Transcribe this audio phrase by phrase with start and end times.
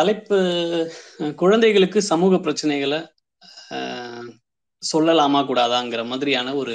[0.00, 0.36] தலைப்பு
[1.42, 3.00] குழந்தைகளுக்கு சமூக பிரச்சனைகளை
[4.82, 6.74] சொல்லலாமா கூடாதாங்கிற மாதிரியான ஒரு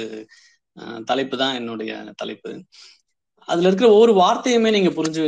[1.10, 2.50] தலைப்பு தான் என்னுடைய தலைப்பு.
[3.48, 5.24] அதுல இருக்கிற ஒவ்வொரு வார்த்தையுமே நீங்க புரிஞ்சு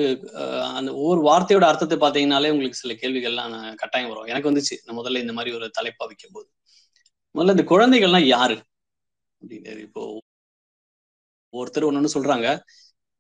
[0.78, 4.30] அந்த ஒவ்வொரு வார்த்தையோட அர்த்தத்தை பாத்தீங்கன்னாலே உங்களுக்கு சில கேள்விகள்லாம் கட்டாயம் வரும்.
[4.32, 6.48] எனக்கு வந்துச்சு நான் முதல்ல இந்த மாதிரி ஒரு தலைப்பா வைக்கும் போது
[7.34, 8.56] முதல்ல இந்த குழந்தைகள்லாம் யாரு?
[9.40, 10.02] அப்படின்னு இப்போ
[11.54, 12.48] ஒருத்தர் ஒன்னு சொல்றாங்க.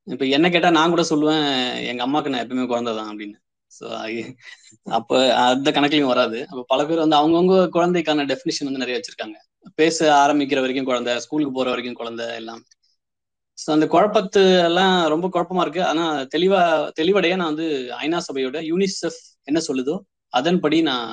[0.06, 1.46] இப்ப என்ன கேட்டா நான் கூட சொல்லுவேன்
[1.90, 3.36] எங்க அம்மாக்கு நான் எப்பவுமே குழந்தைதான் அப்படின்னு.
[3.78, 3.86] ஸோ
[4.98, 5.10] அப்ப
[5.44, 6.38] அந்த கணக்குலயும் வராது.
[6.50, 9.36] அப்ப பல பேர் வந்து அவங்கவுங்க குழந்தைக்கான டெஃபினிஷன் வந்து நிறைய வச்சிருக்காங்க.
[9.80, 12.62] பேச ஆரம்பிக்கிற வரைக்கும் குழந்தை ஸ்கூலுக்கு போற வரைக்கும் குழந்தை எல்லாம்.
[13.58, 15.82] ஸோ அந்த குழப்பத்து எல்லாம் ரொம்ப குழப்பமா இருக்கு.
[15.84, 16.60] ஆனா தெளிவா
[17.00, 17.66] தெளிவடைய நான் வந்து
[18.04, 19.96] ஐநா சபையோட யூனிசெஃப் என்ன சொல்லுதோ
[20.32, 21.08] அதன்படி நான்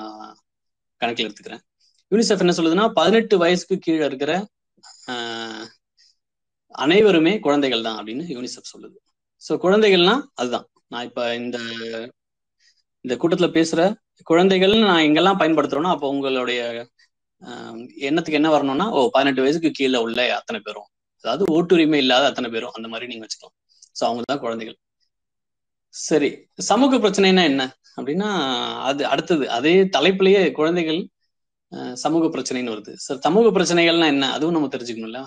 [1.02, 1.64] கணக்கில் எடுத்துக்கிறேன்.
[2.12, 4.32] யூனிசெஃப் என்ன சொல்லுதுன்னா பதினெட்டு வயசுக்கு கீழே இருக்கிற
[6.76, 8.98] அனைவருமே குழந்தைகள் தான் அப்படின்னு யூனிசெஃப் சொல்லுது.
[9.42, 10.66] ஸோ குழந்தைகள்னா அதுதான்.
[10.92, 11.58] நான் இப்ப இந்த
[13.05, 13.82] இந்த கூட்டத்துல பேசுற
[14.30, 16.59] குழந்தைகள்னு நான் எங்கெல்லாம் பயன்படுத்துறோம்னா அப்போ உங்களுடைய
[18.08, 20.88] எண்ணத்துக்கு என்ன வரணும்னா ஓ பதினெட்டு வயசுக்கு கீழே உள்ள அத்தனை பேரும்.
[21.23, 23.56] அதாவது ஓட்டுரிமை இல்லாத அத்தனை பேரும் அந்த மாதிரி நீங்க வச்சுக்கலாம்.
[23.98, 24.78] ஸோ அவங்க தான் குழந்தைகள்.
[25.94, 26.30] சரி
[26.70, 27.64] சமூக பிரச்சனைனா என்ன?
[27.98, 28.30] அப்படின்னா
[28.89, 31.00] அது அடுத்தது அதே தலைப்புலயே குழந்தைகள்
[32.06, 32.94] சமூக பிரச்சனைன்னு வருது.
[33.06, 34.26] சார் சமூக பிரச்சனைகள்னா என்ன?
[34.38, 35.22] அதுவும் நம்ம தெரிஞ்சுக்கணும்ல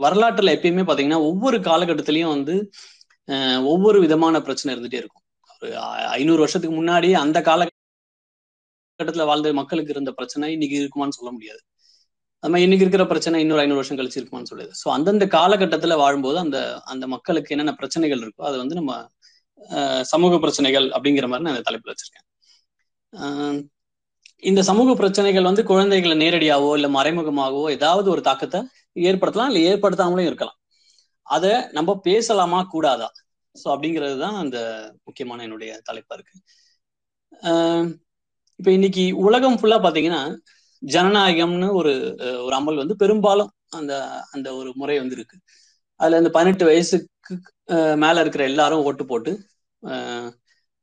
[0.00, 2.54] வரலாற்றுல எப்பயுமே பாத்தீங்கன்னா ஒவ்வொரு காலகட்டத்திலயும் வந்து
[3.72, 5.21] ஒவ்வொரு விதமான பிரச்சனை இருந்துட்டே இருக்கும்.
[6.16, 11.60] ஐநூறு வருஷத்துக்கு முன்னாடி அந்த காலகட்டத்துல வாழ்ந்த மக்களுக்கு இருந்த பிரச்சனை இன்னைக்கு இருக்குமான்னு சொல்ல முடியாது.
[12.42, 16.38] அது மாதிரி இன்னைக்கு இருக்கிற பிரச்சனை இன்னொரு ஐநூறு வருஷம் கழிச்சு இருக்குமான்னு சொல்லுது ஸோ அந்தந்த காலகட்டத்துல வாழும்போது
[16.44, 16.58] அந்த
[16.92, 18.92] அந்த மக்களுக்கு என்னென்ன பிரச்சனைகள் இருக்கோ அதை வந்து நம்ம
[20.12, 22.26] சமூக பிரச்சனைகள் அப்படிங்கிற மாதிரி நான் அந்த தலைப்புல வச்சிருக்கேன்.
[24.42, 28.60] இந்த சமூக பிரச்சனைகள் வந்து குழந்தைகளை நேரடியாவோ இல்ல மறைமுகமாகவோ ஏதாவது ஒரு தாக்கத்தை
[29.08, 30.58] ஏற்படுத்தலாம் இல்ல ஏற்படுத்தாமலும் இருக்கலாம்.
[31.26, 33.08] அதை நம்ம பேசலாமா கூடாதா?
[33.56, 34.58] ஸோ அப்படிங்கிறது தான் அந்த
[35.06, 36.34] முக்கியமான என்னுடைய தலைப்பா இருக்கு.
[38.60, 40.22] இப்ப இன்னைக்கு உலகம் ஃபுல்லா பாத்தீங்கன்னா
[40.82, 41.92] ஜனநாயகம்னு ஒரு
[42.44, 43.92] ஒரு அமல் வந்து பெரும்பாலும் அந்த
[44.34, 45.36] அந்த ஒரு முறை வந்து இருக்கு.
[46.00, 47.34] அதுல இந்த பதினெட்டு வயசுக்கு
[48.02, 49.32] மேல இருக்கிற எல்லாரும் ஓட்டு போட்டு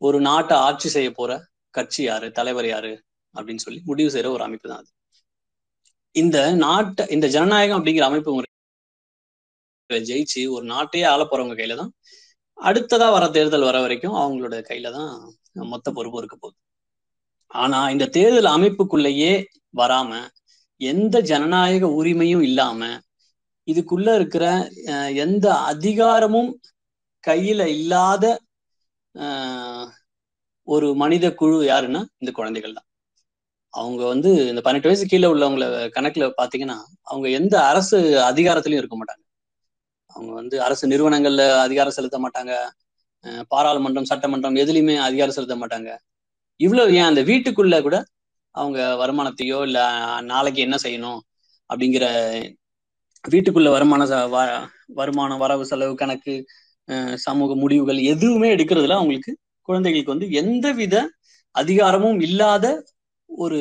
[0.01, 1.31] ஒரு நாட்டை ஆட்சி செய்ய போற
[1.74, 2.91] கட்சி யாரு தலைவர் யாரு
[3.36, 4.90] அப்படின்னு சொல்லி முடிவு செய்யற ஒரு அமைப்பு தான் அது.
[6.16, 8.47] இந்த நாட்டை இந்த ஜனநாயகம் அப்படிங்கிற அமைப்பு முறை
[10.09, 11.91] ஜெயிச்சு ஒரு நாட்டையே ஆள போறவங்க கையில தான்
[12.59, 15.12] அடுத்ததா வர தேர்தல் வர வரைக்கும் அவங்களோட கையில தான்
[15.74, 16.58] மொத்த பொறுப்பு இருக்க போகுது.
[17.52, 19.31] ஆனா இந்த தேர்தல் அமைப்புக்குள்ளேயே
[19.74, 20.12] வராம
[20.81, 22.81] எந்த ஜனநாயக உரிமையும் இல்லாம
[23.68, 24.46] இதுக்குள்ள இருக்கிற
[25.25, 26.52] எந்த அதிகாரமும்
[27.24, 28.25] கையில இல்லாத
[30.68, 32.88] ஒரு மனித குழு யாருன்னா இந்த குழந்தைகள் தான்.
[33.74, 35.66] அவங்க வந்து இந்த பன்னெண்டு வயசு கீழே உள்ளவங்கள
[35.98, 36.78] கணக்குல பாத்தீங்கன்னா
[37.12, 37.98] அவங்க எந்த அரசு
[38.31, 39.24] அதிகாரத்திலையும் இருக்க மாட்டாங்க.
[40.16, 42.53] அவங்க வந்து அரசு நிறுவனங்கள்ல அதிகாரம் செலுத்த மாட்டாங்க.
[43.52, 45.90] பாராளுமன்றம் சட்டமன்றம் எதுலையுமே அதிகாரம் செலுத்த மாட்டாங்க.
[46.59, 47.97] இவ்வளவு ஏன் அந்த வீட்டுக்குள்ள கூட
[48.56, 49.80] அவங்க வருமானத்தையோ இல்ல
[50.25, 51.19] நாளைக்கு என்ன செய்யணும்
[51.69, 52.06] அப்படிங்கிற
[53.24, 54.03] வீட்டுக்குள்ள வருமான
[55.00, 56.34] வருமானம் வரவு செலவு கணக்கு
[57.25, 59.31] சமூக முடிவுகள் எதுவுமே எடுக்கிறதுல அவங்களுக்கு
[59.69, 60.96] குழந்தைகளுக்கு வந்து எந்த வித
[61.56, 62.66] அதிகாரமும் இல்லாத
[63.30, 63.59] ஒரு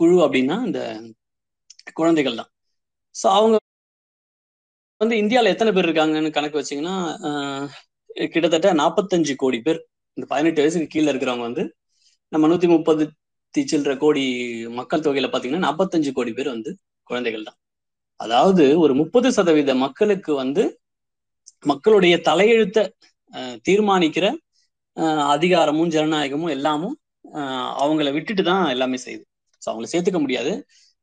[0.00, 0.80] குழு அப்படின்னா இந்த
[1.96, 2.50] குழந்தைகள் தான்.
[3.14, 3.56] ஸோ அவங்க
[5.00, 6.94] வந்து இந்தியாவில் எத்தனை பேர் இருக்காங்கன்னு கணக்கு வச்சிங்கன்னா
[8.32, 9.80] கிட்டத்தட்ட நாற்பத்தஞ்சு கோடி பேர்.
[10.16, 11.64] இந்த பதினெட்டு வயசுக்கு கீழே இருக்கிறவங்க வந்து
[12.32, 13.04] நம்ம நூத்தி முப்பது
[13.54, 14.22] சில்லற கோடி
[14.78, 16.70] மக்கள் தொகையில பாத்தீங்கன்னா நாற்பத்தஞ்சு கோடி பேர் வந்து
[17.08, 17.58] குழந்தைகள் தான்.
[18.20, 20.62] அதாவது ஒரு முப்பது சதவீத மக்களுக்கு வந்து
[21.70, 22.88] மக்களுடைய தலையெழுத்த
[23.68, 24.26] தீர்மானிக்கிற
[25.34, 26.96] அதிகாரமும் ஜனநாயகமும் எல்லாமும்
[27.82, 29.24] அவங்கள விட்டுட்டு தான் எல்லாமே செய்யுது.
[29.62, 30.52] ஸோ அவங்களை சேர்த்துக்க முடியாது.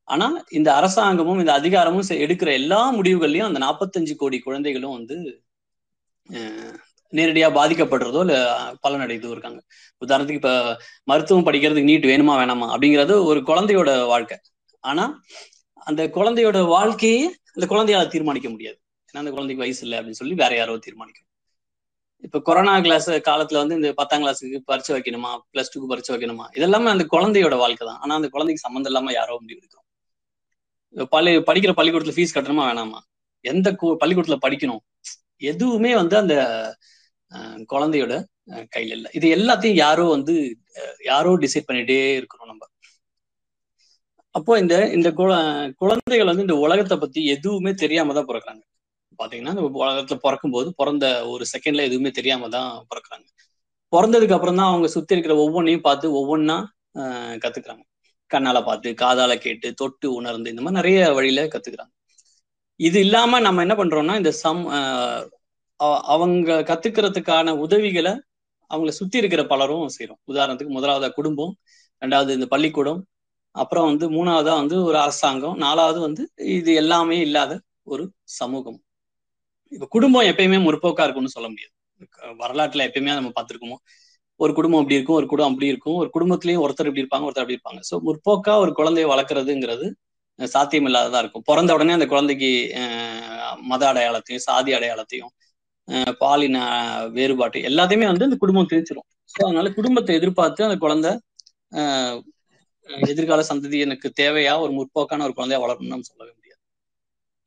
[0.08, 5.18] ஆனா இந்த அரசாங்கமும் இந்த அதிகாரமும் எடுக்கிற எல்லா முடிவுகள்லயும் அந்த நாற்பத்தஞ்சு கோடி குழந்தைகளும் வந்து
[7.14, 8.36] நேரடியா பாதிக்கப்படுறதோ இல்ல
[8.84, 9.60] பலனடைதோ இருக்காங்க.
[10.02, 10.54] உதாரணத்துக்கு இப்ப
[11.04, 14.38] மருத்துவம் படிக்கிறதுக்கு நீட் வேணுமா வேணாமா அப்படிங்கிறது ஒரு குழந்தையோட வாழ்க்கை.
[14.84, 15.04] ஆனா
[15.88, 17.24] அந்த குழந்தையோட வாழ்க்கையே
[17.56, 18.78] அந்த குழந்தையால தீர்மானிக்க முடியாது.
[19.10, 21.28] ஏன்னா அந்த குழந்தைக்கு வயசு இல்லை அப்படின்னு சொல்லி வேற யாரோ தீர்மானிக்கும்
[22.24, 26.90] இப்ப கொரோனா கிளாஸ் காலத்துல வந்து இந்த பத்தாம் கிளாஸுக்கு பரிச்சு வைக்கணுமா பிளஸ் டூக்கு பரிச்சு வைக்கணுமா இதெல்லாமே
[26.96, 28.00] அந்த குழந்தையோட வாழ்க்கை தான்.
[28.04, 29.83] ஆனா அந்த குழந்தைக்கு சம்மந்தம் இல்லாம யாரோ முடிவு எடுக்கும்
[31.14, 33.00] பள்ளி படிக்கிற பள்ளிக்கூடத்துல ஃபீஸ் கட்டணுமா வேணாமா?
[33.46, 33.68] எந்த
[34.02, 34.84] பள்ளிக்கூடத்துல படிக்கணும்?
[35.52, 36.36] எதுவுமே வந்து அந்த
[37.72, 38.14] குழந்தையோட
[38.74, 39.10] கையில இல்லை.
[39.18, 40.34] இது எல்லாத்தையும் யாரோ வந்து
[41.12, 42.64] யாரோ டிசைட் பண்ணிட்டே இருக்கிறோம் நம்ம.
[44.36, 45.10] அப்போ இந்த இந்த
[45.82, 48.64] குழந்தைகள் வந்து இந்த உலகத்தை பத்தி எதுவுமே தெரியாம தான் பிறக்கிறாங்க.
[49.20, 53.28] பாத்தீங்கன்னா இந்த உலகத்துல பிறக்கும் போது பிறந்த ஒரு செகண்ட்ல எதுவுமே தெரியாம தான் பிறக்கிறாங்க.
[53.94, 56.58] பிறந்ததுக்கு அப்புறம் தான் அவங்க சுத்தி இருக்கிற ஒவ்வொன்றையும் பார்த்து ஒவ்வொன்னா
[57.44, 57.84] கத்துக்கிறாங்க.
[58.36, 61.94] கண்ணால பார்த்து காதால கேட்டு தொட்டு உணர்ந்து இந்த மாதிரி நிறைய வழியில கத்துக்கிறாங்க.
[62.80, 64.62] இது இல்லாம நம்ம என்ன பண்றோம்னா இந்த சம்
[66.14, 68.14] அவங்க கத்துக்கிறதுக்கான உதவிகளை
[68.72, 70.22] அவங்கள சுத்தி இருக்கிற பலரும் செய்யறோம்.
[70.32, 71.54] உதாரணத்துக்கு முதலாவது குடும்பம்
[72.02, 73.02] ரெண்டாவது இந்த பள்ளிக்கூடம்
[73.56, 76.24] அப்புறம் வந்து மூணாவதா வந்து ஒரு அரசாங்கம் நாலாவது வந்து
[76.58, 77.52] இது எல்லாமே இல்லாத
[77.84, 78.04] ஒரு
[78.40, 78.80] சமூகம்.
[79.72, 81.74] இப்ப குடும்பம் எப்பயுமே முற்போக்கா இருக்கும்னு சொல்ல முடியாது.
[82.42, 83.78] வரலாற்றுல எப்பயுமே நம்ம பார்த்திருக்கோமோ?
[84.40, 85.98] ஒரு குடும்பம் அப்படி இருக்கும் ஒரு குடும்பம் அப்படி இருக்கும்.
[86.02, 87.82] ஒரு குடும்பத்திலயும் ஒருத்தர் இப்படி இருப்பாங்க ஒருத்தர் அப்படி இருப்பாங்க.
[87.90, 89.88] ஸோ முற்போக்கா ஒரு குழந்தைய வளர்க்குறதுங்கிறது
[90.40, 91.46] சாத்தியம் இல்லாததா இருக்கும்.
[91.50, 92.50] பிறந்த உடனே அந்த குழந்தைக்கு
[93.72, 95.32] மத அடையாளத்தையும் சாதி அடையாளத்தையும்
[96.22, 96.58] பாலின
[97.16, 101.12] வேறுபாட்டு எல்லாத்தையுமே வந்து அந்த குடும்பம் திரிச்சிடும் ஸோ அதனால குடும்பத்தை எதிர்பார்த்து அந்த குழந்தை
[103.08, 104.54] எதிர்கால சந்ததி எனக்கு தேவையா?
[104.64, 106.32] ஒரு முற்போக்கான ஒரு குழந்தைய வளரணும்னு நம்ம சொல்லவே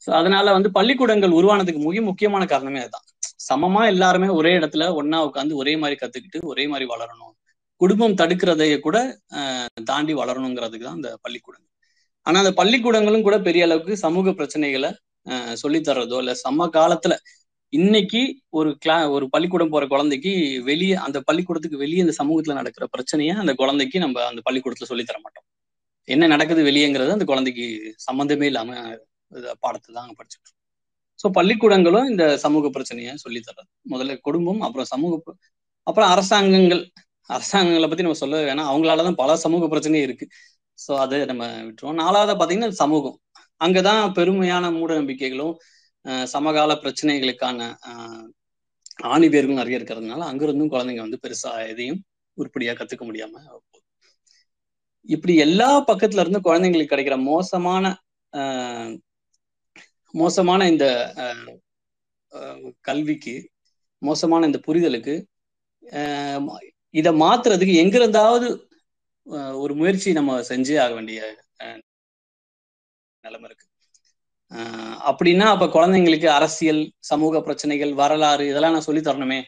[0.07, 3.07] ஸோ அதனால வந்து பள்ளிக்கூடங்கள் உருவானதுக்கு மிக முக்கியமான காரணமே அதுதான்.
[3.47, 7.33] சமமா எல்லாருமே ஒரே இடத்துல ஒன்னா உட்காந்து ஒரே மாதிரி கத்துக்கிட்டு ஒரே மாதிரி வளரணும்.
[7.81, 8.99] குடும்பம் தடுக்கிறதைய கூட
[9.91, 11.71] தாண்டி வளரணுங்கிறதுக்கு தான் இந்த பள்ளிக்கூடங்கள்.
[12.27, 14.91] ஆனா அந்த பள்ளிக்கூடங்களும் கூட பெரிய அளவுக்கு சமூக பிரச்சனைகளை
[15.63, 17.15] சொல்லித்தர்றதோ இல்ல சம காலத்துல
[17.73, 18.21] இன்னைக்கு
[18.59, 20.33] ஒரு கிளா ஒரு பள்ளிக்கூடம் போற குழந்தைக்கு
[20.69, 25.25] வெளியே அந்த பள்ளிக்கூடத்துக்கு வெளியே இந்த சமூகத்துல நடக்கிற பிரச்சனைய அந்த குழந்தைக்கு நம்ம அந்த பள்ளிக்கூடத்துல சொல்லித்தர தர
[25.25, 25.47] மாட்டோம்.
[26.09, 27.67] என்ன நடக்குது வெளியேங்கிறது அந்த குழந்தைக்கு
[28.07, 28.71] சம்மந்தமே இல்லாம
[29.65, 30.51] பாடத்தை தான் படிச்சுட்டு
[31.21, 33.69] ஸோ பள்ளிக்கூடங்களும் இந்த சமூக பிரச்சனையை சொல்லி தர்றது.
[33.93, 35.15] முதல்ல குடும்பம் அப்புறம் சமூக
[35.87, 36.83] அப்புறம் அரசாங்கங்கள்.
[37.31, 38.69] அரசாங்கங்களை பத்தி நம்ம சொல்ல வேணாம்.
[38.71, 40.27] அவங்களாலதான் பல சமூக பிரச்சனையும் இருக்கு.
[40.79, 42.01] ஸோ அதை நம்ம விட்டுருவோம்.
[42.03, 43.17] நாலாவது பாத்தீங்கன்னா சமூகம்.
[43.61, 45.55] அங்கதான் பெருமையான மூட நம்பிக்கைகளும்
[46.35, 47.61] சமகால பிரச்சனைகளுக்கான
[49.07, 52.01] ஆணி பேர்களும் நிறைய இருக்கிறதுனால அங்கிருந்தும் குழந்தைங்க வந்து பெருசா எதையும்
[52.39, 53.35] உருப்படியா கத்துக்க முடியாம
[55.09, 57.85] இப்படி எல்லா பக்கத்துல இருந்து குழந்தைங்களுக்கு கிடைக்கிற மோசமான
[60.17, 60.87] மோசமான இந்த
[62.81, 63.35] கல்விக்கு
[64.03, 65.15] மோசமான இந்த புரிதலுக்கு
[66.95, 68.49] இதை மாத்துறதுக்கு எங்கிருந்தாவது
[69.55, 71.21] ஒரு முயற்சி நம்ம செஞ்சே ஆக வேண்டிய
[73.25, 73.65] நிலைமை இருக்கு.
[75.09, 79.41] அப்படின்னா அப்ப குழந்தைங்களுக்கு அரசியல் சமூக பிரச்சனைகள் வரலாறு இதெல்லாம் நான் சொல்லி தரணுமே.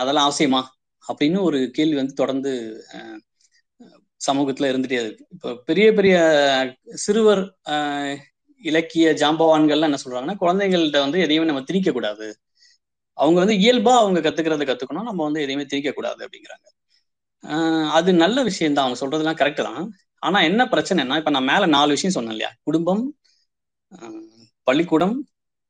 [0.00, 0.60] அதெல்லாம் அவசியமா?
[1.04, 2.52] அப்படின்னு ஒரு கேள்வி வந்து தொடர்ந்து
[4.20, 5.24] சமூகத்துல இருந்துட்டே இருக்கு.
[5.34, 6.16] இப்போ பெரிய பெரிய
[7.04, 7.42] சிறுவர்
[8.62, 12.26] இலக்கிய ஜாம்பவான்கள்லாம் என்ன சொல்றாங்கன்னா குழந்தைங்கள்ட்ட வந்து எதையுமே நம்ம திணிக்க கூடாது
[13.18, 15.08] அவங்க வந்து இயல்பா அவங்க கத்துக்கிறத கத்துக்கணும்.
[15.10, 16.66] நம்ம வந்து எதையுமே திணிக்க கூடாது அப்படிங்கிறாங்க
[17.98, 19.84] அது நல்ல விஷயம் தான் அவங்க சொல்றதெல்லாம் கரெக்ட் தான்.
[20.22, 22.50] ஆனா என்ன பிரச்சனைனா இப்ப நான் மேல நாலு விஷயம் சொன்னேன் இல்லையா?
[22.68, 23.02] குடும்பம்
[24.66, 25.16] பள்ளிக்கூடம்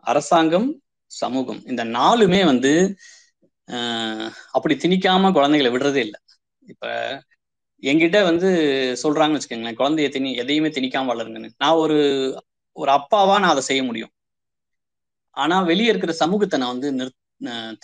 [0.06, 0.68] அரசாங்கம்
[1.10, 1.60] சமூகம்.
[1.70, 2.72] இந்த நாலுமே வந்து
[4.56, 6.18] அப்படி திணிக்காம குழந்தைகளை விடுறதே இல்லை.
[6.62, 6.84] இப்ப
[7.82, 8.48] என்கிட்ட வந்து
[9.02, 11.50] சொல்றாங்கன்னு வச்சுக்கோங்களேன் குழந்தைய திணி எதையுமே திணிக்காம வளருங்கன்னு.
[11.62, 11.96] நான் ஒரு
[12.76, 14.12] ஒரு அப்பாவா நான் அதை செய்ய முடியும்.
[15.36, 17.12] ஆனா வெளியே இருக்கிற சமூகத்தை நான் வந்து நிறு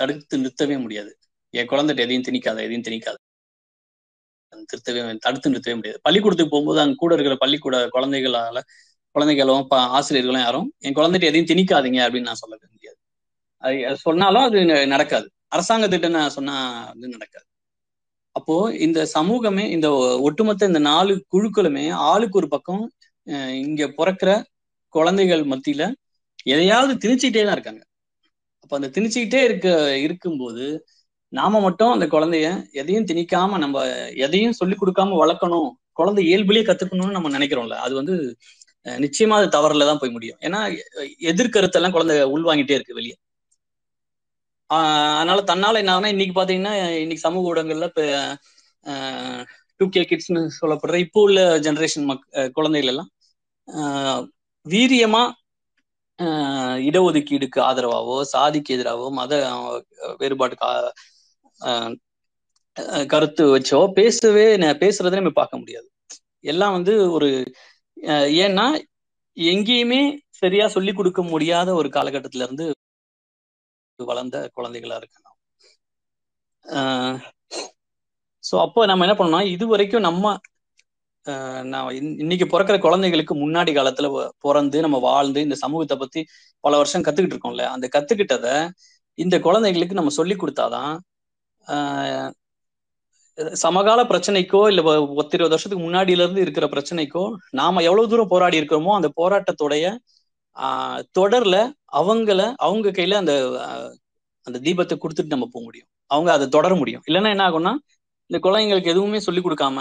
[0.00, 1.10] தடுத்து நிறுத்தவே முடியாது.
[1.54, 3.18] என் குழந்தைகிட்ட எதையும் திணிக்காத எதையும் திணிக்காது.
[4.70, 5.98] திருத்தவே தடுத்து நிறுத்தவே முடியாது.
[6.06, 8.60] பள்ளிக்கூடத்துக்கு போகும்போது அங்க கூட இருக்கிற பள்ளிக்கூட குழந்தைகளால
[9.14, 9.68] குழந்தைகளும்
[9.98, 12.98] ஆசிரியர்களும் யாரும் என் குழந்தைகிட்ட எதையும் திணிக்காதீங்க அப்படின்னு நான் சொல்லவே முடியாது.
[13.62, 14.58] அது சொன்னாலும் அது
[14.94, 15.26] நடக்காது.
[15.56, 16.56] அரசாங்கத்திட்ட நான் சொன்னா
[16.90, 17.46] அது நடக்காது.
[18.36, 18.56] அப்போ
[18.86, 19.88] இந்த சமூகமே இந்த
[20.26, 22.84] ஒட்டுமொத்த இந்த நாலு குழுக்களுமே ஆளுக்கு ஒரு பக்கம்
[23.64, 24.30] இங்க பிறக்கிற
[24.94, 25.82] குழந்தைகள் மத்தியில
[26.46, 27.82] எதையாவது திணிச்சுக்கிட்டே தான் இருக்காங்க.
[28.64, 29.68] அப்ப அந்த திணிச்சுக்கிட்டே இருக்க
[30.06, 30.64] இருக்கும்போது
[31.32, 33.78] நாம மட்டும் அந்த குழந்தைய எதையும் திணிக்காம நம்ம
[34.26, 35.68] எதையும் சொல்லி கொடுக்காம வளர்க்கணும்.
[35.92, 37.76] குழந்தை இயல்புலயே கத்துக்கணும்னு நம்ம நினைக்கிறோம்ல.
[37.86, 38.14] அது வந்து
[38.86, 40.38] நிச்சயமா அது தவறுல தான் போய் முடியும்.
[40.46, 40.60] ஏன்னா
[41.30, 43.16] எதிர்கருத்தெல்லாம் குழந்தை உள்வாங்கிட்டே இருக்கு வெளியே.
[44.70, 44.86] ஆஹ்
[45.18, 48.02] அதனால தன்னால என்ன ஆகுனா இன்னைக்கு பாத்தீங்கன்னா இன்னைக்கு சமூக ஊடகங்கள்ல இப்ப
[49.80, 52.24] டூ கே கிட்ஸ்னு சொல்லப்படுற இப்போ உள்ள ஜெனரேஷன் மக்
[52.56, 53.10] குழந்தைகள் எல்லாம்
[54.68, 55.22] வீரியமா
[56.88, 59.32] இடஒதுக்கீடுக்கு ஆதரவாவோ சாதிக்கு எதிராவோ மத
[60.20, 60.70] வேறுபாட்டுக்கு
[63.06, 64.46] கருத்து வச்சோ பேசவே
[64.82, 65.88] பேசுறதே நம்ம பார்க்க முடியாது.
[66.44, 67.28] எல்லாம் வந்து ஒரு
[68.44, 68.66] ஏன்னா
[69.36, 70.00] எங்கேயுமே
[70.40, 72.66] சரியா சொல்லி கொடுக்க முடியாத ஒரு காலகட்டத்தில இருந்து
[73.98, 75.28] வளர்ந்த குழந்தைகளா இருக்காங்க
[78.44, 80.34] ஸோ அப்போ நம்ம என்ன பண்ணோம்னா இது வரைக்கும் நம்ம
[81.64, 84.08] நான் இன்னைக்கு பிறக்கிற குழந்தைகளுக்கு முன்னாடி காலத்துல
[84.38, 86.20] பிறந்து நம்ம வாழ்ந்து இந்த சமூகத்தை பத்தி
[86.64, 87.64] பல வருஷம் கத்துக்கிட்டு இருக்கோம்ல.
[87.66, 88.46] அந்த கத்துக்கிட்டத
[89.18, 90.94] இந்த குழந்தைகளுக்கு நம்ம சொல்லி கொடுத்தாதான்
[93.56, 98.92] சமகால பிரச்சனைக்கோ இல்ல பத்து இருபது வருஷத்துக்கு முன்னாடியில இருந்து இருக்கிற பிரச்சனைக்கோ நாம எவ்வளவு தூரம் போராடி இருக்கிறோமோ
[98.94, 99.84] அந்த போராட்டத்துடைய
[100.56, 101.56] ஆஹ் தொடர்ல
[101.92, 103.34] அவங்கள அவங்க கையில அந்த
[104.46, 105.88] அந்த தீபத்தை கொடுத்துட்டு நம்ம போக முடியும்.
[106.10, 107.02] அவங்க அதை தொடர முடியும்.
[107.08, 107.72] இல்லைன்னா என்ன ஆகும்னா
[108.30, 109.78] இந்த குழந்தைங்களுக்கு எதுவுமே சொல்லி கொடுக்காம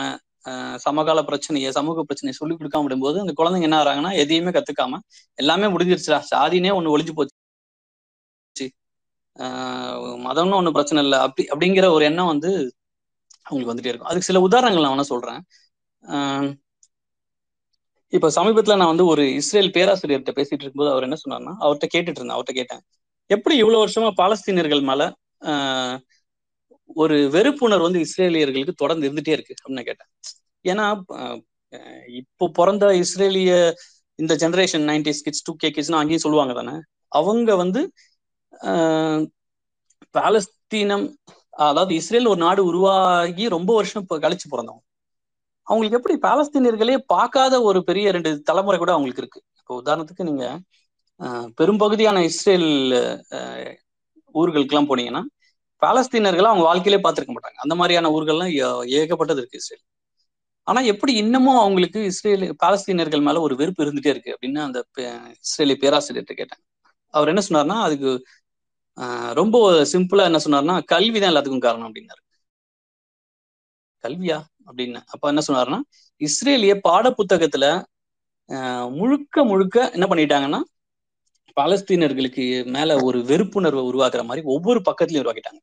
[0.78, 5.00] சமகால பிரச்சனையை சமூக பிரச்சனையை சொல்லி கொடுக்காம விடும்போது அந்த குழந்தைங்க என்ன ஆறாங்கன்னா எதையுமே கத்துக்காம
[5.38, 6.20] எல்லாமே முடிஞ்சிருச்சுடா.
[6.36, 7.36] சாதினே ஒண்ணு ஒழிஞ்சு போச்சு.
[9.36, 11.20] ஆஹ் மதம்னு ஒண்ணு பிரச்சனை இல்லை.
[11.20, 12.52] அப்படி அப்படிங்கிற ஒரு எண்ணம் வந்து
[13.44, 14.10] அவங்களுக்கு வந்துட்டே இருக்கும்.
[14.10, 15.42] அதுக்கு சில உதாரணங்கள் நான் வேணா சொல்றேன்.
[16.04, 16.50] ஆஹ்
[18.14, 22.30] இப்ப சமீபத்துல நான் வந்து ஒரு இஸ்ரேல் பேராசிரியர்கிட்ட பேசிட்டு இருக்கும்போது அவர் என்ன சொன்னார்னா அவர்கிட்ட கேட்டுட்டு இருந்தேன்
[22.30, 22.82] அவர்கிட்ட கேட்டேன்.
[23.30, 25.04] எப்படி இவ்வளவு வருஷமா பாலஸ்தீனியர்கள் மேல
[25.42, 25.98] ஆஹ்
[26.96, 30.10] ஒரு வெறுப்புணர்வு வந்து இஸ்ரேலியர்களுக்கு தொடர்ந்து இருந்துட்டே இருக்கு அப்படின்னு கேட்டேன்.
[30.66, 30.86] ஏன்னா
[32.20, 33.52] இப்போ பிறந்த இஸ்ரேலிய
[34.20, 36.76] இந்த generation nineties kids two K கிட்ஸ்னு அங்கேயும் சொல்லுவாங்க தானே?
[37.12, 37.82] அவங்க வந்து
[38.54, 39.24] ஆஹ்,
[40.16, 41.06] பாலஸ்தீனம்
[41.64, 44.84] அதாவது இஸ்ரேல் ஒரு நாடு உருவாகி ரொம்ப வருஷம் இப்போ கழிச்சு பிறந்தவங்க.
[45.68, 49.40] அவங்களுக்கு எப்படி பாலஸ்தீனியர்களே பார்க்காத ஒரு பெரிய ரெண்டு தலைமுறை கூட அவங்களுக்கு இருக்கு.
[49.60, 50.46] இப்போ உதாரணத்துக்கு நீங்க
[51.60, 52.70] பெரும்பகுதியான இஸ்ரேல்
[53.38, 53.74] ஆஹ்,
[54.36, 55.24] ஊர்களுக்கெல்லாம் போனீங்கன்னா
[55.82, 57.58] பாலஸ்தீனர்களை அவங்க வாழ்க்கையிலே பார்த்துருக்க மாட்டாங்க.
[57.58, 58.54] அந்த மாதிரியான ஊர்கள்லாம்
[58.98, 59.84] ஏகப்பட்டது இருக்கு இஸ்ரேல்.
[60.68, 65.12] ஆனா எப்படி இன்னமும் அவங்களுக்கு இஸ்ரேல் பாலஸ்தீனர்கள் மேல ஒரு வெறுப்பு இருந்துட்டே இருக்கு அப்படின்னு அந்த பே-
[65.44, 66.64] இஸ்ரேலிய பேராசிரியர்கிட்ட கேட்டேன்
[67.14, 68.12] அவர் என்ன சொன்னார்னா அதுக்கு
[69.34, 69.58] ரொம்ப
[69.92, 72.22] சிம்பிளா என்ன சொன்னார்னா கல்வி தான் எல்லாத்துக்கும் காரணம் அப்படின்னாரு.
[74.04, 74.38] கல்வியா?
[74.68, 75.00] அப்படின்னு.
[75.08, 75.80] அப்ப என்ன சொன்னாருன்னா
[76.22, 77.66] இஸ்ரேலிய பாட புத்தகத்துல
[78.50, 80.60] ஆஹ், முழுக்க முழுக்க என்ன பண்ணிட்டாங்கன்னா
[81.58, 82.46] பாலஸ்தீனர்களுக்கு
[82.76, 85.62] மேல ஒரு வெறுப்புணர்வை உருவாக்குற மாதிரி ஒவ்வொரு பக்கத்துலயும் உருவாக்கிட்டாங்க.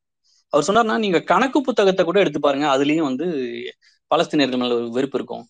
[0.52, 3.26] அவர் சொன்னார்னா நீங்க கணக்கு புத்தகத்தை கூட எடுத்து பாருங்க அதுலயும் வந்து
[4.10, 5.44] பாலஸ்தீனர்கள் மேல ஒரு வெறுப்பு இருக்கும்.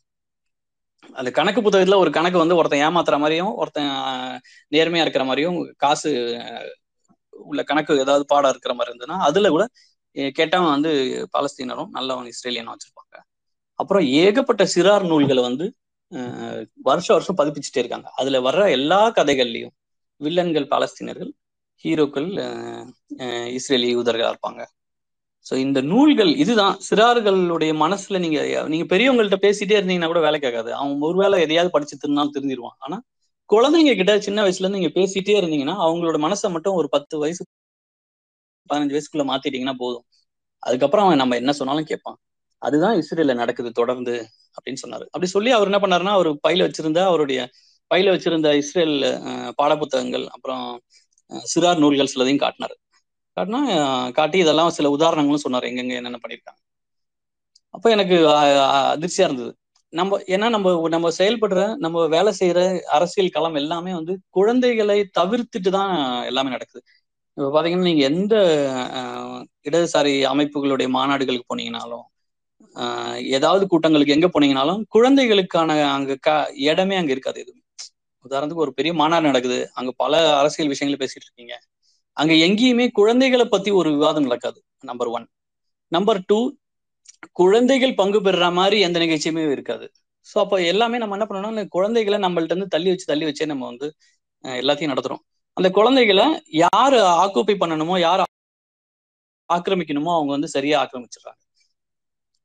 [1.16, 3.90] அந்த கணக்கு புத்தகத்துல ஒரு கணக்கு வந்து ஒருத்தன் ஏமாத்துற மாதிரியும் ஒருத்தன்
[4.72, 6.10] நேர்மையா இருக்கிற மாதிரியும் காசு
[7.32, 9.64] உள்ள கணக்கு ஏதாவது பாடம் இருக்கிற மாதிரி இருந்ததுன்னா அதுல கூட
[10.38, 10.90] கேட்டவன் வந்து
[11.34, 13.16] பாலஸ்தீனரும் நல்லவன் இஸ்ரேலியனும் வச்சிருப்பாங்க.
[13.78, 15.66] அப்புறம் ஏகப்பட்ட சிறார் நூல்களை வந்து
[16.88, 18.08] வருஷம் வருஷம் பதிப்பிச்சுட்டே இருக்காங்க.
[18.20, 19.74] அதுல வர்ற எல்லா கதைகள்லயும்
[20.26, 21.30] வில்லன்கள் பாலஸ்தீனர்கள்
[21.84, 22.28] ஹீரோக்கள்
[23.58, 24.62] இஸ்ரேலி யூதர்களா இருப்பாங்க.
[25.46, 26.76] சோ இந்த நூல்கள் இதுதான்.
[26.88, 28.38] சிறார்களுடைய மனசுல நீங்க
[28.72, 30.70] நீங்க பெரியவங்கள்ட்ட பேசிட்டே இருந்தீங்கன்னா கூட வேலை கேட்காது.
[30.78, 32.98] அவன் ஒருவேளை எதையாவது படிச்சு திருநாள் தெரிஞ்சிருவான் ஆனா
[33.50, 37.42] குழந்தைங்க கிட்ட சின்ன வயசுல இருந்து நீங்க பேசிட்டே இருந்தீங்கன்னா அவங்களோட மனசை மட்டும் ஒரு பத்து வயசு
[38.70, 40.04] பதினஞ்சு வயசுக்குள்ள மாத்திட்டீங்கன்னா போதும்.
[40.62, 42.16] அதுக்கப்புறம் அவன் நம்ம என்ன சொன்னாலும் கேட்பான்.
[42.62, 44.14] அதுதான் இஸ்ரேல நடக்குது தொடர்ந்து
[44.56, 45.04] அப்படின்னு சொன்னாரு.
[45.12, 47.40] அப்படி சொல்லி அவர் என்ன பண்ணாருன்னா அவர் பையில வச்சிருந்த அவருடைய
[47.90, 48.96] பையில வச்சிருந்த இஸ்ரேல்
[49.58, 50.64] பாடப்புத்தகங்கள் அப்புறம்
[51.48, 52.74] சிறார் நூல்கள் சிலதையும் காட்டினார்.
[53.36, 53.60] காட்டினா
[54.18, 55.68] காட்டி இதெல்லாம் சில உதாரணங்களும் சொன்னார்.
[55.70, 56.60] எங்கெங்க என்னென்ன பண்ணியிருக்காங்க
[57.74, 58.16] அப்போ எனக்கு
[58.92, 59.52] அதிர்ச்சியா இருந்தது.
[59.92, 62.60] நம்ம ஏன்னா நம்ம நம்ம செயல்படுற நம்ம வேலை செய்யற
[62.96, 65.92] அரசியல் களம் எல்லாமே வந்து குழந்தைகளை தவிர்த்துட்டு தான்
[66.30, 66.82] எல்லாமே நடக்குது.
[67.36, 68.34] இப்ப பாத்தீங்கன்னா நீங்க எந்த
[69.68, 72.04] இடதுசாரி அமைப்புகளுடைய மாநாடுகளுக்கு போனீங்கனாலும்
[73.36, 76.30] ஏதாவது கூட்டங்களுக்கு எங்க போனீங்கனாலும் குழந்தைகளுக்கான அங்க க
[76.66, 77.63] இடமே அங்க இருக்காது எதுவும்.
[78.24, 79.58] உதாரணத்துக்கு ஒரு பெரிய மாநாடு நடக்குது.
[79.72, 81.54] அங்க பல அரசியல் விஷயங்களை பேசிட்டு இருக்கீங்க.
[82.16, 85.26] அங்க எங்கேயுமே குழந்தைகளை பத்தி ஒரு விவாதம் நடக்காது நம்பர் ஒன்
[85.92, 86.38] நம்பர் டூ
[87.32, 89.86] குழந்தைகள் பங்கு பெறுற மாதிரி எந்த நிகழ்ச்சியுமே இருக்காது.
[90.26, 93.86] ஸோ அப்போ எல்லாமே நம்ம என்ன பண்ணணும்னா குழந்தைகளை நம்மள்ட்ட இருந்து தள்ளி வச்சு தள்ளி வச்சே நம்ம வந்து
[94.44, 95.22] எல்லாத்தையும் நடத்துறோம்.
[95.56, 96.26] அந்த குழந்தைகளை
[96.62, 98.22] யாரு ஆக்குப்பை பண்ணணுமோ யார்
[99.48, 101.40] ஆக்கிரமிக்கணுமோ அவங்க வந்து சரியா ஆக்கிரமிச்சிடுறாங்க.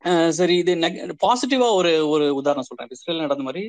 [0.04, 0.74] அஹ் சரி இது
[1.26, 2.90] பாசிட்டிவா ஒரு ஒரு உதாரணம் சொல்றேன்.
[2.90, 3.64] இஸ்ரேல் நடந்த மாதிரி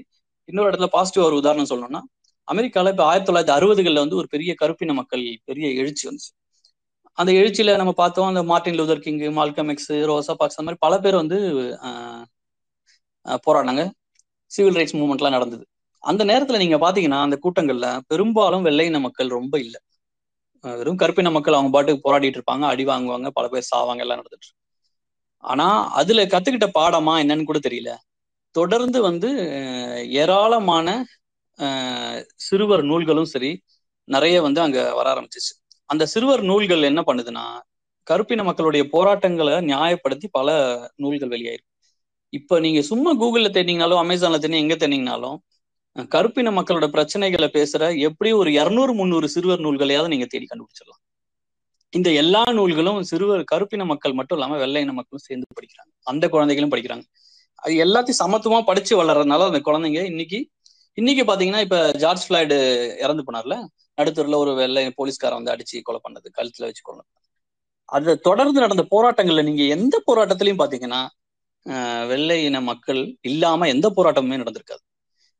[0.51, 2.03] இன்னொரு இடத்துல பாசிட்டிவா ஒரு உதாரணம் சொல்லணும்னா
[2.49, 6.31] அமெரிக்கால இப்ப ஆயிரத்தி தொள்ளாயிரத்தி அறுபதுகள்ல வந்து ஒரு பெரிய கருப்பின மக்கள் பெரிய எழுச்சி வந்துச்சு.
[7.19, 10.95] அந்த எழுச்சியில நம்ம பார்த்தோம் அந்த Martin Luther King Malcolm X Rosa Parks அந்த மாதிரி பல
[11.01, 11.39] பேர் வந்து
[13.47, 13.83] போராடினாங்க.
[14.51, 15.65] சிவில் ரைட்ஸ் மூவ்மெண்ட்லாம் நடந்தது.
[16.05, 19.81] அந்த நேரத்துல நீங்க பாத்தீங்கன்னா அந்த கூட்டங்கள்ல பெரும்பாலும் வெள்ளையின மக்கள் ரொம்ப இல்லை.
[20.65, 24.59] வெறும் கருப்பின மக்கள் அவங்க பாட்டுக்கு போராடிட்டு இருப்பாங்க அடி வாங்குவாங்க பல பேர் சாவாங்க எல்லாம் நடந்துட்டு இருக்கு.
[25.45, 25.67] ஆனா
[26.01, 27.91] அதுல கத்துக்கிட்ட பாடமா என்னன்னு கூட தெரியல.
[28.57, 29.31] தொடர்ந்து வந்து
[30.23, 30.89] ஏராளமான
[32.47, 33.51] சிறுவர் நூல்களும் சரி
[34.09, 35.53] நிறைய வந்து அங்க வர ஆரம்பிச்சிச்சு.
[35.91, 37.45] அந்த சிறுவர் நூல்கள் என்ன பண்ணுதுன்னா
[38.07, 40.49] கருப்பின மக்களுடைய போராட்டங்களை நியாயப்படுத்தி பல
[40.97, 41.69] நூல்கள் வெளியாயிருக்கு.
[42.33, 45.39] இப்ப நீங்க சும்மா கூகுள்ல தேடிங்கனாலும் அமேசான்ல தேடி எங்க தேடிங்கனாலும்
[46.15, 51.01] கருப்பின மக்களோட பிரச்சனைகளை பேசுற எப்படி ஒரு இருநூறு முந்நூறு சிறுவர் நூல்களையாவது நீங்க தேடி கண்டுபிடிச்சிடலாம்.
[51.93, 55.93] இந்த எல்லா நூல்களும் சிறுவர் கருப்பின மக்கள் மட்டும் இல்லாம வெள்ளையின மக்களும் சேர்ந்து படிக்கிறாங்க.
[56.03, 57.05] அந்த குழந்தைகளும் படிக்கிறாங்க.
[57.63, 60.39] அது எல்லாத்தையும் சமத்துவமா படிச்சு வளர்றதுனால அந்த குழந்தைங்க இன்னைக்கு
[60.99, 62.57] இன்னைக்கு பாத்தீங்கன்னா இப்ப ஜார்ஜ் ஃபிளாய்டு
[62.99, 63.57] இறந்து போனார்ல.
[63.99, 67.03] நடுத்தூர்ல ஒரு வெள்ளை போலீஸ்காரன் வந்து அடிச்சு கொலை பண்ணது கழுத்துல வச்சு கொலை
[67.89, 71.01] அதை அது தொடர்ந்து நடந்த போராட்டங்கள்ல நீங்க எந்த போராட்டத்திலையும் பாத்தீங்கன்னா
[72.09, 74.83] வெள்ளை இன மக்கள் இல்லாம எந்த போராட்டமுமே நடந்திருக்காது.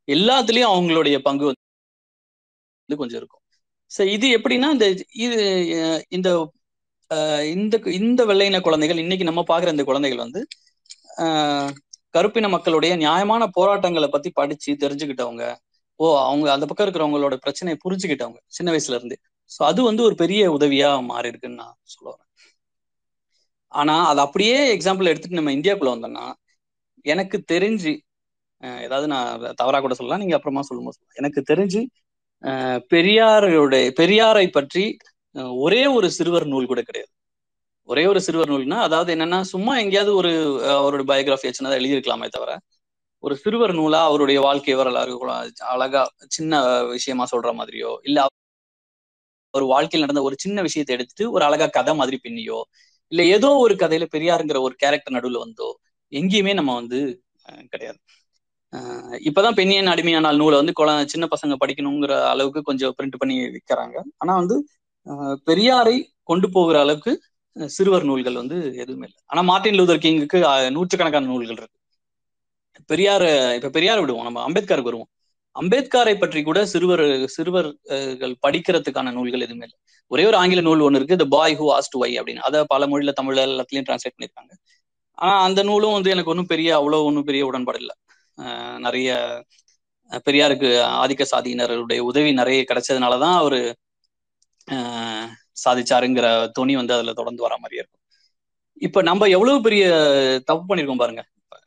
[0.09, 3.43] எல்லாத்துலயும் அவங்களுடைய பங்கு வந்து கொஞ்சம் இருக்கும்.
[3.91, 4.87] சோ இது எப்படின்னா இந்த
[5.19, 5.39] இது
[6.09, 6.29] இந்த
[7.55, 10.41] இந்த இந்த வெள்ளையின குழந்தைகள் இன்னைக்கு நம்ம பாக்குற இந்த குழந்தைகள் வந்து
[11.19, 11.73] ஆஹ்
[12.15, 15.45] கருப்பின மக்களுடைய நியாயமான போராட்டங்களை பத்தி படிச்சு தெரிஞ்சுக்கிட்டவங்க
[16.01, 19.17] ஓ அவங்க அந்த பக்கம் இருக்கிறவங்களோட பிரச்சனையை புரிஞ்சுக்கிட்டவங்க சின்ன வயசுல இருந்து.
[19.51, 22.29] சோ அது வந்து ஒரு பெரிய உதவியா மாறி இருக்குன்னு நான் சொல்ல வரேன்.
[23.73, 26.27] ஆனா அது அப்படியே எக்ஸாம்பிள் எடுத்துட்டு நம்ம இந்தியாக்குள்ள வந்தோம்னா
[27.07, 27.93] எனக்கு தெரிஞ்சு
[28.81, 31.21] ஏதாவது நான் தவறா கூட சொல்லலாம் நீங்க அப்புறமா சொல்லும்போது சொல்லலாம்.
[31.23, 31.81] எனக்கு தெரிஞ்சு
[32.45, 34.85] அஹ் பெரியாருடைய பெரியாரை பற்றி
[35.59, 37.11] ஒரே ஒரு சிறுவர் நூல் கூட கிடையாது.
[37.91, 40.31] ஒரே ஒரு சிறுவர் நூல்னா அதாவது என்னன்னா சும்மா எங்கேயாவது ஒரு
[40.75, 42.53] அவருடைய பயோகிராஃபி சின்னதா எழுதியிருக்கலாமே தவிர
[43.25, 45.15] ஒரு சிறுவர் நூலா அவருடைய வாழ்க்கை வரலாறு
[45.71, 46.53] அழகா சின்ன
[46.93, 48.19] விஷயமா சொல்ற மாதிரியோ இல்ல
[49.55, 52.59] ஒரு வாழ்க்கையில் நடந்த ஒரு சின்ன விஷயத்தை எடுத்துட்டு ஒரு அழகா கதை மாதிரி பின்னியோ
[53.13, 55.69] இல்ல ஏதோ ஒரு கதையில பெரியாருங்கிற ஒரு கேரக்டர் நடுவுல வந்தோ
[56.13, 56.99] எங்கேயுமே நம்ம வந்து
[57.73, 57.99] கிடையாது.
[59.29, 64.33] இப்பதான் பெண்ணியன் அடிமையானால் நூலை வந்து குழ சின்ன பசங்க படிக்கணுங்கிற அளவுக்கு கொஞ்சம் பிரிண்ட் பண்ணி விற்கிறாங்க ஆனா
[64.35, 64.57] வந்து
[65.47, 67.13] பெரியாரை கொண்டு போகிற அளவுக்கு
[67.77, 69.21] சிறுவர் நூல்கள் வந்து எதுவுமே இல்லை.
[69.27, 70.39] ஆனா மார்ட்டின் லூதர் கிங்குக்கு
[70.77, 71.79] நூற்றுக்கணக்கான நூல்கள் இருக்கு.
[72.91, 73.27] பெரியார்
[73.59, 74.27] இப்ப பெரியார் விடுவோம்.
[74.29, 75.11] நம்ம அம்பேத்கருக்கு வருவோம்.
[75.57, 77.03] அம்பேத்கரை பற்றி கூட சிறுவர்
[77.35, 79.79] சிறுவர்கள் படிக்கிறதுக்கான நூல்கள் எதுவுமே இல்லை.
[80.11, 82.45] ஒரே ஒரு ஆங்கில நூல் ஒன்று இருக்கு த பாய் ஹூ ஆஸ்ட் வை அப்படின்னு.
[82.49, 84.53] அதை பல மொழியில தமிழ்ல எல்லாத்துலயும் டிரான்ஸ்லேட் பண்ணியிருக்காங்க
[85.19, 87.95] ஆனா அந்த நூலும் வந்து எனக்கு ஒன்றும் பெரிய அவ்வளோ ஒன்றும் பெரிய உடன்பாடு இல்லை.
[88.79, 89.11] நிறைய
[90.27, 90.69] பெரியாருக்கு
[91.03, 93.61] ஆதிக்க சாதியினருடைய உதவி நிறைய கிடைச்சதுனாலதான் அவரு
[95.65, 98.03] சாதிச்சாருங்கிற துணி வந்து அதுல தொடர்ந்து வர மாதிரியே இருக்கும்.
[98.83, 99.85] இப்ப நம்ம எவ்வளவு பெரிய
[100.49, 101.23] தப்பு பண்ணிருக்கோம் பாருங்க.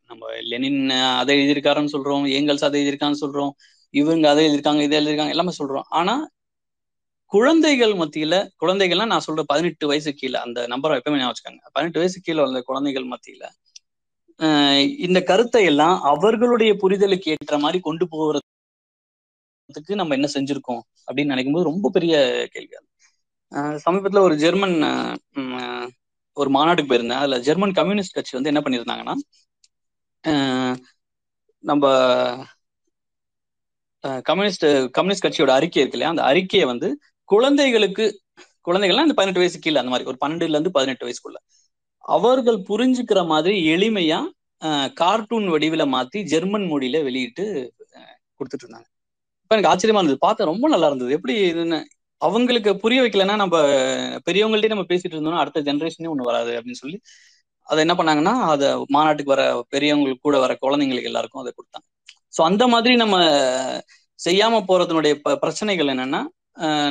[0.09, 0.79] நம்ம லெனின்
[1.21, 3.51] அதை எழுதியிருக்காருன்னு சொல்றோம் ஏங்கல்ஸ் அதை எழுதியிருக்கான்னு சொல்றோம்
[3.93, 5.87] இவங்க அதை எழுதியிருக்காங்க இதை எழுதியிருக்காங்க எல்லாமே சொல்றோம்.
[5.99, 6.15] ஆனா
[7.31, 11.63] குழந்தைகள் மத்தியில குழந்தைகள்லாம் நான் சொல்ற பதினெட்டு வயசு கீழே அந்த நம்பரை எப்பவுமே நான் வச்சுக்கோங்க.
[11.75, 13.43] பதினெட்டு வயசு கீழே உள்ள குழந்தைகள் மத்தியில
[15.05, 21.69] இந்த கருத்தை எல்லாம் அவர்களுடைய புரிதலுக்கு ஏற்ற மாதிரி கொண்டு போகிறதுக்கு நம்ம என்ன செஞ்சிருக்கோம் அப்படின்னு நினைக்கும் போது
[21.71, 22.15] ரொம்ப பெரிய
[22.53, 22.87] கேள்வி அது.
[23.85, 24.75] சமீபத்துல ஒரு ஜெர்மன்
[26.37, 27.21] ஒரு மாநாட்டுக்கு போயிருந்தேன்.
[27.21, 29.15] அதுல ஜெர்மன் கம்யூனிஸ்ட் கட்சி வந்து என்ன பண்ணியிருந்தாங்கன்னா
[31.63, 31.83] நம்ம
[34.29, 34.65] கம்யூனிஸ்ட்
[34.97, 36.13] கம்யூனிஸ்ட் கட்சியோட அறிக்கை இருக்கு இல்லையா?
[36.13, 36.87] அந்த அறிக்கையை வந்து
[37.29, 38.05] குழந்தைகளுக்கு
[38.67, 41.39] குழந்தைகள்லாம் இந்த பதினெட்டு வயசு கீழே அந்த மாதிரி ஒரு பன்னெண்டுல இருந்து பதினெட்டு வயசுக்குள்ள.
[42.15, 44.19] அவர்கள் புரிஞ்சுக்கிற மாதிரி எளிமையா
[45.01, 47.45] கார்ட்டூன் வடிவில மாத்தி ஜெர்மன் மொழியில வெளியிட்டு
[48.37, 48.87] கொடுத்துட்டு இருந்தாங்க.
[49.43, 50.25] இப்ப எனக்கு ஆச்சரியமா இருந்தது.
[50.27, 51.11] பார்த்தா ரொம்ப நல்லா இருந்தது.
[51.17, 51.79] எப்படி இதுன்னு
[52.23, 53.59] அவங்களுக்கு புரிய வைக்கலன்னா நம்ம
[54.29, 57.01] பெரியவங்கள்ட்டே நம்ம பேசிட்டு இருந்தோம்னா அடுத்த ஜென்ரேஷனே ஒன்று வராது அப்படின்னு சொல்லி
[57.63, 61.87] அதை என்ன பண்ணாங்கன்னா அதை மாநாட்டுக்கு வர பெரியவங்களுக்கு கூட வர குழந்தைங்களுக்கு எல்லாருக்கும் அதை கொடுத்தாங்க.
[62.37, 63.17] ஸோ அந்த மாதிரி நம்ம
[64.25, 66.23] செய்யாம போறதுனுடைய ப- பிரச்சனைகள் என்னன்னா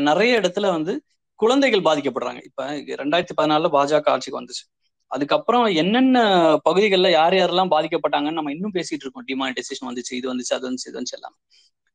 [0.01, 1.03] நிறைய இடத்துல வந்து
[1.35, 2.41] குழந்தைகள் பாதிக்கப்படுறாங்க.
[2.45, 4.65] இப்ப ரெண்டாயிரத்தி பதினாலுல பாஜக ஆட்சிக்கு வந்துச்சு.
[5.13, 6.19] அதுக்கப்புறம் என்னென்ன
[6.67, 9.27] பகுதிகளில் யார் யாரெல்லாம் பாதிக்கப்பட்டாங்கன்னு நம்ம இன்னும் பேசிட்டு இருக்கோம்.
[9.31, 11.37] டிமானிட்டைசேஷன் வந்துச்சு இது வந்துச்சு அது வந்துச்சு இது வந்துச்சு எல்லாம்.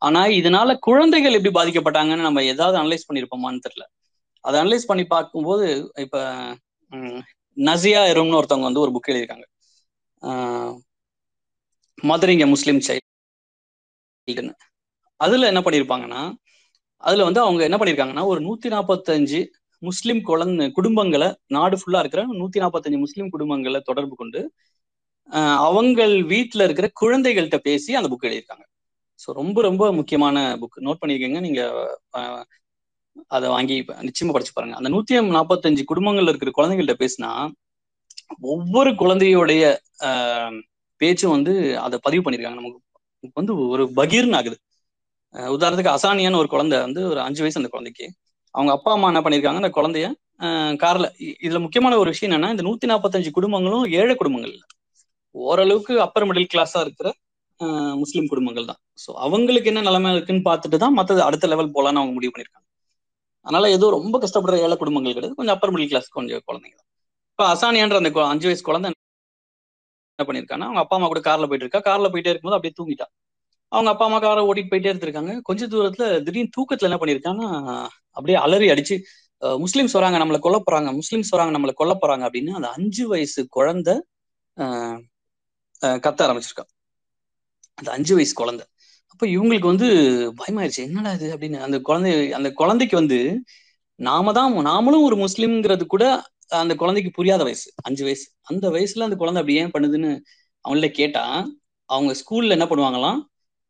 [0.02, 3.86] ஆனா இதனால குழந்தைகள் எப்படி பாதிக்கப்பட்டாங்கன்னு நம்ம ஏதாவது அனலைஸ் பண்ணியிருப்போமான்னு தெரியல.
[4.46, 5.68] அதை அனலைஸ் பண்ணி பார்க்கும்போது
[6.06, 6.18] இப்ப
[7.58, 9.48] நசியா எரும்னு ஒருத்தவங்க வந்து ஒரு புக் எழுதியிருக்காங்க.
[11.98, 14.54] மதுரைங்க முஸ்லீம் சைல்டுன்னு
[15.20, 16.22] அதுல என்ன பண்ணியிருப்பாங்கன்னா
[17.04, 19.40] அதுல வந்து அவங்க என்ன பண்ணியிருக்காங்கன்னா ஒரு நூத்தி நாற்பத்தஞ்சு
[19.82, 24.42] முஸ்லிம் குழந்தை குடும்பங்களை நாடு ஃபுல்லா இருக்கிற நூத்தி நாற்பத்தஞ்சு முஸ்லிம் குடும்பங்களை தொடர்பு கொண்டு
[25.68, 28.66] அவங்கள் வீட்டில் இருக்கிற குழந்தைகள்கிட்ட பேசி அந்த புக் எழுதியிருக்காங்க.
[29.20, 31.62] ஸோ ரொம்ப ரொம்ப முக்கியமான புக் நோட் பண்ணியிருக்கீங்க நீங்க
[33.36, 33.76] அதை வாங்கி
[34.08, 34.76] நிச்சயமா படிச்சு பாருங்க.
[34.80, 37.32] அந்த நூத்தி நாற்பத்தஞ்சு குடும்பங்கள்ல இருக்கிற குழந்தைகள்கிட்ட பேசினா
[38.54, 39.64] ஒவ்வொரு குழந்தையோடைய
[41.02, 41.54] பேச்சும் வந்து
[41.86, 44.58] அதை பதிவு பண்ணியிருக்காங்க நமக்கு வந்து ஒரு பகீர்னு ஆகுது.
[45.56, 48.06] உதாரணத்துக்கு அசானியான்னு ஒரு குழந்தை வந்து ஒரு அஞ்சு வயசு அந்த குழந்தைக்கு.
[48.58, 50.08] அவங்க அப்பா அம்மா என்ன பண்ணியிருக்காங்க அந்த குழந்தைய
[50.84, 51.06] கார்ல
[51.46, 54.64] இதுல முக்கியமான ஒரு விஷயம் என்னன்னா இந்த நூத்தி நாற்பத்தஞ்சு குடும்பங்களும் ஏழை குடும்பங்கள் இல்ல.
[55.36, 57.08] ஓரளவுக்கு அப்பர் மிடில் கிளாஸா இருக்கிற
[58.02, 58.80] முஸ்லீம் குடும்பங்கள் தான்.
[59.04, 62.66] ஸோ அவங்களுக்கு என்ன நிலைமை இருக்குன்னு பார்த்துட்டு தான் மற்றது அடுத்த லெவல் போலான்னு அவங்க முடிவு பண்ணியிருக்காங்க
[63.46, 65.38] அதனால ஏதோ ரொம்ப கஷ்டப்படுற ஏழை குடும்பங்கள் கிடையாது.
[65.40, 66.88] கொஞ்சம் அப்பர் மிடில் கிளாஸ் கொஞ்சம் குழந்தைங்க தான்.
[67.32, 68.88] இப்போ அசானியான்ற அந்த அஞ்சு வயசு குழந்தை
[70.20, 71.82] என்ன பண்ணியிருக்காங்கன்னா அவங்க அப்பா அம்மா கூட கார்ல போயிட்டு இருக்கா.
[71.90, 73.08] கார்ல போயிட்டே இருக்கும்போது அப்படியே தூங்கிட்டா.
[73.72, 75.32] அவங்க அப்பா அம்மா காரை ஓட்டிட்டு போயிட்டே இருந்திருக்காங்க.
[75.42, 77.50] கொஞ்ச தூரத்துல திடீர்னு தூக்கத்துல என்ன பண்ணிருக்காங்கன்னா
[78.18, 78.96] அப்படியே அலறி அடிச்சு
[79.42, 83.42] அஹ் முஸ்லிம்ஸ் வராங்க நம்மளை கொல்ல போறாங்க முஸ்லிம்ஸ் வராங்க நம்மளை கொல்ல போறாங்க அப்படின்னு அந்த அஞ்சு வயசு
[83.58, 83.96] குழந்தை
[84.58, 84.98] அஹ்,
[86.02, 86.66] கத்த ஆரம்பிச்சிருக்கா.
[87.78, 88.64] அந்த அஞ்சு வயசு குழந்தை.
[89.12, 89.88] அப்ப இவங்களுக்கு வந்து
[90.40, 90.86] பயமாயிருச்சு.
[90.88, 93.20] என்னடா இது அப்படின்னு அந்த குழந்தை அந்த குழந்தைக்கு வந்து
[94.00, 96.04] நாம தான் நாமளும் ஒரு முஸ்லிம்ங்கிறது கூட
[96.58, 98.26] அந்த குழந்தைக்கு புரியாத வயசு அஞ்சு வயசு.
[98.44, 100.12] அந்த வயசுல அந்த குழந்தை அப்படி ஏன் பண்ணுதுன்னு
[100.66, 101.24] அவங்கள கேட்டா
[101.90, 103.20] அவங்க ஸ்கூல்ல என்ன பண்ணுவாங்களாம்?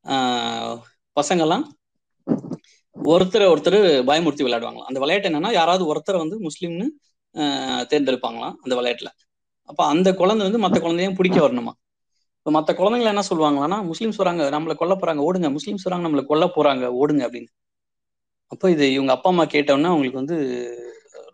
[0.08, 0.86] பசங்கள்லாம்
[1.18, 1.66] பசங்கெல்லாம்
[2.96, 3.78] ஒருத்தர் ஒருத்தர்
[4.10, 4.90] பயமுறுத்தி விளையாடுவாங்களாம்.
[4.90, 6.88] அந்த விளையாட்டு என்னன்னா யாராவது ஒருத்தரை வந்து முஸ்லீம்னு
[7.92, 9.10] தேர்ந்தெடுப்பாங்களாம் அந்த விளையாட்டுல.
[9.70, 11.74] அப்ப அந்த குழந்தை வந்து மற்ற குழந்தையும் பிடிக்க வரணுமா?
[12.40, 15.48] இப்போ மற்ற குழந்தைங்கள என்ன சொல்லுவாங்களான்னா முஸ்லீம்ஸ் வராங்க நம்மளை கொல்ல போறாங்க ஓடுங்க.
[15.58, 17.52] முஸ்லீம்ஸ் வராங்க நம்மளை கொல்ல போறாங்க ஓடுங்க அப்படின்னு.
[18.52, 20.38] அப்போ இது இவங்க அப்பா அம்மா கேட்டோன்னா அவங்களுக்கு வந்து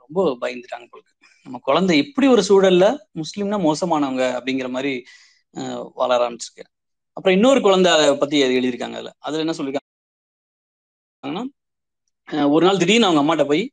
[0.03, 1.03] ரொம்ப பயந்துட்டாங்க போல
[1.45, 2.85] நம்ம குழந்தை இப்படி ஒரு சூழல்ல
[3.21, 4.93] முஸ்லீம்னா மோசமானவங்க அப்படிங்கிற மாதிரி
[6.01, 6.71] வளர ஆரம்பிச்சிருக்கேன்
[7.17, 9.11] அப்புறம் இன்னொரு குழந்தை பத்தி எழுதியிருக்காங்க அதுல.
[9.27, 11.43] அதுல என்ன சொல்லியிருக்காங்கன்னா
[12.53, 13.63] ஒரு நாள் திடீர்னு அவங்க அம்மாட்ட போய்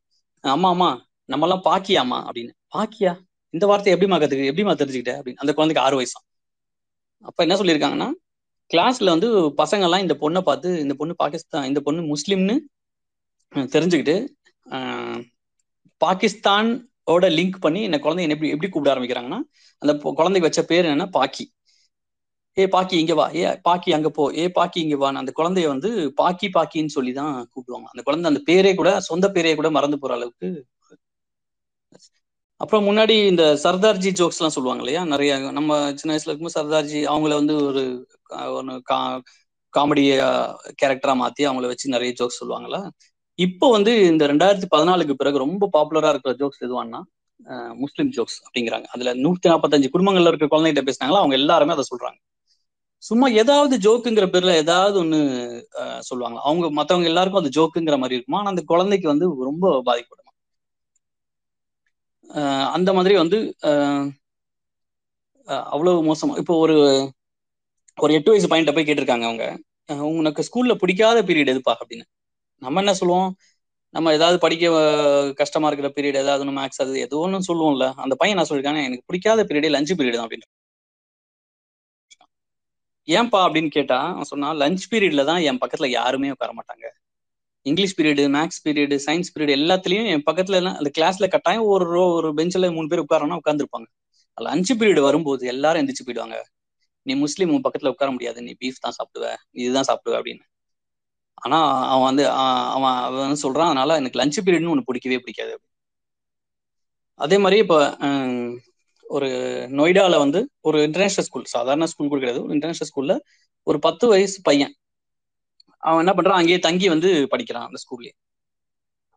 [0.44, 0.90] அம்மா அம்மா
[1.28, 2.52] நம்ம எல்லாம் பாக்கியாமா அப்படின்னு.
[2.76, 3.12] பாக்கியா?
[3.54, 5.12] இந்த வார்த்தை எப்படிமா கத்துக்கு எப்படிமா தெரிஞ்சுக்கிட்ட?
[5.18, 5.40] அப்படின்னு.
[5.42, 6.26] அந்த குழந்தைக்கு ஆறு வயசாம்
[7.24, 8.08] அப்ப என்ன சொல்லியிருக்காங்கன்னா
[8.70, 9.28] கிளாஸ்ல வந்து
[9.60, 12.56] பசங்க எல்லாம் இந்த பொண்ணை பார்த்து இந்த பொண்ணு பாகிஸ்தான் இந்த பொண்ணு முஸ்லிம்னு
[13.74, 14.14] தெரிஞ்சுக்கிட்டு
[16.00, 19.38] பாகிஸ்தானோட லிங்க் பண்ணி இந்த குழந்தைய என்ன எப்படி எப்படி கூப்பிட ஆரம்பிக்கிறாங்கன்னா
[19.82, 21.44] அந்த குழந்தைக்கு வச்ச பேர் என்னன்னா பாக்கி.
[22.60, 23.26] ஏ பாக்கி இங்க வா.
[23.40, 24.24] ஏ பாக்கி அங்க போ.
[24.42, 27.88] ஏ பாக்கி இங்க வான்னு அந்த குழந்தைய வந்து பாக்கி பாக்கின்னு சொல்லி தான் கூப்பிடுவாங்க.
[27.92, 30.48] அந்த குழந்தை அந்த பேரே கூட சொந்த பேரே கூட மறந்து போற அளவுக்கு.
[32.60, 35.02] அப்புறம் முன்னாடி இந்த சர்தார்ஜி ஜோக்ஸ் எல்லாம் சொல்லுவாங்க இல்லையா?
[35.12, 35.70] நிறைய நம்ம
[36.00, 37.82] சின்ன வயசுல இருக்கும்போது சர்தார்ஜி அவங்கள வந்து ஒரு
[38.90, 38.98] கா
[39.74, 40.04] காமெடி
[40.82, 42.78] கேரக்டரா மாத்தி அவங்கள வச்சு நிறைய ஜோக்ஸ் சொல்லுவாங்கல்ல?
[43.38, 47.00] இப்போ வந்து இந்த ரெண்டாயிரத்தி பதினாலுக்கு பிறகு ரொம்ப பாப்புலரா இருக்கிற ஜோக்ஸ் எதுவான்னா
[47.82, 48.86] முஸ்லிம் ஜோக்ஸ் அப்படிங்கிறாங்க.
[48.94, 51.22] அதுல நூத்தி நாற்பத்தஞ்சு குடும்பங்கள்ல இருக்க குழந்தைகிட்ட பேசினாங்களா?
[51.22, 52.18] அவங்க எல்லாருமே அதை சொல்றாங்க.
[53.02, 55.18] சும்மா ஏதாவது ஜோக்குங்கிற பேர்ல ஏதாவது ஒண்ணு
[56.08, 58.40] சொல்லுவாங்க அவங்க மத்தவங்க எல்லாருக்கும் அது ஜோக்குங்கிற மாதிரி இருக்குமா?
[58.40, 60.16] ஆனா அந்த குழந்தைக்கு வந்து ரொம்ப பாதிக்கப்படும்.
[62.76, 63.38] அந்த மாதிரி வந்து
[65.74, 66.34] அவ்வளவு மோசமா.
[66.42, 66.76] இப்போ ஒரு
[67.98, 69.46] ஒரு எட்டு வயசு பையன்ட்ட போய் கேட்டிருக்காங்க அவங்க.
[70.18, 71.74] உனக்கு ஸ்கூல்ல பிடிக்காத பீரியட் எதுப்பா?
[71.80, 72.04] அப்படின்னு.
[72.62, 73.30] நம்ம என்ன சொல்லுவோம்?
[73.94, 74.64] நம்ம ஏதாவது படிக்க
[75.40, 77.16] கஷ்டமா இருக்கிற பீரியட் ஏதாவது ஒன்று மேக்ஸ் அது எது
[77.50, 77.86] சொல்லுவோம்ல.
[78.04, 80.48] அந்த பையன் என்ன சொல்லியிருக்காங்க எனக்கு பிடிக்காத பீரியடே லஞ்ச் பீரியட் தான் அப்படின்னு.
[83.10, 86.84] ஏன்பா அப்படின்னு கேட்டா அவன் சொன்னா லஞ்ச் பீரியட்ல தான் என் பக்கத்துல யாருமே உட்கார மாட்டாங்க.
[87.66, 92.04] English period maths period science period எல்லாத்துலயும் என் பக்கத்துல எல்லாம் அந்த கிளாஸ்ல கட்டாயம் ஒரு ரோ
[92.18, 93.88] ஒரு பெஞ்சில் மூணு பேர் உட்காரனா உட்காந்துருப்பாங்க
[94.38, 96.36] லஞ்ச் பீரியட் வரும்போது எல்லாரும் எந்திரிச்சு போயிடுவாங்க.
[97.06, 98.38] நீ முஸ்லீம் உன் பக்கத்துல உட்கார முடியாது.
[98.46, 99.26] நீ பீஃப் தான் சாப்பிடுவ.
[99.62, 100.44] இதுதான் சாப்பிடுவ அப்படின்னு.
[101.38, 101.58] ஆனா
[101.92, 102.24] அவன் வந்து
[102.76, 105.54] அவன் அவன் சொல்றான் அதனால எனக்கு லஞ்ச் பீரியட்னு ஒன்று பிடிக்கவே பிடிக்காது.
[107.20, 107.78] அதே மாதிரி இப்போ
[109.10, 109.28] ஒரு
[109.78, 112.44] நொய்டால வந்து ஒரு இன்டர்நேஷனல் ஸ்கூல் சாதாரண ஸ்கூல் கூட கிடையாது.
[112.44, 113.14] ஒரு இன்டர்நேஷனல் ஸ்கூல்ல
[113.66, 114.74] ஒரு பத்து வயசு பையன்.
[115.82, 116.40] அவன் என்ன பண்றான்?
[116.40, 118.12] அங்கேயே தங்கி வந்து படிக்கிறான் அந்த ஸ்கூல்லயே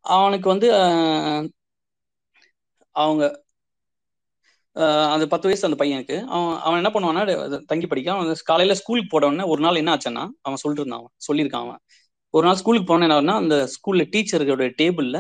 [0.06, 0.68] அவனுக்கு வந்து
[2.96, 3.24] அவங்க
[5.14, 7.24] அந்த பத்து வயசு அந்த பையனுக்கு அவன் அவன் என்ன பண்ணுவான்னா
[7.72, 11.14] தங்கி படிக்க அவன் காலையில ஸ்கூலுக்கு போட உடனே ஒரு நாள் என்ன ஆச்சுன்னா அவன் சொல்லிட்டு இருந்தான் அவன்
[11.28, 11.82] சொல்லியிருக்கான் அவன்.
[12.34, 15.18] ஒரு நாள் ஸ்கூலுக்கு போன என்ன அந்த ஸ்கூல்ல டீச்சர்களுடைய டேபிள்ல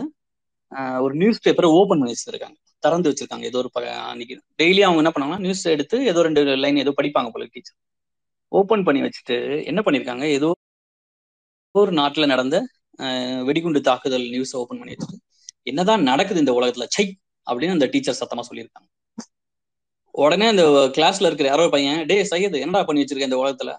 [1.05, 2.57] ஒரு நியூஸ் பேப்பரை ஓபன் பண்ணி வச்சிருக்காங்க.
[2.85, 3.45] திறந்து வச்சிருக்காங்க.
[3.49, 3.69] ஏதோ ஒரு
[4.11, 7.77] அன்னைக்கு டெய்லி அவங்க என்ன பண்ணாங்கன்னா நியூஸ் எடுத்து ஏதோ ரெண்டு லைன் ஏதோ படிப்பாங்க போல டீச்சர்
[8.51, 9.37] ஓபன் பண்ணி வச்சுட்டு
[9.69, 10.25] என்ன பண்ணிருக்காங்க?
[10.37, 10.49] ஏதோ
[11.75, 12.55] ஒரு நாட்டுல நடந்த
[13.47, 15.17] வெடிகுண்டு தாக்குதல் நியூஸ் ஓபன் பண்ணி வச்சுட்டு
[15.71, 17.05] என்னதான் நடக்குது இந்த உலகத்துல சை
[17.47, 18.87] அப்படின்னு அந்த டீச்சர் சத்தமா சொல்லியிருக்காங்க.
[20.15, 20.63] உடனே அந்த
[20.97, 23.71] கிளாஸ்ல இருக்கிற யாரோ பையன் டே சையது என்னடா பண்ணி வச்சிருக்க இந்த உலகத்துல?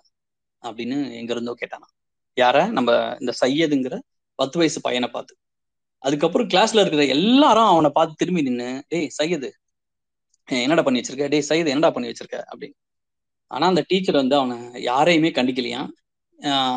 [0.63, 1.89] அப்படின்னு எங்க இருந்தோ கேட்டானா.
[2.37, 2.57] யார?
[2.77, 2.91] நம்ம
[3.21, 3.97] இந்த சையதுங்கிற
[4.39, 5.35] பத்து வயசு பையனை பார்த்து.
[6.05, 9.51] அதுக்கப்புறம் கிளாஸ்ல இருக்கிற எல்லாரும் அவனை பார்த்து திரும்பி நின்று டேய் சையது
[10.49, 11.27] என்னடா பண்ணி வச்சிருக்க?
[11.33, 12.39] டேய் சையது என்னடா பண்ணி வச்சிருக்க?
[12.53, 12.77] அப்படின்னு.
[13.51, 14.57] ஆனா அந்த டீச்சர் வந்து அவனை
[14.91, 15.83] யாரையுமே கண்டிக்கலையா?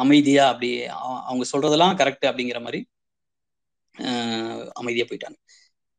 [0.03, 0.69] அமைதியா அப்படி
[1.29, 2.79] அவங்க சொல்றதெல்லாம் கரெக்ட் அப்படிங்கிற மாதிரி
[4.81, 5.37] அமைதியா போயிட்டாங்க.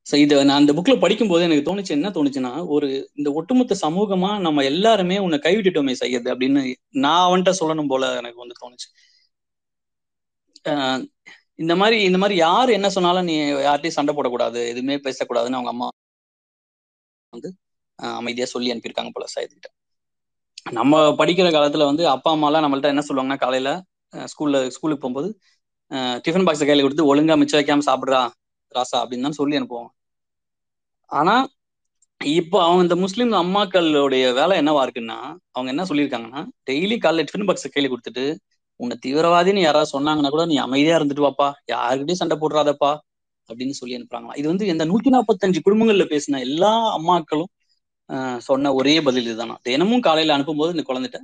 [0.06, 2.88] ஸோ இதை நான் அந்த புக்ல படிக்கும்போது எனக்கு தோணுச்சு என்ன தோணுச்சுன்னா ஒரு
[3.18, 6.62] இந்த ஒட்டுமொத்த சமூகமா நம்ம எல்லாருமே உன்னை கைவிட்டுட்டோமே செய்யறது அப்படின்னு
[7.04, 8.88] நான் அவன்கிட்ட சொல்லணும் போல எனக்கு வந்து தோணுச்சு.
[11.58, 13.34] இந்த மாதிரி இந்த மாதிரி யார் என்ன சொன்னாலும் நீ
[13.66, 15.88] யார்ட்டையும் சண்டை போடக்கூடாது எதுவுமே பேசக்கூடாதுன்னு அவங்க அம்மா
[17.32, 17.48] வந்து
[18.18, 19.70] அமைதியா சொல்லி அனுப்பியிருக்காங்க போல சாயத்துக்கிட்ட
[20.70, 23.70] நம்ம படிக்கிற காலத்துல வந்து அப்பா அம்மா எல்லாம் நம்மள்ட்ட என்ன சொல்லுவாங்கன்னா காலையில
[24.12, 25.28] ஸ்கூல்ல ஸ்கூலுக்கு போகும்போது
[26.24, 28.20] டிஃபன் பாக்ஸ் கையில கொடுத்து ஒழுங்கா மிச்சம் வைக்காம சாப்பிடுறா
[28.72, 29.90] ராசா அப்படின்னு தான் சொல்லி அனுப்புவாங்க.
[31.10, 31.34] ஆனா
[32.20, 35.18] இப்போ அவங்க இந்த முஸ்லீம் அம்மாக்களுடைய வேலை என்னவா இருக்குன்னா
[35.54, 36.40] அவங்க என்ன சொல்லியிருக்காங்கன்னா
[36.70, 38.24] டெய்லி காலைல டிஃபன் பாக்ஸ் கையில கொடுத்துட்டு
[38.80, 41.48] உன்னை தீவிரவாதின்னு யாராவது சொன்னாங்கன்னா கூட நீ அமைதியா இருந்துட்டு வாப்பா.
[41.72, 42.90] யாருக்கிட்டையும் சண்டை போடுறாதப்பா
[43.48, 47.50] அப்படின்னு சொல்லி அனுப்புறாங்களா இது வந்து இந்த நூத்தி நாற்பத்தஞ்சு குடும்பங்கள்ல பேசின எல்லா அம்மாக்களும்
[48.38, 49.56] சொன்ன ஒரே பதில் இதுதானா?
[49.62, 51.18] தினமும் காலையில அனுப்பும்போது இந்த குழந்தைகிட்ட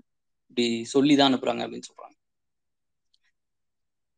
[0.50, 2.14] இப்படி சொல்லிதான் அனுப்புறாங்க அப்படின்னு சொல்றாங்க.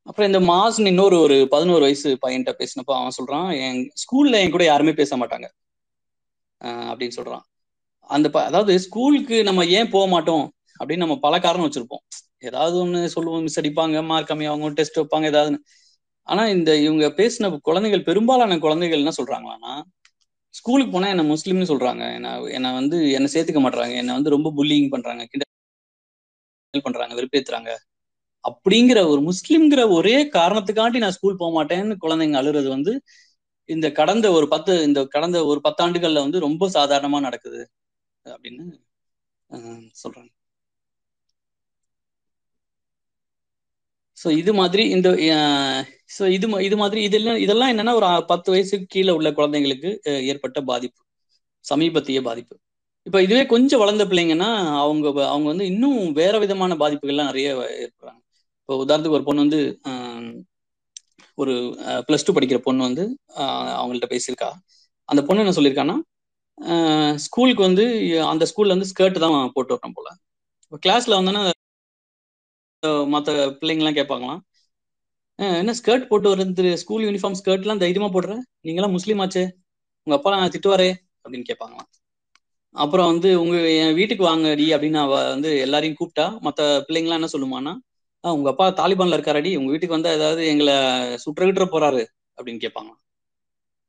[0.07, 4.65] அப்புறம் இந்த மாசன் இன்னொரு ஒரு பதினோரு வயசு பையன்கிட்ட பேசினப்போ அவன் சொல்றான் என் ஸ்கூல்ல என் கூட
[4.65, 5.47] யாருமே பேச மாட்டாங்க.
[6.91, 7.45] அப்படின்னு சொல்றான்.
[8.11, 10.45] அந்த அதாவது ஸ்கூலுக்கு நம்ம ஏன் போக மாட்டோம்?
[10.81, 12.03] அப்படின்னு நம்ம பல காரணம் வச்சிருப்போம்.
[12.39, 15.59] ஏதாவது ஒண்ணு சொல்லுவோம் மிஸ் அடிப்பாங்க மார்க் கம்மியாகும் டெஸ்ட் வைப்பாங்க ஏதாவது
[16.29, 19.75] ஆனா இந்த இவங்க பேசின குழந்தைகள் பெரும்பாலான குழந்தைகள் என்ன சொல்றாங்களான்னா
[20.55, 22.03] ஸ்கூலுக்கு போனா என்ன முஸ்லீம்னு சொல்றாங்க.
[22.19, 25.55] என்ன என்ன வந்து என்ன சேர்த்துக்க மாட்டாங்க என்ன வந்து ரொம்ப புல்லிங் பண்றாங்க கிண்டல்
[26.87, 27.71] பண்றாங்க வெறுப்பேத்துறாங்க.
[28.45, 32.93] அப்படிங்கிற ஒரு முஸ்லீம்ங்கிற ஒரே காரணத்துக்காண்டி நான் ஸ்கூல் போக மாட்டேன்னு குழந்தைங்க அழுறது வந்து
[33.69, 37.61] இந்த கடந்த ஒரு பத்து இந்த கடந்த ஒரு பத்தாண்டுகள்ல வந்து ரொம்ப சாதாரணமா நடக்குது
[38.27, 38.65] அப்படின்னு
[40.05, 40.31] சொல்றாங்க.
[44.17, 45.09] ஸோ இது மாதிரி இந்த
[46.17, 49.91] ஸோ இது இது மாதிரி இதெல்லாம் இதெல்லாம் என்னன்னா ஒரு பத்து வயசுக்கு கீழே உள்ள குழந்தைங்களுக்கு
[50.31, 51.01] ஏற்பட்ட பாதிப்பு.
[51.65, 52.55] சமீபத்திய பாதிப்பு.
[53.07, 54.49] இப்போ இதுவே கொஞ்சம் வளர்ந்த பிள்ளைங்கன்னா
[54.83, 57.49] அவங்க அவங்க வந்து இன்னும் வேற விதமான பாதிப்புகள்லாம் நிறைய
[57.85, 58.21] ஏற்படுறாங்க.
[58.61, 59.61] இப்போ உதாரணத்துக்கு ஒரு பொண்ணு வந்து
[61.39, 61.55] ஒரு
[62.09, 63.05] ப்ளஸ் டூ படிக்கிற பொண்ணு வந்து
[63.79, 64.51] அவங்கள்ட்ட பேசியிருக்கா.
[65.09, 65.97] அந்த பொண்ணு என்ன சொல்லியிருக்கான்னா
[67.27, 67.85] ஸ்கூலுக்கு வந்து
[68.33, 70.09] அந்த ஸ்கூல்ல வந்து ஸ்கர்ட் தான் போட்டு வரணும் போல.
[70.85, 71.43] கிளாஸ்ல வந்தோன்னா
[73.15, 74.41] மற்ற பிள்ளைங்கலாம் கேட்பாங்களாம்
[75.61, 78.35] என்ன ஸ்கர்ட் போட்டு வர்றது ஸ்கூல் யூனிஃபார்ம் ஸ்கர்ட்லாம் தைரியமா போடுற?
[78.67, 79.43] நீங்களாம் முஸ்லீம் ஆச்சு.
[80.07, 80.91] உங்க அப்பா நான் திட்டுவாரே
[81.25, 81.89] அப்படின்னு கேட்பாங்களாம்.
[82.75, 87.73] அப்புறம் வந்து உங்க என் வீட்டுக்கு வாங்கடி அப்படின்னு அவ வந்து எல்லாரையும் கூப்பிட்டா மற்ற பிள்ளைங்களாம் என்ன சொல்லுமானா
[88.25, 90.75] உங்க அப்பா தாலிபான்ல இருக்காரடி உங்க வீட்டுக்கு வந்தா ஏதாவது எங்களை
[91.25, 92.03] சுற்றுகிட்டுற போறாரு
[92.39, 93.01] அப்படின்னு கேட்பாங்களாம்.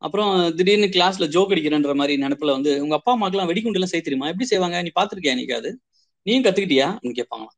[0.01, 4.29] அப்புறம் திடீர்னு கிளாஸ்ல ஜோக் அடிக்கிறன்ற மாதிரி நினப்புல வந்து உங்க அப்பா அம்மாக்கெல்லாம் வெடிகுண்டு எல்லாம் செய்ய தெரியுமா?
[4.33, 4.81] எப்படி செய்வாங்க?
[4.85, 5.69] நீ பாத்திருக்கியா நீக்காது
[6.25, 6.87] நீயும் கத்துக்கிட்டியா?
[7.19, 7.55] கேட்பாங்களாம்.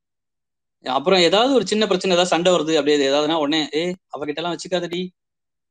[0.85, 3.81] அப்புறம் ஏதாவது ஒரு சின்ன பிரச்சனை ஏதாவது சண்டை வருது அப்படியே ஏதாவதுன்னா உடனே ஏ
[4.15, 5.01] அவகிட்ட எல்லாம் வச்சுக்காதடி.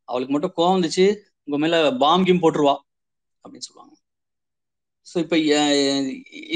[0.09, 1.07] அவளுக்கு மட்டும் கோவம் வந்துச்சு
[1.49, 2.75] உங்க மேல பாம் கிம் போட்டுருவா
[3.45, 3.95] அப்படின்னு சொல்லுவாங்க.
[5.07, 5.37] ஸோ இப்போ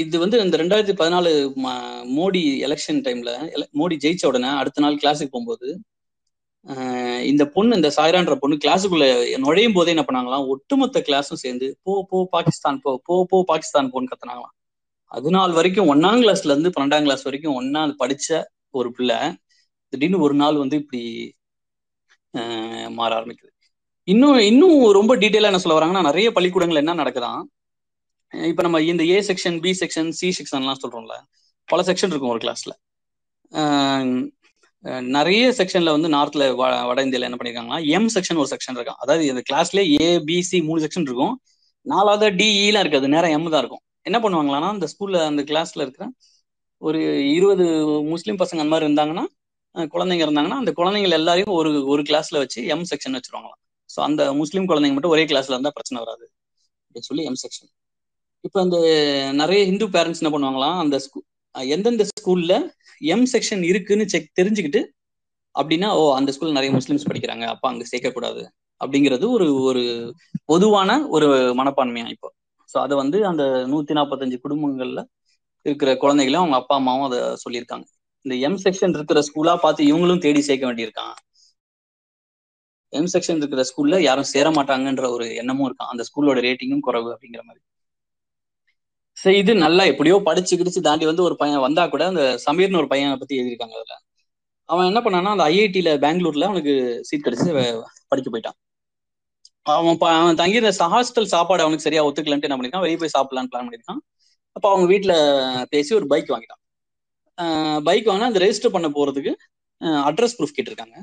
[0.03, 1.31] இது வந்து இந்த ரெண்டாயிரத்தி பதினாலு
[2.17, 3.31] மோடி எலெக்ஷன் டைம்ல
[3.81, 5.69] மோடி ஜெயிச்ச உடனே அடுத்த நாள் கிளாஸுக்கு போகும்போது
[7.31, 9.05] இந்த பொண்ணு இந்த சாய்ரான்ற பொண்ணு கிளாஸுக்குள்ள
[9.45, 14.11] நுழையும் போதே என்ன பண்ணாங்களாம் ஒட்டுமொத்த கிளாஸும் சேர்ந்து போ போ பாகிஸ்தான் போ போ போ பாகிஸ்தான் போன்னு
[14.11, 14.55] கத்துனாங்களாம்.
[15.13, 18.27] அது நாள் வரைக்கும் ஒன்னாம் கிளாஸ்ல இருந்து பன்னெண்டாம் கிளாஸ் வரைக்கும் ஒன்னா படிச்ச
[18.79, 19.17] ஒரு பிள்ளை
[19.93, 21.01] திடீர்னு ஒரு நாள் வந்து இப்படி
[22.97, 23.51] மாற ஆரம்பிக்குது.
[24.07, 27.41] இன்னும் இன்னும் ரொம்ப டீட்டெயிலாக என்ன சொல்ல வராங்கன்னா நிறைய பள்ளிக்கூடங்கள் என்ன நடக்குதான்
[28.33, 31.15] இப்போ நம்ம இந்த A section B section C செக்ஷன்லாம் சொல்கிறோம்ல
[31.69, 32.75] பல செக்ஷன் இருக்கும் ஒரு கிளாஸில்
[35.15, 36.43] நிறைய செக்ஷனில் வந்து நார்த்ல
[36.89, 40.81] வட இந்தியாவில் என்ன பண்ணியிருக்காங்கன்னா எம் செக்ஷன் ஒரு செக்ஷன் இருக்கும் அதாவது இந்த கிளாஸ்லேயே ஏ பிசி மூணு
[40.85, 41.35] செக்ஷன் இருக்கும்.
[41.85, 43.83] நாலாவது டிஇலாம் e இருக்காது நேரம் எம் தான் இருக்கும்.
[44.05, 46.05] என்ன பண்ணுவாங்களான்னா அந்த ஸ்கூல்ல அந்த கிளாஸ்ல இருக்கிற
[46.81, 46.99] ஒரு
[47.35, 47.65] இருபது
[48.13, 49.25] முஸ்லீம் பசங்க அந்த மாதிரி இருந்தாங்கன்னா
[49.75, 53.59] குழந்தைங்க இருந்தாங்கன்னா அந்த குழந்தைங்க எல்லாரையும் ஒரு ஒரு கிளாஸ்ல வச்சு எம் செக்ஷன் வச்சிருவாங்களாம்.
[53.89, 56.25] ஸோ அந்த முஸ்லீம் குழந்தைங்க மட்டும் ஒரே கிளாஸ்ல இருந்தா பிரச்சனை வராது.
[56.87, 57.69] அப்படின்னு சொல்லி எம் செக்ஷன்
[58.43, 58.77] இப்போ அந்த
[59.33, 61.19] நிறைய ஹிந்து பேரண்ட்ஸ் என்ன பண்ணுவாங்களாம் அந்த ஸ்கூ
[61.55, 62.53] எந்தெந்த ஸ்கூல்ல
[63.13, 64.81] எம் செக்ஷன் இருக்குன்னு செக் தெரிஞ்சுக்கிட்டு
[65.55, 68.41] அப்படின்னா ஓ அந்த ஸ்கூல்ல நிறைய முஸ்லிம்ஸ் படிக்கிறாங்க அப்பா அங்க சேர்க்கக்கூடாது
[68.81, 69.83] அப்படிங்கிறது ஒரு ஒரு
[70.45, 71.27] பொதுவான ஒரு
[71.59, 72.29] மனப்பான்மையா இப்போ.
[72.73, 75.01] ஸோ அதை வந்து அந்த நூத்தி நாற்பத்தஞ்சு குடும்பங்கள்ல
[75.65, 77.85] இருக்கிற குழந்தைகளும் அவங்க அப்பா அம்மாவும் அதை சொல்லியிருக்காங்க.
[78.25, 81.15] இந்த எம் செக்ஷன் இருக்கிற ஸ்கூலா பார்த்து இவங்களும் தேடி சேர்க்க வேண்டியிருக்கான்
[82.93, 85.91] எம் செக்ஷன் இருக்கிற ஸ்கூல்ல யாரும் சேர மாட்டாங்கன்ற ஒரு எண்ணமும் இருக்கான்.
[85.93, 87.61] அந்த ஸ்கூலோட ரேட்டிங்கும் குறைவு அப்படிங்கிற மாதிரி.
[89.17, 92.89] சரி இது நல்லா எப்படியோ படிச்சு கிடிச்சு தாண்டி வந்து ஒரு பையன் வந்தா கூட அந்த சமீர்னு ஒரு
[92.93, 93.95] பையனை பத்தி எழுதியிருக்காங்க அதுல.
[94.69, 96.73] அவன் என்ன பண்ணான்னா அந்த ஐஐடியில பெங்களூர்ல அவனுக்கு
[97.09, 97.49] சீட் கிடைச்சு
[98.11, 98.57] படிக்க போயிட்டான்.
[99.65, 104.01] அவன் அவன் தங்கியிருந்த ஹாஸ்டல் சாப்பாடு அவனுக்கு சரியா ஒத்துக்கலன்ட்டு என்ன பண்ணிருக்கான் வெளியே போய் சாப்பிடலான்னு பிளான் பண்ணிருக்கான்
[104.55, 105.15] அப்போ அவங்க வீட்டில்
[105.73, 106.61] பேசி ஒரு பைக் வாங்கிட்டான்.
[107.87, 109.31] பைக் வாங்கினா அந்த ரெஜிஸ்டர் பண்ண போறதுக்கு
[110.09, 110.95] அட்ரஸ் ப்ரூஃப் கேட்டிருக்காங்க.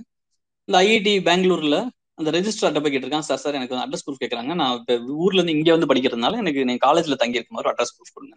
[0.68, 1.76] இந்த ஐஐடி பெங்களூர்ல
[2.18, 3.26] அந்த ரெஜிஸ்டர் போய் கேட்டிருக்கான்.
[3.28, 4.54] சார் சார் எனக்கு அட்ரஸ் ப்ரூஃப் கேட்குறாங்க.
[4.60, 4.94] நான் இப்போ
[5.24, 8.36] ஊர்ல இருந்து இங்கே வந்து படிக்கிறதுனால எனக்கு நீங்கள் காலேஜில் தங்கியிருக்க மாதிரி அட்ரஸ் ப்ரூஃப் கொடுங்க.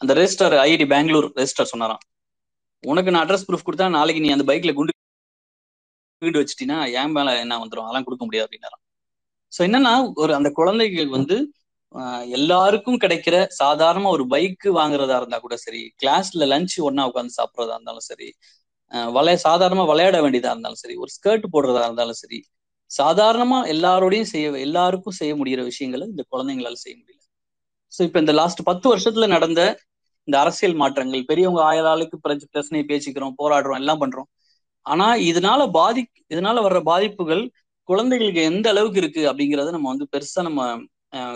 [0.00, 2.02] அந்த ரெஜிஸ்டர் ஐஐடி பெங்களூர் ரெஜிஸ்டர் சொன்னாராம்.
[2.84, 4.92] உனக்கு நான் அட்ரஸ் ப்ரூஃப் கொடுத்தா நாளைக்கு நீ அந்த பைக்ல குண்டு
[6.22, 8.83] வீடு வச்சுட்டீங்கன்னா என் மேல என்ன வந்துடும் அதெல்லாம் கொடுக்க முடியாது அப்படின்னாராம்.
[9.54, 11.36] ஸோ என்னன்னா ஒரு அந்த குழந்தைகள் வந்து
[12.36, 18.08] எல்லாருக்கும் கிடைக்கிற சாதாரண ஒரு பைக்கு வாங்குறதா இருந்தா கூட சரி கிளாஸ்ல லஞ்ச் ஒன்னா உட்காந்து சாப்பிட்றதா இருந்தாலும்
[18.08, 18.28] சரி
[19.12, 22.40] விளைய சாதாரணமா விளையாட வேண்டியதா இருந்தாலும் சரி ஒரு ஸ்கர்ட் போடுறதா இருந்தாலும் சரி
[22.90, 27.22] சாதாரணமா எல்லாரோடையும் செய்ய எல்லாருக்கும் செய்ய முடிகிற விஷயங்களை இந்த குழந்தைங்களால செய்ய முடியல.
[27.92, 29.60] ஸோ இப்ப இந்த லாஸ்ட் பத்து வருஷத்துல நடந்த
[30.28, 34.28] இந்த அரசியல் மாற்றங்கள் பெரியவங்க ஆயிரம் ஆளுக்கு பிரச்சனையை பேசிக்கிறோம் போராடுறோம் எல்லாம் பண்றோம்.
[34.86, 37.42] ஆனா இதனால பாதி இதனால வர்ற பாதிப்புகள்
[37.88, 40.62] குழந்தைகளுக்கு எந்த அளவுக்கு இருக்கு அப்படிங்கறத நம்ம வந்து பெருசா நம்ம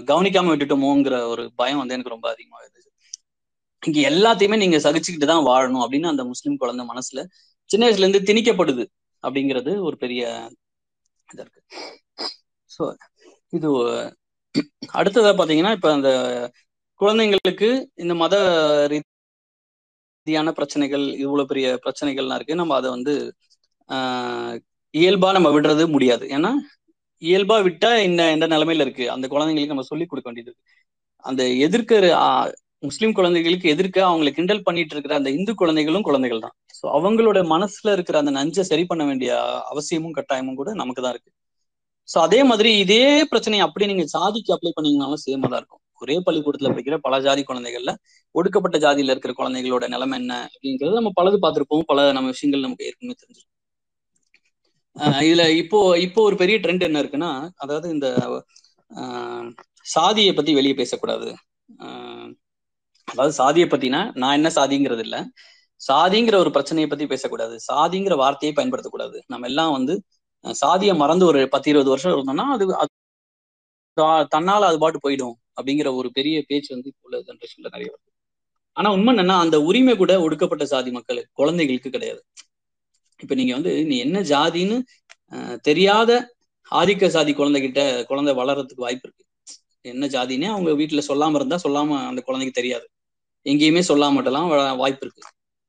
[0.06, 2.90] கவனிக்காம விட்டுட்டோமோங்கிற ஒரு பயம் வந்து எனக்கு ரொம்ப அதிகமா இருந்துச்சு.
[3.82, 7.20] இங்க எல்லாத்தையுமே நீங்க சகிச்சுக்கிட்டு தான் வாழணும் அப்படின்னு அந்த முஸ்லீம் குழந்தை மனசுல
[7.70, 8.84] சின்ன வயசுல இருந்து திணிக்கப்படுது
[9.24, 10.22] அப்படிங்கிறது ஒரு பெரிய
[11.28, 11.62] இதா இருக்கு.
[12.70, 12.82] ஸோ
[13.52, 13.68] இது
[14.98, 16.10] அடுத்ததா பாத்தீங்கன்னா இப்ப அந்த
[17.00, 18.34] குழந்தைங்களுக்கு இந்த மத
[18.92, 22.60] ரீதியான பிரச்சனைகள் இவ்வளவு பெரிய பிரச்சனைகள்லாம் இருக்கு.
[22.60, 23.14] நம்ம அதை வந்து
[23.88, 24.56] ஆஹ்
[24.94, 26.24] இயல்பா நம்ம விடுறது முடியாது.
[26.36, 26.50] ஏன்னா
[27.22, 29.04] இயல்பா விட்டா இந்த எந்த நிலைமையில இருக்கு?
[29.14, 30.52] அந்த குழந்தைங்களுக்கு நம்ம சொல்லி கொடுக்க வேண்டியது
[31.24, 32.04] அந்த எதிர்க்கிற
[32.82, 36.54] முஸ்லீம் குழந்தைகளுக்கு எதிர்க்க அவங்களை கிண்டல் பண்ணிட்டு இருக்கிற அந்த இந்து குழந்தைகளும் குழந்தைகள் தான்.
[36.78, 39.30] ஸோ அவங்களோட மனசுல இருக்கிற அந்த நஞ்சை சரி பண்ண வேண்டிய
[39.72, 41.30] அவசியமும் கட்டாயமும் கூட நமக்கு தான் இருக்கு.
[42.08, 45.82] ஸோ அதே மாதிரி இதே பிரச்சனையை அப்படியே நீங்க சாதிக்கு அப்ளை பண்ணீங்கனாலும் சேமா தான் இருக்கும்.
[46.02, 47.92] ஒரே பள்ளிக்கூடத்துல படிக்கிற பல ஜாதி குழந்தைகள்ல
[48.34, 51.84] ஒடுக்கப்பட்ட ஜாதியில இருக்கிற குழந்தைகளோட நிலைமை என்ன அப்படிங்கிறது நம்ம பலது பார்த்திருப்போம்.
[51.90, 53.47] பல நம்ம விஷயங்கள் நமக்கு ஏற்கனவே தெரிஞ்சிருக்கும்.
[55.22, 58.06] இதுல இப்போ இப்போ ஒரு பெரிய ட்ரெண்ட் என்ன இருக்குன்னா அதாவது இந்த
[59.86, 61.28] சாதியை பத்தி வெளியே பேசக்கூடாது.
[63.08, 65.16] அதாவது சாதியை பத்தினா நான் என்ன சாதிங்கிறது இல்ல.
[65.80, 67.54] சாதிங்கிற ஒரு பிரச்சனையை பத்தி பேசக்கூடாது.
[67.70, 69.18] சாதிங்கிற வார்த்தையை பயன்படுத்தக்கூடாது.
[69.32, 69.94] நம்ம எல்லாம் வந்து
[70.44, 72.64] சாதியை மறந்து ஒரு பத்து இருபது வருஷம் இருந்தோம்னா அது
[74.34, 78.10] தன்னால அது பாட்டு போயிடும் அப்படிங்கிற ஒரு பெரிய பேச்சு வந்து இப்போ உள்ள ஜென்ரேஷன்ல நிறைய வருது.
[78.76, 82.20] ஆனா உண்மை என்னன்னா அந்த உரிமை கூட ஒடுக்கப்பட்ட சாதி மக்களுக்கு குழந்தைகளுக்கு கிடையாது.
[83.20, 84.76] இப்ப நீங்க வந்து நீ என்ன ஜாதின்னு
[85.62, 86.10] தெரியாத
[86.70, 89.24] ஆதிக்க சாதி குழந்தைகிட்ட குழந்தை வளர்றதுக்கு வாய்ப்பு இருக்கு.
[89.84, 92.86] என்ன ஜாதினே அவங்க வீட்டுல சொல்லாம இருந்தா சொல்லாம அந்த குழந்தைக்கு தெரியாது.
[93.46, 95.22] எங்கேயுமே சொல்லாமட்டெல்லாம் வாய்ப்பு இருக்கு.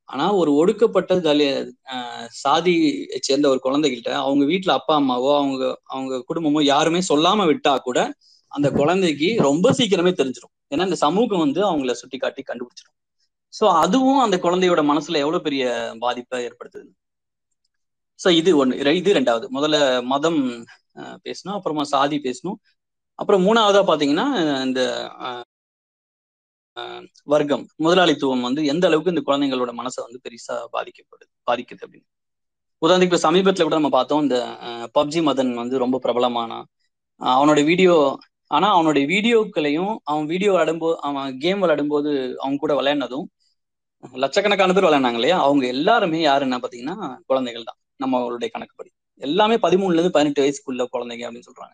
[0.10, 1.46] ஆனா ஒரு ஒடுக்கப்பட்ட தலி
[2.36, 2.74] சாதி
[3.20, 8.00] சேர்ந்த ஒரு குழந்தைகிட்ட அவங்க வீட்டுல அப்பா அம்மாவோ அவங்க அவங்க குடும்பமோ யாருமே சொல்லாம விட்டா கூட
[8.52, 12.96] அந்த குழந்தைக்கு ரொம்ப சீக்கிரமே தெரிஞ்சிடும் ஏன்னா இந்த சமூகம் வந்து அவங்கள சுட்டி காட்டி கண்டுபிடிச்சிடும்
[13.54, 15.64] சோ அதுவும் அந்த குழந்தையோட மனசுல எவ்வளவு பெரிய
[16.02, 16.90] பாதிப்பை ஏற்படுத்துது?
[18.20, 19.46] சோ இது ஒன்னு இது ரெண்டாவது.
[19.58, 19.78] முதல்ல
[20.14, 20.40] மதம்
[21.28, 21.56] பேசணும்.
[21.58, 22.58] அப்புறமா சாதி பேசணும்.
[23.20, 24.28] அப்புறம் மூணாவதா பாத்தீங்கன்னா
[24.68, 24.82] இந்த
[27.34, 27.64] வர்க்கம்.
[27.86, 32.08] முதலாளித்துவம் வந்து எந்த அளவுக்கு இந்த குழந்தைங்களோட மனசை வந்து பெருசா பாதிக்கப்படுது பாதிக்குது அப்படின்னு.
[32.82, 34.38] உதாரணத்துக்கு இப்ப சமீபத்துல கூட நம்ம பார்த்தோம் இந்த
[34.98, 36.60] பப்ஜி மதன் வந்து ரொம்ப பிரபலமானா
[37.22, 37.96] அவனோட வீடியோ.
[38.52, 42.12] ஆனா அவனுடைய வீடியோக்களையும் அவன் வீடியோ விளையாடும்போது அவன் கேம் விளையாடும்போது
[42.44, 43.28] அவங்க கூட விளையாடினதும்
[44.24, 45.38] லட்சக்கணக்கான பேர் விளையாடினாங்க இல்லையா?
[45.46, 46.98] அவங்க எல்லாருமே யாருன்னா பாத்தீங்கன்னா
[47.30, 47.80] குழந்தைகள் தான்.
[48.00, 48.90] நம்மளுடைய கணக்குப்படி.
[49.22, 51.74] எல்லாமே பதிமூணுல இருந்து பதினெட்டு வயசுக்குள்ள குழந்தைங்க அப்படின்னு சொல்றாங்க.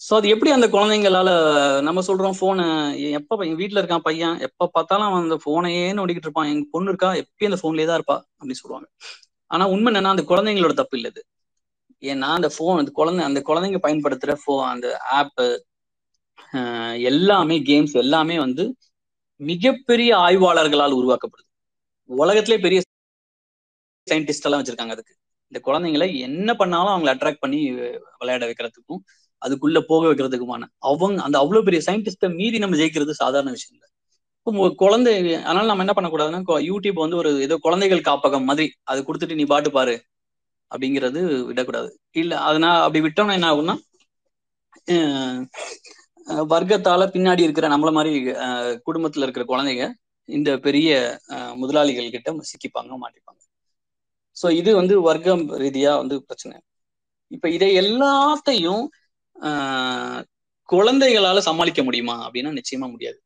[0.00, 1.30] சோ அது எப்படி அந்த குழந்தைங்களால
[1.88, 2.64] நம்ம சொல்றோம் போனை
[3.18, 6.50] எப்ப எங்க வீட்டுல இருக்கான் பையன் எப்ப பார்த்தாலும் அவன் அந்த போனையே நோடிக்கிட்டு இருப்பான்.
[6.52, 8.88] எங்க பொண்ணு இருக்கா எப்பயும் அந்த போன்லயே தான் இருப்பா அப்படின்னு சொல்லுவாங்க.
[9.50, 11.30] ஆனா உண்மை என்னன்னா அந்த குழந்தைங்களோட தப்பு இல்லது இது
[12.02, 14.86] ஏன்னா அந்த போன் அந்த குழந்தை அந்த குழந்தைங்க பயன்படுத்துற ஃபோ அந்த
[15.18, 15.46] ஆப்பு
[17.10, 18.64] எல்லாமே கேம்ஸ் எல்லாமே வந்து
[19.40, 21.48] மிகப்பெரிய ஆய்வாளர்களால் உருவாக்கப்படுது.
[22.10, 22.80] உலகத்திலே பெரிய
[24.06, 25.14] சயின்டிஸ்ட் எல்லாம் வச்சிருக்காங்க அதுக்கு.
[25.52, 27.58] இந்த குழந்தைங்களை என்ன பண்ணாலும் அவங்களை அட்ராக்ட் பண்ணி
[28.20, 29.02] விளையாட வைக்கிறதுக்கும்
[29.42, 30.62] அதுக்குள்ள போக வைக்கிறதுக்குமான.
[30.88, 33.88] அவங்க அந்த அவ்வளவு பெரிய சயின்டிஸ்ட மீறி நம்ம ஜெயிக்கிறது சாதாரண விஷயம் இல்லை.
[34.46, 35.12] இப்போ குழந்தை
[35.48, 39.70] அதனால நம்ம என்ன பண்ணக்கூடாதுன்னா யூடியூப் வந்து ஒரு ஏதோ குழந்தைகள் காப்பகம் மாதிரி அது கொடுத்துட்டு நீ பாட்டு
[39.76, 39.94] பாரு
[40.70, 41.88] அப்படிங்கிறது விடக்கூடாது.
[42.22, 43.76] இல்ல அதனால அப்படி விட்டோம்னா என்ன ஆகும்னா
[46.52, 48.12] வர்க்கத்தால பின்னாடி இருக்கிற நம்மள மாதிரி
[48.86, 49.86] குடும்பத்துல இருக்கிற குழந்தைங்க
[50.28, 50.90] இந்த பெரிய
[51.62, 53.41] முதலாளிகள் கிட்ட சிக்கிப்பாங்க மாட்டிப்பாங்க.
[54.36, 56.56] ஸோ இது வந்து வர்க்கம் ரீதியா வந்து பிரச்சனை.
[57.30, 58.82] இப்ப இதை எல்லாத்தையும்
[60.68, 62.16] குழந்தைகளால சமாளிக்க முடியுமா?
[62.26, 63.18] அப்படின்னா நிச்சயமா முடியாது.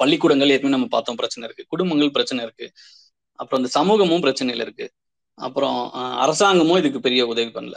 [0.00, 1.64] பள்ளிக்கூடங்கள் ஏற்கனவே நம்ம பார்த்தோம் பிரச்சனை இருக்கு.
[1.72, 2.66] குடும்பங்கள் பிரச்சனை இருக்கு.
[3.38, 4.86] அப்புறம் இந்த சமூகமும் பிரச்சனையில இருக்கு.
[5.38, 5.78] அப்புறம்
[6.24, 7.76] அரசாங்கமும் இதுக்கு பெரிய உதவி பண்ணல.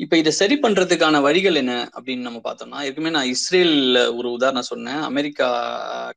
[0.00, 5.00] இப்ப இதை சரி பண்றதுக்கான வழிகள் என்ன அப்படின்னு நம்ம பார்த்தோம்னா ஏற்கனவே நான் இஸ்ரேல்ல ஒரு உதாரணம் சொன்னேன்.
[5.10, 5.48] அமெரிக்கா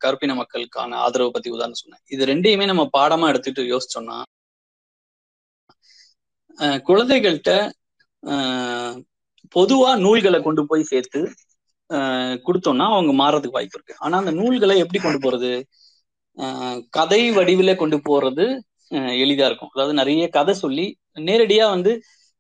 [0.03, 2.03] கருப்பின மக்களுக்கான ஆதரவு பத்தி உதாரணம் சொன்னேன்.
[2.15, 4.17] இது ரெண்டையுமே நம்ம பாடமா எடுத்துட்டு யோசிச்சோம்னா
[6.87, 7.51] குழந்தைகள்கிட்ட
[9.55, 11.19] பொதுவா நூல்களை கொண்டு போய் சேர்த்து
[12.45, 13.95] கொடுத்தோம்னா அவங்க மாறதுக்கு வாய்ப்பு இருக்கு.
[14.03, 15.51] ஆனா அந்த நூல்களை எப்படி கொண்டு போறது?
[16.97, 18.45] கதை வடிவில கொண்டு போறது
[19.21, 19.71] எளிதா இருக்கும்.
[19.75, 20.85] அதாவது நிறைய கதை சொல்லி
[21.27, 21.91] நேரடியா வந்து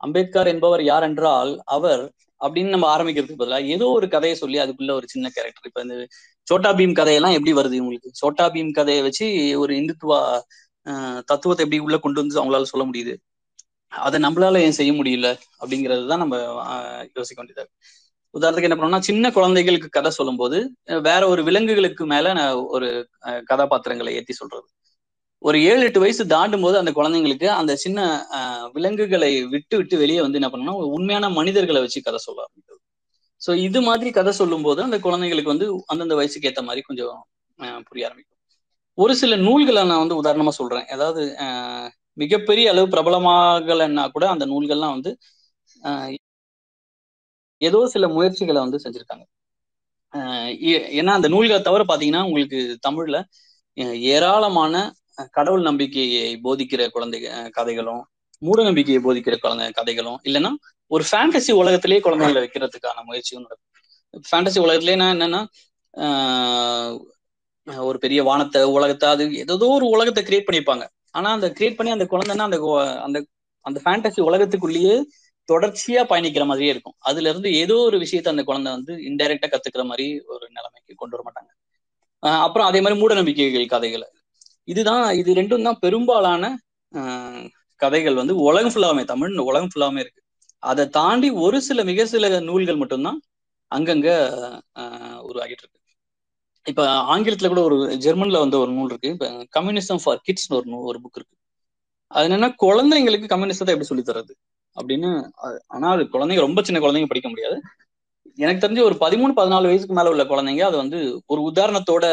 [0.01, 2.03] அம்பேத்கர் என்பவர் யார் என்றால் அவர்
[2.41, 5.95] அப்படின்னு நம்ம ஆரம்பிக்கிறதுக்கு பதிலாக ஏதோ ஒரு கதையை சொல்லி அதுக்குள்ள ஒரு சின்ன கேரக்டர் இப்ப இந்த
[6.47, 9.27] சோட்டா பீம் கதையெல்லாம் எப்படி வருது உங்களுக்கு சோட்டா பீம் கதையை வச்சு
[9.63, 10.19] ஒரு இந்துத்துவா
[11.29, 13.13] தத்துவத்தை எப்படி உள்ள கொண்டு வந்து அவங்களால சொல்ல முடியுது?
[13.91, 15.27] அதை நம்மளால ஏன் செய்ய முடியல
[15.59, 16.37] அப்படிங்கிறது தான் நம்ம
[17.17, 17.65] யோசிக்க வேண்டியது
[18.33, 20.57] உதாரணத்துக்கு என்ன பண்ணோம்னா சின்ன குழந்தைகளுக்கு கதை சொல்லும்போது
[21.07, 22.33] வேற ஒரு விலங்குகளுக்கு மேல
[22.75, 22.87] ஒரு
[23.51, 24.67] கதாபாத்திரங்களை ஏத்தி சொல்றது.
[25.41, 27.99] ஒரு ஏழு எட்டு வயசு தாண்டும் போது அந்த குழந்தைங்களுக்கு அந்த சின்ன
[28.75, 32.81] விலங்குகளை விட்டு விட்டு வெளியே வந்து என்ன பண்ணணும் உண்மையான மனிதர்களை வச்சு கதை சொல்ல ஆரம்பிக்கிறது.
[33.41, 37.17] ஸோ இது மாதிரி கதை சொல்லும் போது அந்த குழந்தைங்களுக்கு வந்து அந்தந்த வயசுக்கு ஏற்ற மாதிரி கொஞ்சம்
[37.89, 38.39] புரிய ஆரம்பிக்கும்.
[38.97, 40.85] ஒரு சில நூல்களை நான் வந்து உதாரணமா சொல்றேன்.
[40.95, 41.23] ஏதாவது
[42.17, 45.11] மிகப்பெரிய அளவு பிரபலமாகலைன்னா கூட அந்த நூல்கள்லாம் வந்து
[47.61, 49.25] ஏதோ சில முயற்சிகளை வந்து செஞ்சிருக்காங்க.
[50.99, 53.17] ஏன்னா அந்த நூல்களை தவிர பாத்தீங்கன்னா உங்களுக்கு தமிழ்ல
[54.13, 54.73] ஏராளமான
[55.37, 57.19] கடவுள் நம்பிக்கையை போதிக்கிற குழந்தை
[57.57, 58.03] கதைகளும்
[58.41, 60.51] மூட நம்பிக்கையை போதிக்கிற குழந்தை கதைகளும் இல்லைன்னா
[60.91, 63.71] ஒரு ஃபேண்டசி உலகத்திலேயே குழந்தைகளை வைக்கிறதுக்கான முயற்சியும் நடக்கும்.
[64.29, 65.41] ஃபேண்டசி உலகத்திலேயே என்னன்னா
[67.89, 72.05] ஒரு பெரிய வானத்தை உலகத்தை அது ஏதோ ஒரு உலகத்தை கிரியேட் பண்ணியிருப்பாங்க ஆனா அந்த கிரியேட் பண்ணி அந்த
[72.13, 72.59] குழந்தைன்னா அந்த
[73.05, 73.19] அந்த
[73.65, 74.95] அந்த ஃபேண்டசி உலகத்துக்குள்ளேயே
[75.49, 76.95] தொடர்ச்சியா பயணிக்கிற மாதிரியே இருக்கும்.
[77.09, 81.23] அதுல இருந்து ஏதோ ஒரு விஷயத்த அந்த குழந்தை வந்து இன்டைரக்டா கத்துக்கிற மாதிரி ஒரு நிலைமைக்கு கொண்டு வர
[81.27, 81.51] மாட்டாங்க.
[82.45, 84.05] அப்புறம் அதே மாதிரி மூட நம்பிக்கைகள் கதைகள்.
[84.73, 86.43] இதுதான் இது ரெண்டும் தான் பெரும்பாலான
[87.81, 90.21] கதைகள் வந்து உலகம் ஃபுல்லாமே தமிழ் உலகம் ஃபுல்லாமே இருக்கு.
[90.63, 93.19] அதை தாண்டி ஒரு சில மிக சில நூல்கள் மட்டும்தான்
[93.71, 94.09] அங்கங்க
[95.29, 95.79] உருவாகிட்டு இருக்கு.
[96.65, 96.81] இப்ப
[97.13, 99.09] ஆங்கிலத்துல கூட ஒரு ஜெர்மன்ல வந்து ஒரு நூல் இருக்கு.
[99.09, 101.35] இப்ப கம்யூனிசம் ஃபார் கிட்ஸ்னு ஒரு நூல் ஒரு புக் இருக்கு.
[102.11, 104.33] அது என்னன்னா குழந்தைங்களுக்கு கம்யூனிசத்தை எப்படி சொல்லி தர்றது?
[104.77, 105.09] அப்படின்னு
[105.67, 107.57] ஆனா அது குழந்தைங்க ரொம்ப சின்ன குழந்தைங்க படிக்க முடியாது.
[108.37, 112.05] எனக்கு தெரிஞ்சு ஒரு பதிமூணு பதினாலு வயசுக்கு மேல உள்ள குழந்தைங்க அது வந்து ஒரு உதாரணத்தோட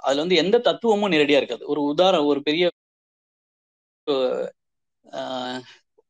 [0.00, 1.64] அதுல வந்து எந்த தத்துவமும் நேரடியா இருக்காது.
[1.66, 2.64] ஒரு உதாரணம் ஒரு பெரிய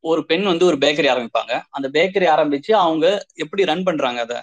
[0.04, 1.52] ஒரு பெண் வந்து ஒரு பேக்கரி ஆரம்பிப்பாங்க.
[1.70, 3.06] அந்த பேக்கரி ஆரம்பிச்சு அவங்க
[3.36, 4.38] எப்படி ரன் பண்றாங்க அதை?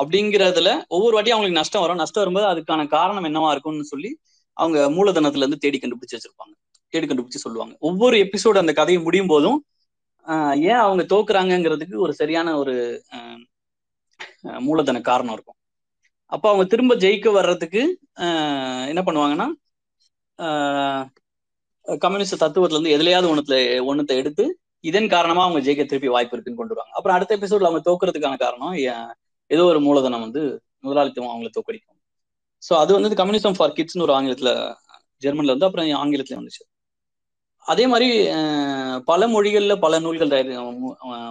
[0.00, 2.00] அப்படிங்கிறதுல ஒவ்வொரு வாட்டியும் அவங்களுக்கு நஷ்டம் வரும்.
[2.02, 4.10] நஷ்டம் வரும்போது அதுக்கான காரணம் என்னவா இருக்கும்னு சொல்லி
[4.56, 6.54] அவங்க மூலதனத்துல இருந்து தேடி கண்டுபிடிச்சு வச்சிருப்பாங்க.
[6.92, 7.74] தேடி கண்டுபிடிச்சு சொல்லுவாங்க.
[7.88, 9.58] ஒவ்வொரு எபிசோடு அந்த கதையை முடியும் போதும்
[10.70, 12.74] ஏன் அவங்க தோக்குறாங்கிறதுக்கு ஒரு சரியான ஒரு
[14.66, 15.58] மூலதன காரணம் இருக்கும்.
[16.32, 17.82] அப்போ அவங்க திரும்ப ஜெயிக்க வர்றதுக்கு
[18.90, 19.46] என்ன பண்ணுவாங்கன்னா
[22.04, 23.56] கம்யூனிஸ்ட் தத்துவத்துல இருந்து எதுலையாவது ஒண்ணுல
[23.90, 24.44] ஒண்ணுத்தை எடுத்து
[24.84, 26.94] இதன் காரணமா அவங்க ஜெயிக்க திருப்பி வாய்ப்பு இருக்குன்னு கொண்டு வருவாங்க.
[26.96, 28.76] அப்புறம் அடுத்த எபிசோட்ல அவங்க தோக்குறதுக்கான காரணம்
[29.50, 30.42] ஏதோ ஒரு மூலதனம் வந்து
[30.80, 31.96] முதலாளித்துவம் அவங்களை தோக்கடிக்கும்.
[32.62, 34.50] ஸோ அது வந்து கம்யூனிசம் ஃபார் கிட்ஸ்னு ஒரு ஆங்கிலத்துல
[35.22, 36.62] ஜெர்மன்ல வந்து அப்புறம் ஆங்கிலத்துல வந்துச்சு.
[37.66, 38.06] அதே மாதிரி
[39.08, 40.30] பல மொழிகள்ல பல நூல்கள்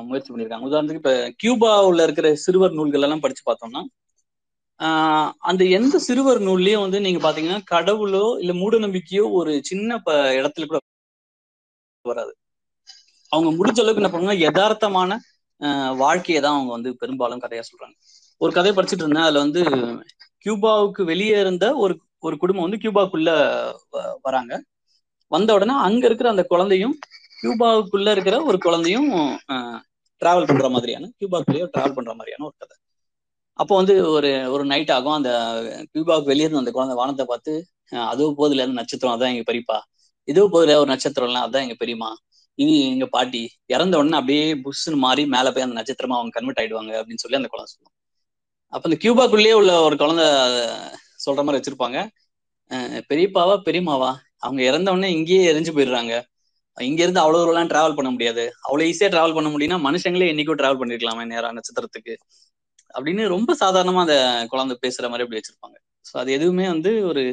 [0.10, 3.82] முயற்சி பண்ணியிருக்காங்க உதாரணத்துக்கு இப்போ கியூபாவுல இருக்கிற சிறுவர் நூல்கள் எல்லாம் படிச்சு பார்த்தோம்னா
[4.80, 10.10] ஆஹ் அந்த எந்த சிறுவர் நூல்லயும் வந்து நீங்க பாத்தீங்கன்னா கடவுளோ இல்ல மூட நம்பிக்கையோ ஒரு சின்ன ப
[10.38, 10.80] இடத்துல கூட
[12.06, 12.34] வராது.
[13.32, 15.18] அவங்க முடிஞ்ச அளவுக்கு என்ன பண்ணுவாங்க யதார்த்தமான
[16.02, 17.96] வாழ்க்கையை தான் அவங்க வந்து பெரும்பாலும் கதையா சொல்றாங்க.
[18.42, 19.28] ஒரு கதையை படிச்சுட்டு இருந்தேன்.
[19.28, 19.62] அதுல வந்து
[20.46, 21.94] கியூபாவுக்கு வெளியே இருந்த ஒரு
[22.28, 23.32] ஒரு குடும்பம் வந்து கியூபாவுக்குள்ள
[24.28, 24.54] வராங்க.
[25.32, 26.96] வந்த உடனே அங்க இருக்கிற அந்த குழந்தையும்
[27.42, 29.10] கியூபாவுக்குள்ள இருக்கிற ஒரு குழந்தையும்
[30.22, 32.76] டிராவல் பண்ற மாதிரியான கியூபாக்குள்ளேயே டிராவல் பண்ற மாதிரியான ஒரு கதை.
[33.60, 35.18] அப்போ வந்து ஒரு ஒரு நைட் ஆகும்.
[35.20, 35.32] அந்த
[35.92, 37.54] கியூபாவுக்கு வெளியே இருந்த அந்த குழந்தை வானத்தை பார்த்து
[38.12, 39.78] அதுவும் போதுல இருந்து நட்சத்திரம் அதான் எங்க பெரியப்பா.
[40.28, 42.10] இதுவும் போதுல ஒரு நட்சத்திரம்லாம் அதான் எங்க பெரியமா
[42.60, 43.42] இது எங்க பாட்டி
[43.74, 47.50] இறந்த உடனே அப்படியே புஷ்னு மாறி மேல போய் அந்த நட்சத்திரமா அவங்க கன்வெர்ட் ஆயிடுவாங்க அப்படின்னு சொல்லி அந்த
[47.54, 47.96] குழந்தை சொல்லுவாங்க.
[48.74, 50.26] அப்ப அந்த கியூபாக்குள்ளேயே உள்ள ஒரு குழந்தை
[51.26, 52.00] சொல்ற மாதிரி வச்சிருப்பாங்க.
[53.10, 54.10] பெரியப்பாவா பெரியமாவா
[54.46, 56.14] அவங்க இறந்த உடனே இங்கேயே எரிஞ்சு போயிடுறாங்க.
[56.78, 58.44] இங்க இருந்து அவ்வளவு தூரம்லாம் டிராவல் பண்ண முடியாது.
[58.66, 62.14] அவ்வளவு ஈஸியா டிராவல் பண்ண முடியும்னா மனுஷங்களே என்னைக்கும் டிராவல் பண்ணிருக்கலாமே நேரம் நட்சத்திரத்துக்கு.
[62.94, 64.18] அப்படின்னு ரொம்ப சாதாரணமா அந்த
[64.52, 65.78] குழந்தை பேசுற மாதிரி அப்படி வச்சிருப்பாங்க.
[66.06, 67.24] ஸோ அது எதுவுமே வந்து ஒரு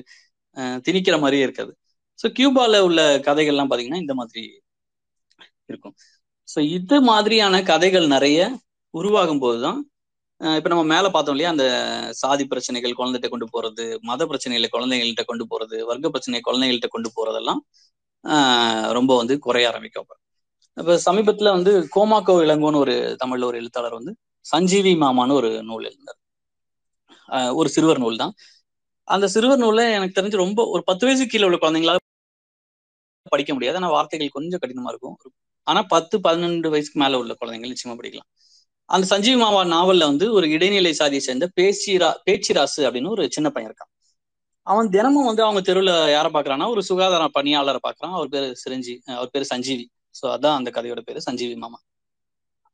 [0.87, 1.73] திணிக்கிற மாதிரியே இருக்காது.
[2.19, 4.43] ஸோ கியூபால உள்ள கதைகள்லாம் பாத்தீங்கன்னா இந்த மாதிரி
[5.69, 5.95] இருக்கும்.
[6.49, 8.41] ஸோ இது மாதிரியான கதைகள் நிறைய
[8.95, 9.79] உருவாகும் போதுதான்
[10.41, 11.53] இப்ப நம்ம மேல பார்த்தோம் இல்லையா?
[11.55, 11.67] அந்த
[12.21, 17.61] சாதி பிரச்சனைகள் குழந்தைகிட்ட கொண்டு போறது மத பிரச்சனைகளை குழந்தைகள்கிட்ட கொண்டு போறது வர்க்க பிரச்சனை குழந்தைகள்கிட்ட கொண்டு போறதெல்லாம்
[18.99, 20.09] ரொம்ப வந்து குறைய ஆரம்பிக்கும்
[20.77, 24.13] இப்ப சமீபத்துல வந்து கோமாக்கோ இளங்கோன்னு ஒரு தமிழ்ல ஒரு எழுத்தாளர் வந்து
[24.47, 26.19] சஞ்சீவி மாமான்னு ஒரு நூல் எழுந்தார்
[27.61, 28.35] ஒரு சிறுவர் நூல் தான்
[29.09, 32.01] அந்த சிறுவர் நூல்ல எனக்கு தெரிஞ்சு ரொம்ப ஒரு பத்து வயசு கீழே உள்ள குழந்தைங்களால
[33.33, 33.79] படிக்க முடியாது.
[33.81, 35.17] ஆனா வார்த்தைகள் கொஞ்சம் கடினமா இருக்கும்.
[35.67, 38.29] ஆனா பத்து பதினெண்டு வயசுக்கு மேல உள்ள குழந்தைங்க நிச்சயமா படிக்கலாம்.
[38.89, 43.71] அந்த சஞ்சீவி மாமா நாவல்ல வந்து ஒரு இடைநிலை சாதியை சேர்ந்த பேச்சிரா பேச்சிராசு அப்படின்னு ஒரு சின்ன பையன்
[43.71, 43.91] இருக்கான்.
[44.67, 49.31] அவன் தினமும் வந்து அவங்க தெருவில் யாரை பாக்குறான்னா ஒரு சுகாதார பணியாளரை பாக்குறான் அவர் பேரு சிரஞ்சி அவர்
[49.31, 49.85] பேரு சஞ்சீவி.
[50.15, 51.79] ஸோ அதான் அந்த கதையோட பேரு சஞ்சீவி மாமா.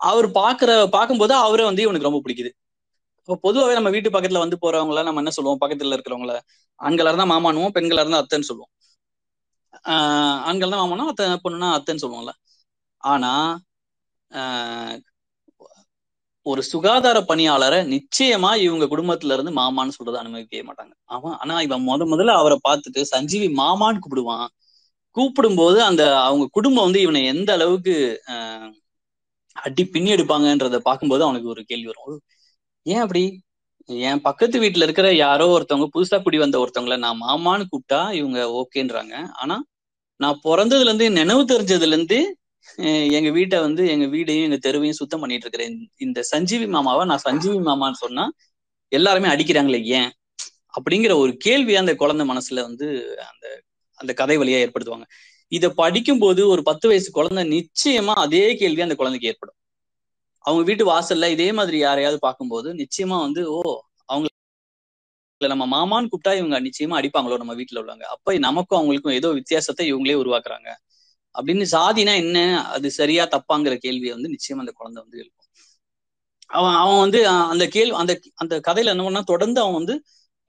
[0.01, 2.51] அவர் பாக்குற பார்க்கும்போது அவரை வந்து இவனுக்கு ரொம்ப பிடிக்குது.
[3.29, 5.61] இப்போ பொதுவாகவே நம்ம வீட்டு பக்கத்துல வந்து போறவங்கள நம்ம என்ன சொல்லுவோம்?
[5.61, 6.35] பக்கத்துல இருக்கிறவங்கள.
[6.81, 8.71] ஆண்களாக இருந்தா மாமானுவோம் பெண்களா இருந்தா அத்தைன்னு சொல்லுவோம்.
[9.93, 12.33] ஆஹ் ஆண்கள் தான் மாமானா அத்தை பொண்ணுனா அத்தைன்னு சொல்லுவோம்ல.
[13.05, 13.33] ஆனா
[16.47, 20.95] ஒரு சுகாதார பணியாளரை நிச்சயமா இவங்க குடும்பத்துல இருந்து மாமான்னு சொல்றது அனுமதிக்கவே மாட்டாங்க.
[21.09, 24.47] அவன் ஆனா இவன் முத முதல்ல அவரை பார்த்துட்டு சஞ்சீவி மாமான்னு கூப்பிடுவான்.
[25.17, 27.95] கூப்பிடும்போது அந்த அவங்க குடும்பம் வந்து இவனை எந்த அளவுக்கு
[28.35, 28.71] ஆஹ்
[29.57, 32.21] அடி பின்னி எடுப்பாங்கன்றத பார்க்கும்போது அவனுக்கு ஒரு கேள்வி வரும்.
[32.87, 33.23] ஏன் அப்படி?
[34.05, 39.15] என் பக்கத்து வீட்டுல இருக்கிற யாரோ ஒருத்தவங்க புதுசா குடி வந்த ஒருத்தவங்கள நான் மாமான்னு கூப்பிட்டா இவங்க ஓகேன்றாங்க.
[39.41, 39.57] ஆனா
[40.21, 42.19] நான் பிறந்ததுல இருந்து நினைவு தெரிஞ்சதுல இருந்து
[43.19, 47.61] எங்க வீட்டை வந்து எங்க வீடையும் எங்க தெருவையும் சுத்தம் பண்ணிட்டு இருக்கிறேன் இந்த சஞ்சீவி மாமாவை நான் சஞ்சீவி
[47.69, 48.25] மாமான்னு சொன்னா
[48.93, 50.11] எல்லாருமே அடிக்கிறாங்களே ஏன்?
[50.77, 52.87] அப்படிங்கிற ஒரு கேள்வி அந்த குழந்தை மனசுல வந்து
[53.31, 53.45] அந்த
[54.01, 55.07] அந்த கதை வழியா ஏற்படுத்துவாங்க.
[55.53, 59.59] இதை படிக்கும்போது ஒரு பத்து வயசு குழந்தை நிச்சயமா அதே கேள்வி அந்த குழந்தைக்கு ஏற்படும்.
[60.45, 63.61] அவங்க வீட்டு வாசல்ல இதே மாதிரி யாரையாவது பார்க்கும்போது நிச்சயமா வந்து ஓ
[64.09, 64.29] அவங்க
[65.41, 68.07] நம்ம மாமான்னு கூப்பிட்டா இவங்க நிச்சயமா அடிப்பாங்களோ நம்ம வீட்டுல உள்ளவங்க.
[68.15, 70.69] அப்ப நமக்கும் அவங்களுக்கும் ஏதோ வித்தியாசத்தை இவங்களே உருவாக்குறாங்க.
[71.35, 72.39] அப்படின்னு சாதினா என்ன?
[72.69, 75.39] அது சரியா தப்பாங்கிற கேள்வியை வந்து நிச்சயம் அந்த குழந்தை வந்து எழுப்பும்
[76.51, 77.19] அவன் அவன் வந்து
[77.53, 79.95] அந்த கேள்வி அந்த அந்த கதையில என்ன பண்ணா தொடர்ந்து அவன் வந்து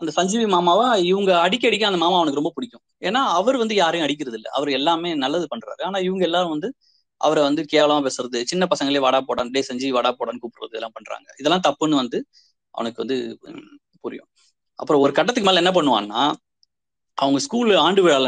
[0.01, 2.83] அந்த சஞ்சீவி மாமாவா இவங்க அடிக்க அடிக்க அந்த மாமா அவனுக்கு ரொம்ப பிடிக்கும்.
[3.01, 4.49] ஏன்னா அவர் வந்து யாரையும் அடிக்கிறது இல்லை.
[4.51, 5.81] அவர் எல்லாமே நல்லது பண்றாரு.
[5.83, 6.69] ஆனா இவங்க எல்லாரும் வந்து
[7.21, 11.27] அவரை வந்து கேவலமா பேசுறது சின்ன பசங்களே வாடா போடான் டே சஞ்சீவி வாடா போடான்னு கூப்பிடுறது இதெல்லாம் பண்றாங்க.
[11.39, 12.19] இதெல்லாம் தப்புன்னு வந்து
[12.73, 13.17] அவனுக்கு வந்து
[14.03, 14.29] புரியும்.
[14.79, 16.21] அப்புறம் ஒரு கட்டத்துக்கு மேல என்ன பண்ணுவான்னா
[17.17, 18.27] அவங்க ஸ்கூல் ஆண்டு விழால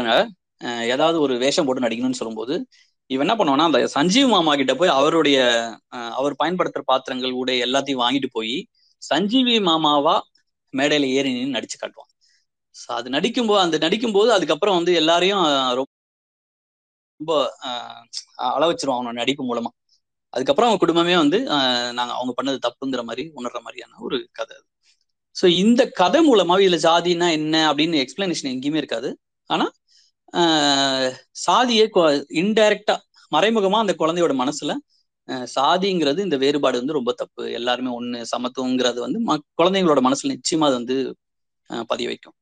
[0.92, 2.54] ஏதாவது ஒரு வேஷம் போட்டு நடிக்கணும்னு சொல்லும்போது
[3.10, 5.38] இவன் என்ன பண்ணுவான்னா அந்த சஞ்சீவ் மாமா கிட்ட போய் அவருடைய
[6.18, 8.56] அவர் பயன்படுத்துற பாத்திரங்கள் உடைய எல்லாத்தையும் வாங்கிட்டு போய்
[9.02, 10.16] சஞ்சீவி மாமாவா
[10.74, 12.10] மேடையில ஏறி நின்று நடிச்சு காட்டுவான்.
[12.88, 15.44] அது நடிக்கும்போது அந்த நடிக்கும்போது அதுக்கப்புறம் வந்து எல்லாரையும்
[17.20, 17.32] ரொம்ப
[18.48, 19.70] அள வச்சிருவான் அவனோட நடிப்பு மூலமா.
[20.32, 21.38] அதுக்கப்புறம் அவங்க குடும்பமே வந்து
[21.98, 24.66] நாங்க அவங்க பண்ணது தப்புங்கிற மாதிரி உணர்ற மாதிரியான ஒரு கதை அது.
[25.36, 29.10] ஸோ இந்த கதை மூலமா இதுல ஜாதினா என்ன அப்படின்னு எக்ஸ்பிளனேஷன் எங்கேயுமே இருக்காது.
[29.50, 29.66] ஆனா
[31.46, 31.86] சாதியை
[32.42, 32.96] இன்டைரக்டா
[33.32, 34.72] மறைமுகமா அந்த குழந்தையோட மனசுல
[35.54, 37.44] சாதிங்கிறது இந்த வேறுபாடு வந்து ரொம்ப தப்பு.
[37.52, 39.18] எல்லாருமே ஒண்ணு சமத்துவங்கிறது வந்து
[39.58, 40.96] குழந்தைங்களோட மனசுல நிச்சயமா அது வந்து
[41.90, 42.36] பதிய வைக்கும்.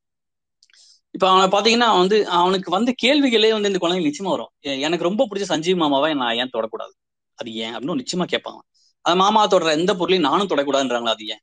[1.14, 4.50] இப்ப அவனை பாத்தீங்கன்னா வந்து அவனுக்கு வந்த கேள்விகளே வந்து இந்த குழந்தைங்க நிச்சயமா வரும்.
[4.86, 6.92] எனக்கு ரொம்ப பிடிச்ச சஞ்சீவ் மாமாவை நான் ஏன் தொடக்கூடாது?
[7.38, 8.60] அது ஏன் அப்படின்னு நிச்சயமா கேட்பாங்க
[9.04, 11.42] அந்த மாமா தொடர எந்த பொருளையும் நானும் தொடக்கூடாதுன்றாங்களா அது ஏன்?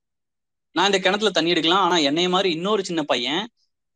[0.76, 3.41] நான் இந்த கிணத்துல தண்ணி எடுக்கலாம் ஆனா என்னைய மாதிரி இன்னொரு சின்ன பையன்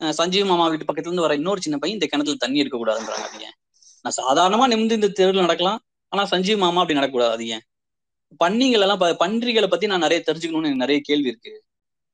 [0.02, 3.40] சஞ்சீவ் மாமா வீட்டு பக்கத்துல இருந்து வர இன்னொரு சின்ன பையன் இந்த கிணத்துல தண்ணி எடுக்க கூடாதுன்றாங்க அது
[3.48, 3.56] ஏன்?
[4.06, 5.80] நான் சாதாரணமா நிமிந்து இந்த தெருவில் நடக்கலாம்
[6.12, 7.64] ஆனா சஞ்சீவ் மாமா அப்படி நடக்கக்கூடாது அது ஏன்?
[8.42, 11.54] பன்னிகள் எல்லாம் பன்றிகளை பத்தி நான் நிறைய தெரிஞ்சுக்கணும்னு எனக்கு நிறைய கேள்வி இருக்கு.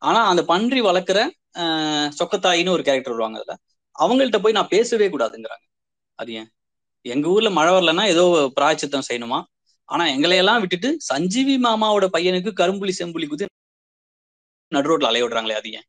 [0.02, 1.20] ஆனா அந்த பன்றி வளர்க்குற
[2.20, 3.54] சொக்கத்தாயின்னு ஒரு கேரக்டர் வருவாங்க அதுல.
[3.96, 5.66] அவங்கள்ட்ட போய் நான் பேசவே கூடாதுங்கிறாங்க.
[6.20, 6.50] அது ஏன்?
[7.06, 8.24] எங்க ஊர்ல மழை வரலன்னா ஏதோ
[8.58, 9.40] பிராய்ச்சித்தம் செய்யணுமா?
[9.90, 13.46] ஆனா எங்களையெல்லாம் விட்டுட்டு சஞ்சீவி மாமாவோட பையனுக்கு கரும்புலி செம்புலி குதி
[14.72, 15.88] நடு ரோட்ல அலைய விடுறாங்களே அது ஏன்?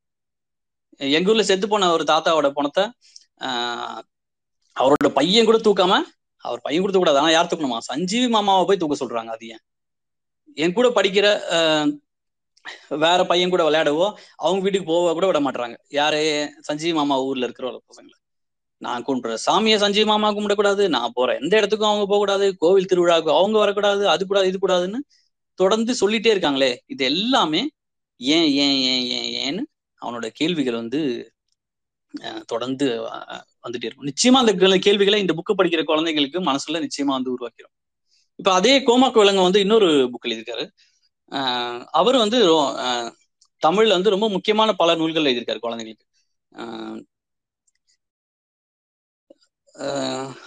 [1.11, 2.85] எங்க ஊர்ல செத்து போன ஒரு தாத்தாவோட பணத்தை
[3.41, 4.01] ஆஹ்
[4.77, 5.95] அவரோட பையன் கூட தூக்காம
[6.45, 7.79] அவர் பையன் கூட கூடாது ஆனா யார் தூக்கணுமா?
[7.81, 9.63] சஞ்சீவி மாமாவை போய் தூக்க சொல்றாங்க அது ஏன்?
[10.57, 11.27] என் கூட படிக்கிற
[12.91, 16.21] வேற பையன் கூட விளையாடவோ அவங்க வீட்டுக்கு போக கூட விட மாட்டாங்க யாரே?
[16.61, 18.17] சஞ்சீவி மாமா ஊர்ல இருக்கிற பசங்களை.
[18.79, 20.89] நான் கும்பிடுற சாமியை சஞ்சீவி மாமா கும்பிடக்கூடாது.
[20.89, 21.39] நான் போறேன்.
[21.43, 22.57] எந்த இடத்துக்கும் அவங்க போகக்கூடாது.
[22.57, 24.09] கோவில் திருவிழாவுக்கு அவங்க வரக்கூடாது.
[24.09, 25.01] அது கூடாது இது கூடாதுன்னு
[25.55, 26.77] தொடர்ந்து சொல்லிட்டே இருக்காங்களே.
[26.87, 27.63] இது எல்லாமே
[28.21, 29.63] ஏன் ஏன் ஏன் ஏன் ஏன்னு
[30.03, 31.01] அவனோட கேள்விகள் வந்து
[32.47, 32.87] தொடர்ந்து
[33.65, 34.09] வந்துட்டே இருக்கும்.
[34.09, 37.75] நிச்சயமா அந்த கேள்விகளை இந்த புக்கு படிக்கிற குழந்தைங்களுக்கு மனசுல நிச்சயமா வந்து உருவாக்கிறோம்
[38.39, 40.65] இப்ப அதே கோமாக்கு விலங்க வந்து இன்னொரு புக் எழுதியிருக்காரு.
[41.33, 42.39] ஆஹ் அவர் வந்து
[43.63, 46.05] தமிழ்ல வந்து ரொம்ப முக்கியமான பல நூல்கள் எழுதியிருக்காரு குழந்தைங்களுக்கு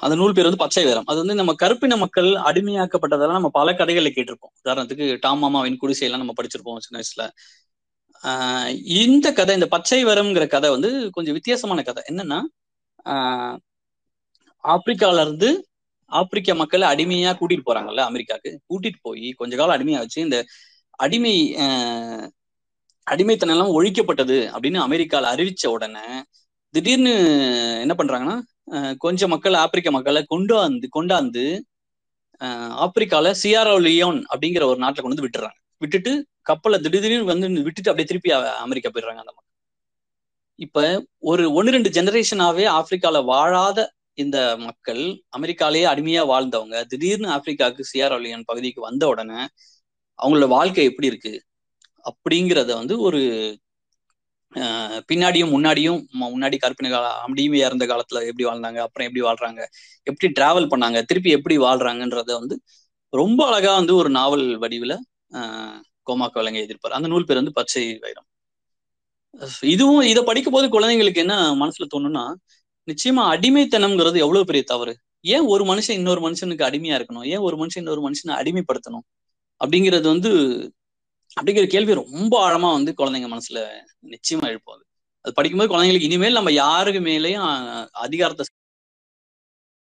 [0.02, 1.06] அந்த நூல் பேர் வந்து பச்சை வேரம்.
[1.06, 4.54] அது வந்து நம்ம கருப்பின மக்கள் அடிமையாக்கப்பட்டதெல்லாம் நம்ம பல கதைகளை கேட்டிருப்போம்.
[4.64, 7.24] உதாரணத்துக்கு டாம் மாமாவின் குடிசையெல்லாம் நம்ம படிச்சிருப்போம் சின்ன வயசுல.
[9.02, 12.02] இந்த கதை இந்த பச்சை வரம்ங்கிற கதை வந்து கொஞ்சம் வித்தியாசமான கதை.
[12.12, 12.40] என்னன்னா
[14.64, 15.50] ஆப்பிரிக்கால இருந்து
[16.12, 20.38] ஆப்பிரிக்க மக்களை அடிமையா கூட்டிட்டு போறாங்கல்ல அமெரிக்காவுக்கு கூட்டிட்டு போய் கொஞ்ச காலம் அடிமையா வச்சு இந்த
[21.00, 21.36] அடிமை
[23.08, 26.06] அடிமைத்தனம் எல்லாம் ஒழிக்கப்பட்டது அப்படின்னு அமெரிக்கால அறிவிச்ச உடனே
[26.74, 27.14] திடீர்னு
[27.84, 28.38] என்ன பண்றாங்கன்னா
[28.98, 31.46] கொஞ்சம் மக்கள் ஆப்பிரிக்க மக்களை கொண்டு கொண்டாந்து கொண்டாந்து
[32.86, 35.58] ஆப்பிரிக்கால சியாரோ லியோன் அப்படிங்கிற ஒரு நாட்டில் கொண்டு வந்து விட்டுறாங்க.
[35.82, 36.12] விட்டுட்டு
[36.46, 38.30] கப்பலை திடீர்னு வந்து விட்டுட்டு அப்படியே திருப்பி
[38.66, 39.42] அமெரிக்கா போயிடுறாங்க அந்த மக்கள்.
[40.60, 40.80] இப்ப
[41.30, 43.80] ஒரு ஒன்னு ரெண்டு ஜெனரேஷனாவே ஆப்பிரிக்கால வாழாத
[44.18, 45.02] இந்த மக்கள்
[45.38, 49.42] அமெரிக்காலேயே அடிமையா வாழ்ந்தவங்க திடீர்னு ஆப்பிரிக்காவுக்கு சியாரோலியன் பகுதிக்கு வந்த உடனே
[50.20, 51.34] அவங்களோட வாழ்க்கை எப்படி இருக்கு?
[52.06, 53.20] அப்படிங்கிறத வந்து ஒரு
[55.10, 59.62] பின்னாடியும் முன்னாடியும் முன்னாடி கற்பின கால அடிமையா இருந்த காலத்துல எப்படி வாழ்ந்தாங்க அப்புறம் எப்படி வாழ்றாங்க
[60.08, 62.58] எப்படி டிராவல் பண்ணாங்க திருப்பி எப்படி வாழ்றாங்கன்றத வந்து
[63.14, 64.96] ரொம்ப அழகா வந்து ஒரு நாவல் வடிவில்
[66.08, 66.96] கோமாக்க விலங்க எதிர்ப்பார்.
[66.98, 68.28] அந்த நூல் பேர் வந்து பச்சை வைரம்.
[69.74, 72.26] இதுவும் இதை படிக்கும் போது குழந்தைங்களுக்கு என்ன மனசுல தோணும்னா
[72.88, 74.94] நிச்சயமா அடிமைத்தனம்ங்கிறது எவ்வளவு பெரிய தவறு?
[75.26, 77.26] ஏன் ஒரு மனுஷன் இன்னொரு மனுஷனுக்கு அடிமையா இருக்கணும்?
[77.34, 79.06] ஏன் ஒரு மனுஷன் இன்னொரு மனுஷனை அடிமைப்படுத்தணும்?
[79.62, 80.32] அப்படிங்கிறது வந்து
[81.38, 83.60] அப்படிங்கிற கேள்வி ரொம்ப ஆழமா வந்து குழந்தைங்க மனசுல
[84.14, 84.82] நிச்சயமா எழுப்பாது
[85.26, 85.34] அது.
[85.38, 87.46] படிக்கும்போது குழந்தைங்களுக்கு இனிமேல் நம்ம யாருக்கு மேலேயும்
[88.06, 88.46] அதிகாரத்தை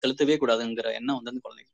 [0.04, 1.66] செலுத்தவே கூடாதுங்கிற எண்ணம் வந்து அந்த குழந்தைங்க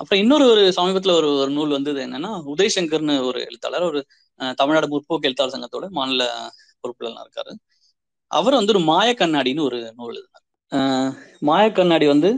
[0.00, 4.00] அப்புறம் இன்னொரு ஒரு சமீபத்துல ஒரு ஒரு நூல் வந்தது என்னன்னா உதயசங்கர்னு ஒரு எழுத்தாளர் ஒரு
[4.56, 6.24] தமிழ்நாடு முற்போக்கு எழுத்தாளர் சங்கத்தோட மாநில
[6.82, 7.52] பொறுப்புலாம் இருக்காரு.
[8.30, 10.44] அவர் வந்து ஒரு மாய கண்ணாடின்னு ஒரு நூல் எழுதினார்.
[11.40, 12.30] மாய கண்ணாடி வந்து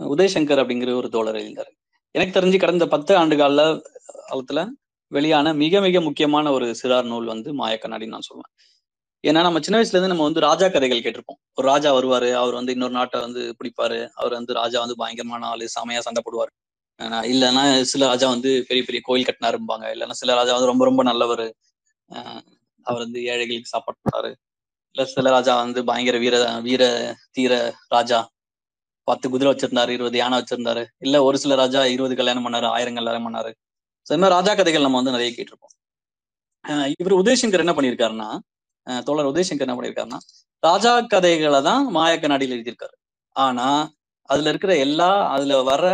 [0.00, 1.70] உதயசங்கர் அப்படிங்கிற ஒரு தோழர் எழுதினார்.
[2.14, 3.62] எனக்கு தெரிஞ்சு கடந்த பத்து ஆண்டு கால
[4.30, 4.60] காலத்துல
[5.12, 8.52] வெளியான மிக மிக முக்கியமான ஒரு சிறார் நூல் வந்து மாய கண்ணாடின்னு நான் சொல்லுவேன்
[9.24, 11.38] ஏன்னா நம்ம சின்ன வயசுல இருந்து நம்ம வந்து ராஜா கதைகள் கேட்டிருப்போம்.
[11.54, 13.98] ஒரு ராஜா வருவாரு அவர் வந்து இன்னொரு நாட்டை வந்து பிடிப்பாரு.
[14.14, 16.52] அவர் வந்து ராஜா வந்து பயங்கரமான ஆளு செமையா சண்டை போடுவாரு.
[17.30, 21.46] இல்லைன்னா சில ராஜா வந்து பெரிய பெரிய கோயில் கட்டினாரும்பாங்க இல்லைன்னா சில ராஜா வந்து ரொம்ப ரொம்ப நல்லவர்.
[22.86, 24.30] அவர் வந்து ஏழைகளுக்கு சாப்பாடு போட்டாரு
[24.94, 26.36] இல்ல சில ராஜா வந்து பயங்கர வீர
[26.66, 26.82] வீர
[27.36, 27.52] தீர
[27.96, 28.18] ராஜா.
[29.08, 30.82] பத்து குதிரை வச்சிருந்தாரு இருபது யானை வச்சிருந்தாரு.
[31.06, 33.50] இல்ல ஒரு சில ராஜா இருபது கல்யாணம் பண்ணாரு ஆயிரம் கல்யாணம் பண்ணாரு.
[34.06, 35.74] இந்த மாதிரி ராஜா கதைகள் நம்ம வந்து நிறைய கேட்டிருப்போம்.
[37.00, 38.28] இவர் உதயசங்கர் என்ன பண்ணியிருக்காருன்னா
[39.06, 40.20] தோழர் உதயசங்கர் என்ன பண்ணியிருக்காருன்னா
[40.62, 42.94] ராஜா கதைகளை தான் மாயக்க நாடியில் எழுதியிருக்காரு.
[43.36, 43.66] ஆனா
[44.28, 45.88] அதுல இருக்கிற எல்லா அதுல வர்ற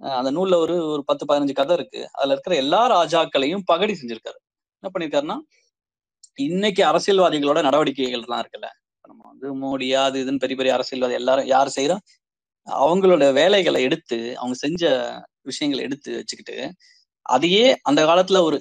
[0.00, 2.00] அந்த நூல்ல ஒரு ஒரு பத்து பதினஞ்சு கதை இருக்கு.
[2.14, 4.38] அதுல இருக்கிற எல்லா ராஜாக்களையும் பகடி செஞ்சிருக்காரு.
[4.82, 5.38] என்ன பண்ணிருக்காருன்னா
[6.38, 8.68] இன்னைக்கு அரசியல்வாதிகளோட நடவடிக்கைகள் எல்லாம் இருக்குல்ல
[9.04, 12.02] நம்ம வந்து மோடியா அது இதுன்னு பெரிய பெரிய அரசியல்வாதி எல்லாரும் யார் செய்யறோம்
[12.66, 14.82] அவங்களோட வேலைகளை எடுத்து அவங்க செஞ்ச
[15.42, 16.56] விஷயங்களை எடுத்து வச்சுக்கிட்டு
[17.26, 18.58] அதையே அந்த காலத்துல ஒரு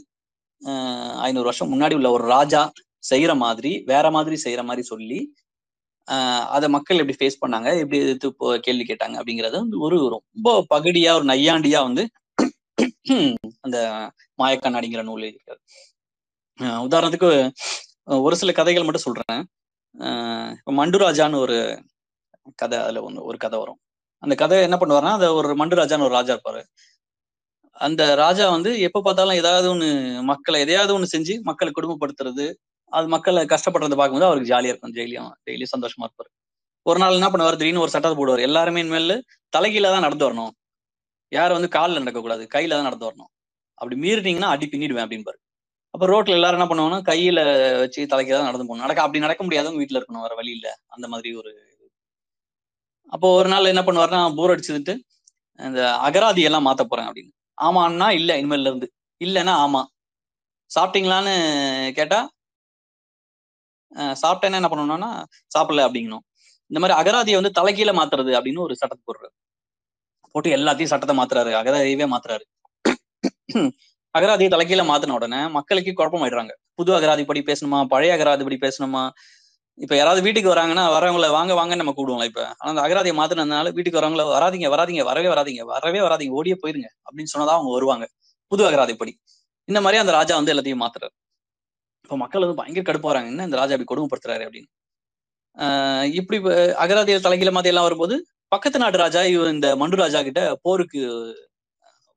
[1.22, 2.62] ஐநூறு வருஷம் முன்னாடி உள்ள ஒரு ராஜா
[3.04, 5.20] செய்யற மாதிரி வேற மாதிரி செய்யற மாதிரி சொல்லி
[6.56, 7.70] அதை மக்கள் எப்படி ஃபேஸ் பண்ணாங்க?
[7.82, 8.30] எப்படி எதிர்த்து
[8.68, 12.04] கேள்வி கேட்டாங்க அப்படிங்கறத வந்து ஒரு ரொம்ப பகடியா ஒரு நையாண்டியா வந்து
[13.66, 13.78] அந்த
[14.40, 15.62] மாயக்கண்ணாடிங்கிற நூல் எழுதியிருக்காரு
[16.88, 17.30] உதாரணத்துக்கு
[18.26, 19.42] ஒரு சில கதைகள் மட்டும் சொல்றேன்.
[20.60, 21.58] இப்போ மண்டுராஜான்னு ஒரு
[22.62, 23.80] கதை அதுல ஒன்று ஒரு கதை வரும்.
[24.24, 26.62] அந்த கதை என்ன பண்ணுவாருன்னா அந்த ஒரு மண்டுராஜான்னு ஒரு ராஜா இருப்பாரு.
[27.78, 29.90] அந்த ராஜா வந்து எப்ப பார்த்தாலும் ஏதாவது ஒண்ணு
[30.32, 32.46] மக்களை எதையாவது ஒண்ணு செஞ்சு மக்களை குடும்பப்படுத்துறது
[32.96, 34.96] அது மக்களை கஷ்டப்படுறதை பார்க்கும்போது அவருக்கு ஜாலியா இருக்கும்.
[34.98, 36.30] டெய்லியும் டெய்லியும் சந்தோஷமா இருப்பாரு.
[36.86, 37.60] ஒரு நாள் என்ன பண்ணுவார்?
[37.62, 38.44] திடீர்னு ஒரு சட்டத்தை போடுவார்.
[38.50, 39.16] எல்லாருமே இனிமேல்
[39.54, 40.54] தலைகீழ தான் நடந்து வரணும்.
[41.32, 42.44] யாரும் வந்து காலில் நடக்கக்கூடாது?
[42.56, 43.32] கையில தான் நடந்து வரணும்.
[43.78, 45.40] அப்படி மீறினீங்கன்னா அடி பின்னிடுவேன் அப்படின்பாரு
[45.94, 47.40] அப்ப ரோட்ல எல்லாரும் என்ன பண்ணுவாங்கன்னா கையில
[47.82, 48.84] வச்சு தலைக்கு தான் நடந்து போகணும்.
[48.86, 50.68] நடக்க அப்படி நடக்க முடியாதவங்க வீட்டுல இருக்கணும் வேற வழி இல்ல.
[50.96, 51.52] அந்த மாதிரி ஒரு
[53.12, 54.94] அப்போ ஒரு நாள் என்ன பண்ணுவாருன்னா போர் அடிச்சுட்டு
[55.60, 57.32] இந்த அகராதி எல்லாம் மாத்த போறேன் அப்படின்னு.
[57.58, 58.88] ஆமான்னா இல்ல இனிமேல இருந்து.
[59.22, 59.82] இல்லைன்னா ஆமா.
[60.72, 61.34] சாப்பிட்டீங்களான்னு
[62.00, 62.20] கேட்டா
[64.24, 65.12] சாப்பிட்டேன்னா என்ன பண்ணணும்னா
[65.56, 66.24] சாப்பிடல அப்படிங்கணும்.
[66.72, 69.34] இந்த மாதிரி அகராதியை வந்து தலைகீழ மாத்துறது அப்படின்னு ஒரு சட்டத்தை போடுறாரு.
[70.36, 72.46] போட்டு எல்லாத்தையும் சட்டத்தை மாத்துறாரு அகராதியவே மாத்துறாரு.
[74.16, 77.80] அகராதியை தலைகீழ மாத்தின உடனே மக்களுக்கு குழப்பம் ஆயிடுறாங்க புது அகராதி படி பேசணுமா?
[77.94, 79.04] பழைய அகராதி படி பேசணுமா?
[79.78, 82.42] இப்ப யாராவது வீட்டுக்கு வராங்கன்னா வரவங்கள வாங்க வாங்க நம்ம கூடுவோம் இப்ப.
[82.60, 87.32] ஆனா அந்த அகராதியை மாத்தினதுனால வீட்டுக்கு வரவங்கள வராதிங்க வராதிங்க வரவே வராதிங்க வரவே வராதிங்க ஓடியே போயிருங்க அப்படின்னு
[87.34, 88.06] சொன்னதா அவங்க வருவாங்க.
[88.52, 89.14] புது அகராதி படி
[89.68, 91.14] இந்த மாதிரி அந்த ராஜா வந்து எல்லாத்தையும் மாத்துறாரு.
[92.06, 94.70] இப்போ மக்கள் வந்து பயங்கர கடுப்பு என்ன இந்த ராஜா அப்படி கொடுமைப்படுத்துறாரு அப்படின்னு.
[95.64, 96.38] ஆஹ் இப்படி
[96.84, 98.16] அகராதிய தலைகீழ மாதிரி எல்லாம் வரும்போது
[98.54, 101.02] பக்கத்து நாட்டு ராஜா இவர் இந்த மண்டு ராஜா கிட்ட போருக்கு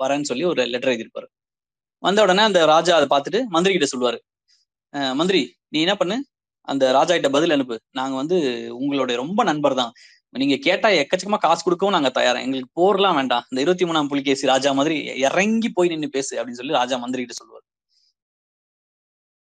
[0.01, 1.29] வரேன்னு சொல்லி ஒரு லெட்டர் எழுதியிருப்பாரு.
[2.03, 4.19] வந்த உடனே அந்த ராஜா அதை பார்த்துட்டு மந்திரி கிட்ட சொல்லுவாரு.
[5.21, 5.41] மந்திரி
[5.75, 6.17] நீ என்ன பண்ணு?
[6.69, 7.77] அந்த ராஜா கிட்ட பதில் அனுப்பு.
[7.99, 8.37] நாங்க வந்து
[8.81, 9.93] உங்களுடைய ரொம்ப நண்பர் தான்.
[10.43, 12.39] நீங்க கேட்டா எக்கச்சக்கமா காசு கொடுக்கவும் நாங்க தயாரா.
[12.47, 13.45] எங்களுக்கு போர்லாம் வேண்டாம்.
[13.51, 17.37] இந்த இருபத்தி மூணாம் புலிகேசி ராஜா மாதிரி இறங்கி போய் நின்று பேசு அப்படின்னு சொல்லி ராஜா மந்திரி கிட்ட
[17.41, 17.58] சொல்லுவார்.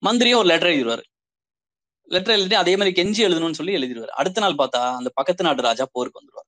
[0.04, 1.04] மந்திரியும் ஒரு லெட்டர் எழுதிடுவாரு
[2.12, 5.86] லெட்டர் எழுதி அதே மாதிரி கெஞ்சி எழுதணும்னு சொல்லி எழுதிடுவாரு அடுத்த நாள் பார்த்தா அந்த பக்கத்து நாட்டு ராஜா
[5.96, 6.48] போருக்கு வந்துருவார்.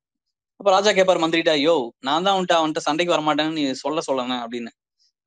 [0.59, 1.75] அப்ப ராஜா கேட்பாரு மந்திரிட்டா யோ
[2.07, 4.71] நான் தான் அவன்கிட்ட அவன்கிட்ட சண்டைக்கு வரமாட்டேன்னு நீ சொல்ல சொல்லணும் அப்படின்னு.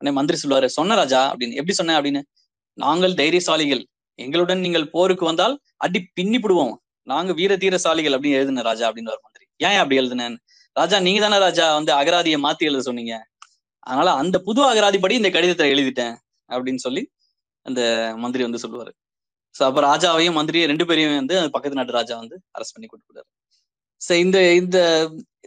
[0.01, 1.57] உடனே மந்திரி சொல்லுவாரு சொன்ன ராஜா அப்படின்னு.
[1.61, 2.23] எப்படி சொன்ன அப்படின்னு.
[2.79, 3.83] நாங்கள் தைரியசாலிகள்.
[4.19, 5.55] எங்களுடன் நீங்கள் போருக்கு வந்தால்
[5.87, 6.75] அடி பின்னி பிடுவோம்.
[7.07, 9.45] நாங்க வீர தீரசாலிகள் அப்படின்னு எழுதுன ராஜா அப்படின்னு மந்திரி.
[9.61, 10.37] ஏன் அப்படி எழுதுனேன்
[10.77, 13.15] ராஜா நீங்க தானே ராஜா வந்து அகராதியை மாத்தி எழுத சொன்னீங்க.
[13.87, 16.15] அதனால அந்த புது அகராதி படி இந்த கடிதத்தை எழுதிட்டேன்
[16.51, 17.03] அப்படின்னு சொல்லி
[17.67, 17.81] அந்த
[18.25, 18.93] மந்திரி வந்து சொல்லுவாரு.
[19.55, 23.29] சோ அப்ப ராஜாவையும் மந்திரியும் ரெண்டு பேரையும் வந்து பக்கத்து நாட்டு ராஜா வந்து அரெஸ்ட் பண்ணி கூட்டு போயிட்டாரு.
[24.01, 24.79] சோ இந்த இந்த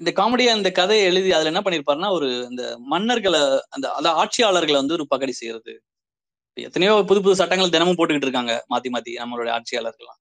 [0.01, 2.63] இந்த காமெடியா இந்த கதையை எழுதி அதுல என்ன பண்ணிருப்பாருன்னா ஒரு இந்த
[2.93, 3.41] மன்னர்களை
[3.75, 5.73] அந்த அத ஆட்சியாளர்களை வந்து ஒரு பகடி செய்யறது.
[6.57, 10.19] எத்தனையோ புது புது சட்டங்கள் தினமும் போட்டுக்கிட்டு இருக்காங்க மாத்தி மாத்தி நம்மளுடைய ஆட்சியாளர்கள்லாம்.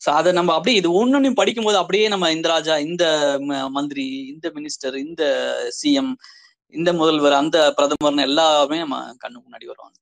[0.00, 3.04] சோ அதை நம்ம அப்படியே இது ஒன்னொன்னையும் படிக்கும்போது அப்படியே நம்ம இந்த ராஜா இந்த
[3.76, 5.22] மந்திரி இந்த மினிஸ்டர் இந்த
[5.80, 6.12] சிஎம்
[6.74, 9.96] இந்த முதல்வர் அந்த பிரதமர்னு எல்லாமே நம்ம கண்ணு முன்னாடி வருவாங்க.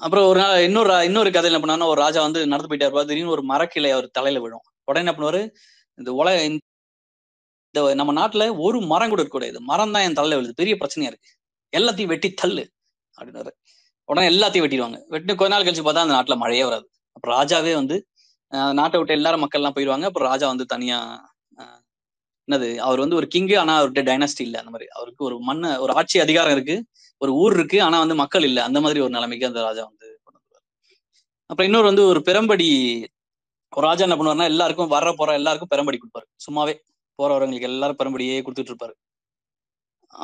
[0.00, 3.34] அப்புறம் ஒரு நாள் இன்னொரு இன்னொரு கதையில என்ன பண்ணா ஒரு ராஜா வந்து நடந்து போயிட்டே இருப்பாரு திடீர்னு
[3.36, 4.64] ஒரு மரக்கிளை அவர் தலையில விழும்.
[4.88, 5.40] உடனே என்ன பண்ணுவாரு
[5.98, 6.60] இந்த உலக இந்த
[8.00, 9.60] நம்ம நாட்டுல ஒரு மரம் கூட இருக்கக்கூடாது.
[9.70, 11.30] மரம் தான் என் தலையில விழுது பெரிய பிரச்சனையா இருக்கு.
[11.72, 12.64] எல்லாத்தையும் வெட்டி தள்ளு
[13.16, 13.52] அப்படின்னாரு.
[14.08, 14.98] உடனே எல்லாத்தையும் வெட்டிடுவாங்க.
[15.14, 16.86] வெட்டி கொஞ்ச நாள் கழிச்சு பார்த்தா அந்த நாட்டுல மழையே வராது.
[17.16, 17.96] அப்புறம் ராஜாவே வந்து
[18.80, 20.06] நாட்டை விட்டு எல்லாரும் மக்கள் எல்லாம் போயிடுவாங்க.
[20.10, 20.98] அப்புறம் ராஜா வந்து தனியா
[22.48, 24.56] என்னது அவர் வந்து ஒரு கிங்கு ஆனா அவர்கிட்ட டைனாஸ்டி இல்ல.
[24.62, 26.76] அந்த மாதிரி அவருக்கு ஒரு மண்ண ஒரு ஆட்சி அதிகாரம் இருக்கு.
[27.22, 28.58] ஒரு ஊர் இருக்கு ஆனா வந்து மக்கள் இல்ல.
[28.68, 30.40] அந்த மாதிரி ஒரு நிலைமைக்கு அந்த ராஜா வந்து கொண்டு
[31.50, 32.68] அப்புறம் இன்னொரு வந்து ஒரு பெரம்படி
[33.72, 36.26] ஒரு ராஜா என்ன பண்ணுவாருன்னா எல்லாருக்கும் வர்ற போற எல்லாருக்கும் பெரம்படி கொடுப்பாரு.
[36.46, 36.74] சும்மாவே
[37.18, 38.94] போறவங்களுக்கு எல்லாரும் பெரம்படியே கொடுத்துட்டு இருப்பாரு.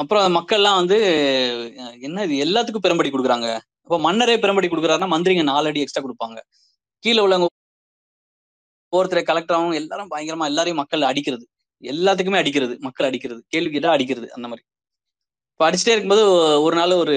[0.00, 0.96] அப்புறம் மக்கள்லாம் வந்து
[2.06, 3.48] என்ன இது எல்லாத்துக்கும் பெரும்படி கொடுக்குறாங்க.
[3.84, 6.38] அப்போ மன்னரே பெரும்படி கொடுக்குறாருன்னா மந்திரிங்க நாலு அடி எக்ஸ்ட்ரா கொடுப்பாங்க.
[7.04, 7.46] கீழே உள்ளவங்க
[8.92, 11.44] ஒவ்வொருத்தரை கலெக்டராகவும் எல்லாரும் பயங்கரமா எல்லாரையும் மக்கள் அடிக்கிறது.
[11.82, 14.64] எல்லாத்துக்குமே அடிக்கிறது மக்கள் அடிக்கிறது கேள்வி கேட்டா அடிக்கிறது அந்த மாதிரி.
[15.66, 16.24] அடிச்சுட்டே இருக்கும்போது
[16.66, 17.16] ஒரு நாள் ஒரு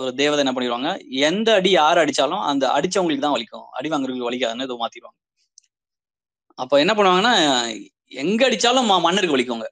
[0.00, 0.90] ஒரு தேவதை என்ன பண்ணிடுவாங்க
[1.28, 3.66] எந்த அடி யார் அடிச்சாலும் அந்த அடிச்சவங்களுக்கு தான் வலிக்கும்.
[3.78, 5.18] அடி வாங்குறவங்களுக்கு வலிக்காதுன்னு இதை மாத்திடுவாங்க.
[6.58, 7.34] அப்ப என்ன பண்ணுவாங்கன்னா
[8.22, 9.68] எங்க அடிச்சாலும் மன்னருக்கு வலிக்குங்க.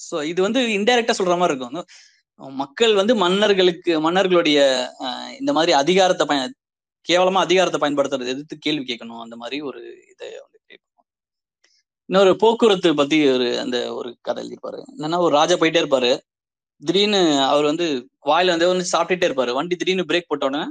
[0.00, 1.86] ஸோ இது வந்து இன்டைரக்டா சொல்ற மாதிரி இருக்கும்.
[2.62, 4.58] மக்கள் வந்து மன்னர்களுக்கு மன்னர்களுடைய
[5.40, 6.40] இந்த மாதிரி அதிகாரத்தை பய
[7.06, 9.22] கேவலமா அதிகாரத்தை பயன்படுத்துறது எதிர்த்து கேள்வி கேட்கணும்.
[9.24, 9.80] அந்த மாதிரி ஒரு
[10.12, 10.58] இதை வந்து
[12.08, 14.80] இன்னொரு போக்குவரத்து பத்தி ஒரு அந்த ஒரு கதை எழுதியிருப்பாரு.
[14.94, 16.10] என்னன்னா ஒரு ராஜா போயிட்டே இருப்பாரு.
[16.88, 17.20] திடீர்னு
[17.50, 17.86] அவர் வந்து
[18.30, 19.52] வாயில வந்து வந்து சாப்பிட்டுட்டே இருப்பாரு.
[19.58, 20.66] வண்டி திடீர்னு பிரேக் போட்ட உடனே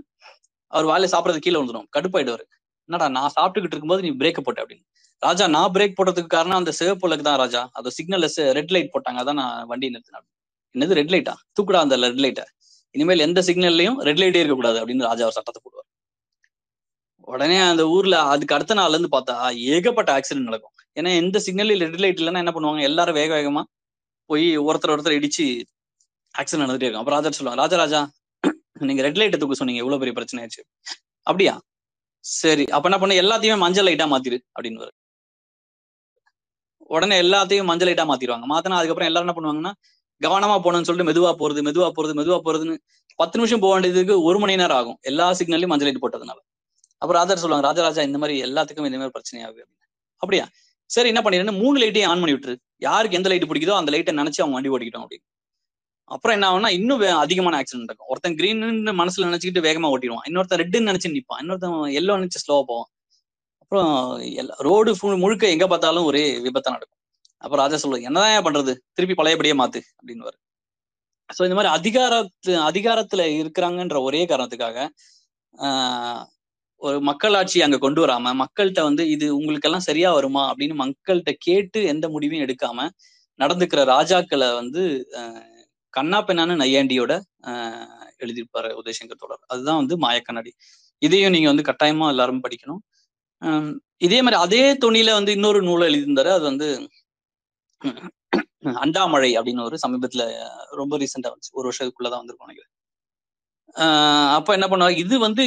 [0.73, 2.45] அவர் வாயில சாப்பிடறது கீழே வந்துடும் கடுப்பாயிடுவாரு.
[2.89, 4.85] என்னடா நான் சாப்பிட்டுக்கிட்டு இருக்கும்போது நீ பிரேக் போட்ட அப்படின்னு.
[5.25, 7.61] ராஜா நான் பிரேக் போடுறதுக்கு காரணம் அந்த சிவப்புலக்கு தான் ராஜா.
[7.79, 9.19] அது சிக்னல் ரெட் லைட் போட்டாங்க.
[9.23, 10.27] அதான் நான் வண்டி நிறுத்தினேன்
[10.75, 12.45] என்னது ரெட் லைட்டா தூக்குடா அந்த ரெட் லைட்டை
[12.95, 15.87] இனிமேல் எந்த சிக்னல்லையும் ரெட் லைட்டே இருக்கக்கூடாது அப்படின்னு ராஜா ஒரு சட்டத்தை போடுவார்.
[17.31, 19.35] உடனே அந்த ஊர்ல அதுக்கு அடுத்த நாள்ல இருந்து பார்த்தா
[19.75, 20.73] ஏகப்பட்ட ஆக்சிடென்ட் நடக்கும்.
[20.99, 22.81] ஏன்னா எந்த சிக்னல்ல ரெட் லைட் இல்லைன்னா என்ன பண்ணுவாங்க?
[22.89, 23.63] எல்லாரும் வேக வேகமா
[24.29, 25.45] போய் ஒருத்தர் ஒருத்தர் இடிச்சு
[26.39, 27.03] ஆக்சிடென்ட் நடந்துட்டே இருக்கும்.
[27.03, 28.01] அப்ப ராஜா சொல்லுவாங்க ராஜா ராஜா
[28.89, 30.63] நீங்க ரெட் லைட்டை தூக்க சொன்னீங்க இவ்வளவு பெரிய பிரச்சனை ஆயிடுச்சு
[31.27, 31.53] அப்படியா?
[32.23, 34.89] சரி அப்ப என்ன பண்ண எல்லாத்தையுமே மஞ்சள் லைட்டா மாத்திரு அப்படின்னு
[36.95, 39.73] உடனே எல்லாத்தையும் மஞ்சள் லைட்டா மாத்திடுவாங்க மாத்தினா அதுக்கப்புறம் எல்லாரும் என்ன பண்ணுவாங்கன்னா
[40.25, 42.75] கவனமா போகணும்னு சொல்லிட்டு மெதுவா போறது மெதுவா போறது மெதுவா போறதுன்னு
[43.21, 44.97] பத்து நிமிஷம் போக வேண்டியதுக்கு ஒரு மணி நேரம் ஆகும்.
[45.09, 46.39] எல்லா சிக்னல்லையும் மஞ்சள் லைட் போட்டதுனால.
[47.01, 49.61] அப்புறம் ராஜா சொல்லுவாங்க ராஜராஜா இந்த மாதிரி எல்லாத்துக்கும் இந்த மாதிரி பிரச்சனை ஆகுது.
[49.61, 49.89] அப்படின்னு
[50.23, 50.45] அப்படியா?
[50.95, 52.55] சரி என்ன பண்ணிடுறேன்னு மூணு லைட்டையும் ஆன் பண்ணி விட்டுரு.
[52.87, 55.25] யாருக்கு எந்த லைட் பிடிக்குதோ அந்த லைட்டை நினைச்சு அவங்க வண்டி ஓடிக்கிட்டோம் அப்படின்னு.
[56.11, 58.09] அப்புறம் என்ன ஆகும்னா இன்னும் அதிகமான ஆக்சிடென்ட் நடக்கும்.
[58.09, 60.27] ஒருத்தன் கிரீன்னு மனசுல நினைச்சுக்கிட்டு வேகமா ஓட்டிடுவான்.
[60.29, 61.41] இன்னொருத்தன் ரெட்டுன்னு நினைச்சு நிப்பான்.
[61.43, 62.89] இன்னொருத்தன் எல்லோ நினைச்சு ஸ்லோவா போவான்.
[63.61, 63.91] அப்புறம்
[64.59, 66.99] ரோடு முழுக்க எங்க பார்த்தாலும் ஒரே விபத்தா நடக்கும்.
[67.37, 68.73] அப்புறம் ராஜா சொல்லு என்னதான் பண்றது?
[68.93, 69.81] திருப்பி பழையபடியே மாத்து.
[69.99, 70.33] அப்படின்னு
[71.29, 74.77] சோ இந்த மாதிரி அதிகாரத்து அதிகாரத்துல இருக்கிறாங்கன்ற ஒரே காரணத்துக்காக
[75.55, 76.23] ஆஹ்
[76.81, 80.43] ஒரு மக்களாட்சி அங்க கொண்டு வராம மக்கள்கிட்ட வந்து இது உங்களுக்கு எல்லாம் சரியா வருமா?
[80.51, 82.87] அப்படின்னு மக்கள்கிட்ட கேட்டு எந்த முடிவையும் எடுக்காம
[83.39, 84.83] நடந்துக்கிற ராஜாக்களை வந்து
[85.93, 87.13] கண்ணா பெண்ணான்னு நையாண்டியோட
[87.43, 87.89] அஹ்
[88.23, 90.51] எழுதியிருப்பாரு உதயசங்கர் தொடர் அதுதான் வந்து மாயக்கண்ணாடி
[91.01, 92.81] இதையும் நீங்க வந்து கட்டாயமா எல்லாரும் படிக்கணும்.
[93.97, 96.31] இதே மாதிரி அதே துணியில வந்து இன்னொரு நூலை எழுதியிருந்தாரு.
[96.37, 96.67] அது வந்து
[98.83, 100.23] அண்டாமழை அப்படின்னு ஒரு சமீபத்துல
[100.71, 101.51] ரொம்ப ரீசெண்டா வந்துச்சு.
[101.51, 102.73] ஒரு வருஷத்துக்குள்ளதான் வந்திருக்கும் நினைக்கிறேன்.
[103.75, 104.97] ஆஹ் அப்ப என்ன பண்ணுவாங்க?
[104.97, 105.43] இது வந்து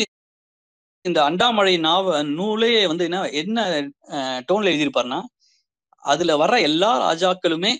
[1.04, 2.06] இந்த அண்டாமழை நாவ
[2.38, 3.58] நூலே வந்து என்ன என்ன
[4.48, 5.20] டோன்ல எழுதியிருப்பாருன்னா
[6.04, 7.72] அதுல வர்ற எல்லா ராஜாக்களுமே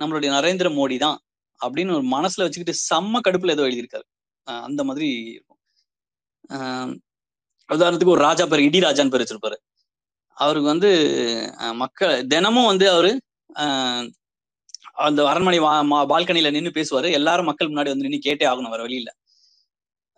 [0.00, 1.18] நம்மளுடைய நரேந்திர மோடி தான்
[1.60, 4.06] அப்படின்னு ஒரு மனசுல வச்சுக்கிட்டு செம்ம கடுப்புல ஏதோ எழுதியிருக்காரு.
[4.66, 5.60] அந்த மாதிரி இருக்கும்.
[6.50, 6.92] ஆஹ்
[7.68, 9.58] உதாரணத்துக்கு ஒரு ராஜா பேர் இடி ராஜான்னு பேர் வச்சிருப்பாரு.
[10.38, 10.90] அவருக்கு வந்து
[11.76, 13.10] மக்கள் தினமும் வந்து அவரு
[13.56, 14.06] ஆஹ்,
[15.06, 15.58] அந்த அரண்மனை
[16.10, 17.08] பால்கனில நின்னு பேசுவாரு.
[17.12, 19.10] எல்லாரும் மக்கள் முன்னாடி வந்து நின்னு கேட்டே ஆகணும் வர வழியில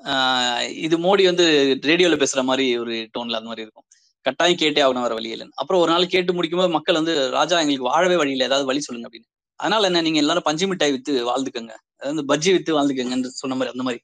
[0.01, 1.45] ஆஹ் இது மோடி வந்து
[1.89, 3.87] ரேடியோல பேசுற மாதிரி ஒரு டோன்ல அந்த மாதிரி இருக்கும்.
[4.27, 7.89] கட்டாயம் கேட்டே ஆகணும் வர வழி இல்லைன்னு அப்புறம் ஒரு நாள் கேட்டு முடிக்கும்போது மக்கள் வந்து ராஜா எங்களுக்கு
[7.89, 9.29] வாழவே வழியில ஏதாவது வழி சொல்லுங்க அப்படின்னு.
[9.61, 11.73] அதனால என்ன நீங்க எல்லாரும் பஞ்சு மிட்டாய் வித்து வாழ்ந்துக்கங்க.
[12.01, 14.01] அதாவது பஜ்ஜி வித்து வாழ்ந்துக்கங்கன்னு சொன்ன மாதிரி அந்த மாதிரி.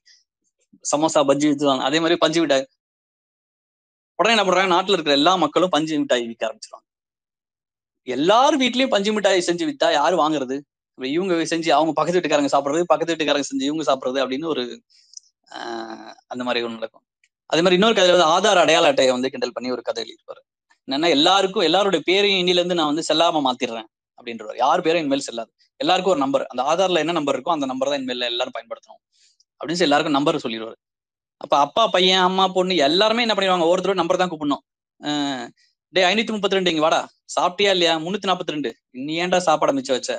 [0.85, 2.65] சமோசா பஜ்ஜி வித்து வாங்க அதே மாதிரி பஞ்சு மிட்டாய்.
[4.19, 6.85] உடனே என்ன பண்றாங்க நாட்டுல இருக்கிற எல்லா மக்களும் பஞ்சு மிட்டாய் விற்க ஆரம்பிச்சிருவாங்க.
[8.07, 10.55] எல்லார் வீட்லயும் பஞ்சு மிட்டாய் செஞ்சு வித்தா யாரு வாங்குறது?
[10.97, 14.63] இவங்க செஞ்சு அவங்க பக்கத்து வீட்டுக்காரங்க சாப்பிடுறது பக்கத்து வீட்டுக்காரங்க செஞ்சு இவங்க சாப்பிடுறது அப்படின்னு ஒரு
[15.51, 17.05] ஆஹ் அந்த மாதிரி ஒன்று நடக்கும்.
[17.49, 20.41] அதே மாதிரி இன்னொரு கதையில வந்து ஆதார் அடையாள அட்டையை வந்து கிண்டல் பண்ணி ஒரு கதை எழுதியிருப்பாரு
[20.87, 23.87] என்னன்னா எல்லாருக்கும் எல்லாருடைய பேரையும் இன்னில இருந்து நான் வந்து செல்லாம மாத்திடுறேன்.
[24.19, 24.57] அப்படின்றவர்.
[24.63, 25.51] யார் பேரும் இனிமேல் செல்லாது.
[25.83, 29.01] எல்லாருக்கும் ஒரு நம்பர் அந்த ஆதார்ல என்ன நம்பர் இருக்கோ அந்த நம்பர் தான் இனிமேல் எல்லாரும் பயன்படுத்தணும்.
[29.59, 30.77] அப்படின்னு சொல்லி எல்லாருக்கும் நம்பர் சொல்லிடுவாரு.
[31.43, 33.67] அப்ப அப்பா பையன் அம்மா பொண்ணு எல்லாருமே என்ன பண்ணிடுவாங்க?
[33.73, 34.63] ஒருத்தர் நம்பர் தான் கூப்பிடணும்.
[35.01, 35.11] டே
[35.93, 36.99] டேய் ஐநூத்தி முப்பத்தி ரெண்டு இங்க வாடா.
[37.35, 37.93] சாப்பிட்டியா இல்லையா?
[38.05, 38.69] முன்னூத்தி நாற்பத்தி ரெண்டு.
[39.07, 40.11] நீ ஏன்டா சாப்பாடு மிச்சம் வச்ச?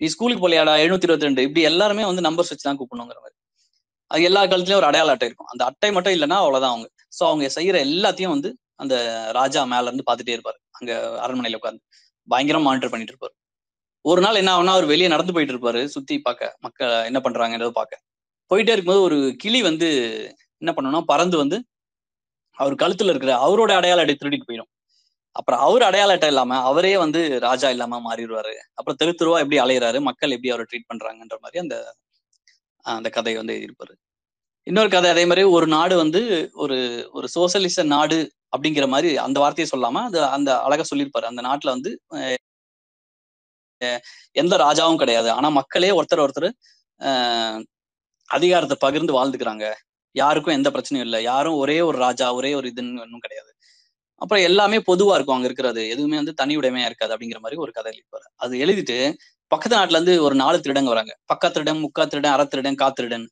[0.00, 0.74] நீ ஸ்கூலுக்கு போலையாடா?
[0.82, 1.42] எழுநூத்தி இருபத்தி ரெண்டு.
[1.46, 3.36] இப்படி எல்லாருமே வந்து நம்பர்ஸ் வச்சு தான் கூப்பிடணுங்கிற மாதிரி.
[4.10, 5.50] அது எல்லா காலத்துலயும் ஒரு அடையாள அட்டை இருக்கும்.
[5.52, 6.88] அந்த அட்டை மட்டும் இல்லைன்னா அவ்வளவுதான் அவங்க.
[7.18, 8.50] சோ அவங்க செய்யற எல்லாத்தையும் வந்து
[8.82, 8.94] அந்த
[9.38, 10.58] ராஜா மேல இருந்து பாத்துட்டே இருப்பாரு.
[10.78, 10.92] அங்க
[11.24, 11.82] அரண்மனையில உட்காந்து
[12.28, 13.34] பயங்கரமா மானிட்டர் பண்ணிட்டு இருப்பாரு.
[14.04, 16.54] ஒரு நாள் என்ன ஆகுனா அவர் வெளியே நடந்து போயிட்டு இருப்பாரு சுத்தி பார்க்க.
[16.60, 18.02] மக்கள் என்ன பண்றாங்கன்றத பார்க்க.
[18.50, 19.88] போயிட்டே இருக்கும்போது ஒரு கிளி வந்து
[20.62, 21.56] என்ன பண்ணணும்னா பறந்து வந்து
[22.56, 24.70] அவர் கழுத்துல இருக்கிற அவரோட அடையாள அட்டை திருடிட்டு போயிடும்.
[25.36, 28.54] அப்புறம் அவர் அடையாள அட்டை இல்லாம அவரே வந்து ராஜா இல்லாம மாறிடுவாரு.
[28.78, 31.76] அப்புறம் தெரு தெருவா எப்படி அலையிறாரு மக்கள் எப்படி அவரை ட்ரீட் பண்றாங்கன்ற மாதிரி அந்த
[32.84, 33.94] அந்த கதையை வந்து எழுதியிருப்பாரு.
[34.66, 36.20] இன்னொரு கதை அதே மாதிரி ஒரு நாடு வந்து
[36.54, 36.76] ஒரு
[37.12, 38.18] ஒரு சோசியலிச நாடு
[38.56, 41.26] அப்படிங்கிற மாதிரி அந்த வார்த்தையை சொல்லாம அது அந்த அழகா சொல்லியிருப்பாரு.
[41.32, 41.90] அந்த நாட்டுல வந்து
[44.42, 45.28] எந்த ராஜாவும் கிடையாது.
[45.30, 46.48] ஆனா மக்களே ஒருத்தர் ஒருத்தர்
[48.28, 49.64] அதிகாரத்தை பகிர்ந்து வாழ்ந்துக்கிறாங்க.
[50.14, 51.20] யாருக்கும் எந்த பிரச்சனையும் இல்லை.
[51.32, 53.50] யாரும் ஒரே ஒரு ராஜா ஒரே ஒரு இதுன்னு ஒன்றும் கிடையாது.
[54.22, 55.36] அப்புறம் எல்லாமே பொதுவா இருக்கும்.
[55.38, 58.26] அங்க இருக்கிறது எதுவுமே வந்து தனி உடைமையா இருக்காது அப்படிங்கிற மாதிரி ஒரு கதை எழுதிப்பாரு.
[58.44, 58.96] அது எழுதிட்டு
[59.50, 61.12] பக்கத்து நாட்டுல இருந்து ஒரு நாலு திருடங்க வராங்க.
[61.32, 63.26] பக்கா திருடன் முக்கா திருடன் அற திருடன் காத்திருடன்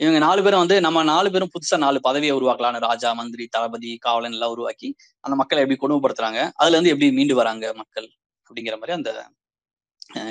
[0.00, 4.34] இவங்க நாலு பேரும் வந்து நம்ம நாலு பேரும் புதுசா நாலு பதவியை உருவாக்கலாம்னு ராஜா மந்திரி தளபதி காவலன்
[4.36, 4.88] எல்லாம் உருவாக்கி
[5.24, 6.40] அந்த மக்களை எப்படி கொடுமைப்படுத்துறாங்க?
[6.60, 8.08] அதுல இருந்து எப்படி மீண்டு வராங்க மக்கள்
[8.50, 9.10] அப்படிங்கிற மாதிரி அந்த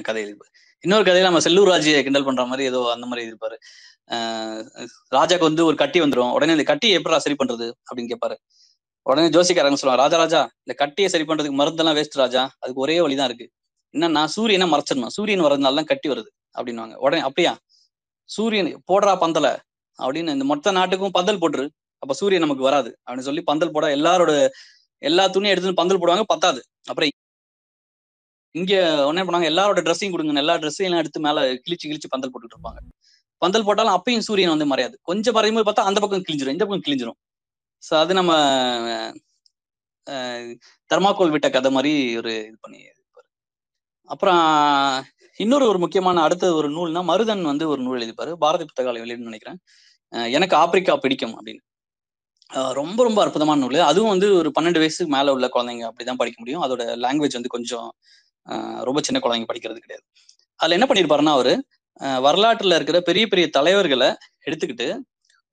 [0.04, 3.56] கதை எழுதிப்பாரு இன்னொரு கதையில நம்ம செல்லூர் ராஜியை கிண்டல் பண்ற மாதிரி ஏதோ அந்த மாதிரி இருப்பாரு.
[4.12, 8.36] ஆஹ் ராஜாக்கு வந்து ஒரு கட்டி வந்துடும் உடனே இந்த கட்டியை எப்படா சரி பண்றது அப்படின்னு கேட்பாரு
[9.02, 12.52] உடனே ஜோசிக்காரங்க சொல்லுவாங்க ராஜா ராஜா இந்த கட்டியை சரி பண்றதுக்கு மருந்தெல்லாம் வேஸ்ட் ராஜா.
[12.60, 13.52] அதுக்கு ஒரே வழிதான் இருக்கு.
[13.94, 15.08] என்னன்னா சூரியனை மறைச்சிடணும்.
[15.08, 16.28] சூரியன் வர்றதுனால தான் கட்டி வருது.
[16.58, 17.58] அப்படின்னு உடனே அப்படியா?
[18.30, 19.58] சூரியன் போடுறா பந்தல.
[20.00, 21.70] அப்படின்னு இந்த மொத்த நாட்டுக்கும் பந்தல் போட்டுரு.
[21.98, 22.98] அப்ப சூரியன் நமக்கு வராது.
[23.06, 24.50] அப்படின்னு சொல்லி பந்தல் போட எல்லாரோட
[24.98, 26.64] எல்லா துணியும் எடுத்து பந்தல் போடுவாங்க பத்தாது.
[26.84, 27.10] அப்புறம்
[28.56, 28.74] இங்க
[29.12, 32.80] என்ன பண்ணுவாங்க எல்லாரோட ட்ரெஸ்ஸையும் கொடுங்க எல்லா ட்ரெஸ்ஸையும் எல்லாம் எடுத்து மேல கிழிச்சு கிழிச்சு பந்தல் போட்டுட்டு இருப்பாங்க.
[33.42, 34.96] பந்தல் போட்டாலும் அப்பயும் சூரியன் வந்து மறையாது.
[35.10, 37.18] கொஞ்சம் மறையும் போது பார்த்தா அந்த பக்கம் கிழிஞ்சிரும் இந்த பக்கம் கிழிஞ்சிரும்.
[37.84, 38.34] ஸோ அது நம்ம
[40.92, 42.82] தர்மாக்கோல் விட்ட கதை மாதிரி ஒரு இது பண்ணி
[44.10, 44.42] அப்புறம்
[45.40, 49.58] இன்னொரு ஒரு முக்கியமான அடுத்த ஒரு நூல்னா மருதன் வந்து ஒரு நூல் எழுதிப்பாரு பாரதி புத்தகாலை வெளியிடன்னு நினைக்கிறேன்.
[50.38, 51.62] எனக்கு ஆப்பிரிக்கா பிடிக்கும் அப்படின்னு.
[52.80, 53.80] ரொம்ப ரொம்ப அற்புதமான நூல்.
[53.92, 56.64] அதுவும் வந்து ஒரு பன்னெண்டு வயசுக்கு மேல உள்ள குழந்தைங்க அப்படிதான் படிக்க முடியும்.
[56.66, 57.88] அதோட லாங்குவேஜ் வந்து கொஞ்சம்
[58.84, 60.04] ரொம்ப சின்ன குழந்தைங்க படிக்கிறது கிடையாது.
[60.60, 61.54] அதுல என்ன பண்ணிருப்பாருன்னா அவரு
[62.26, 64.10] வரலாற்றுல இருக்கிற பெரிய பெரிய தலைவர்களை
[64.48, 64.88] எடுத்துக்கிட்டு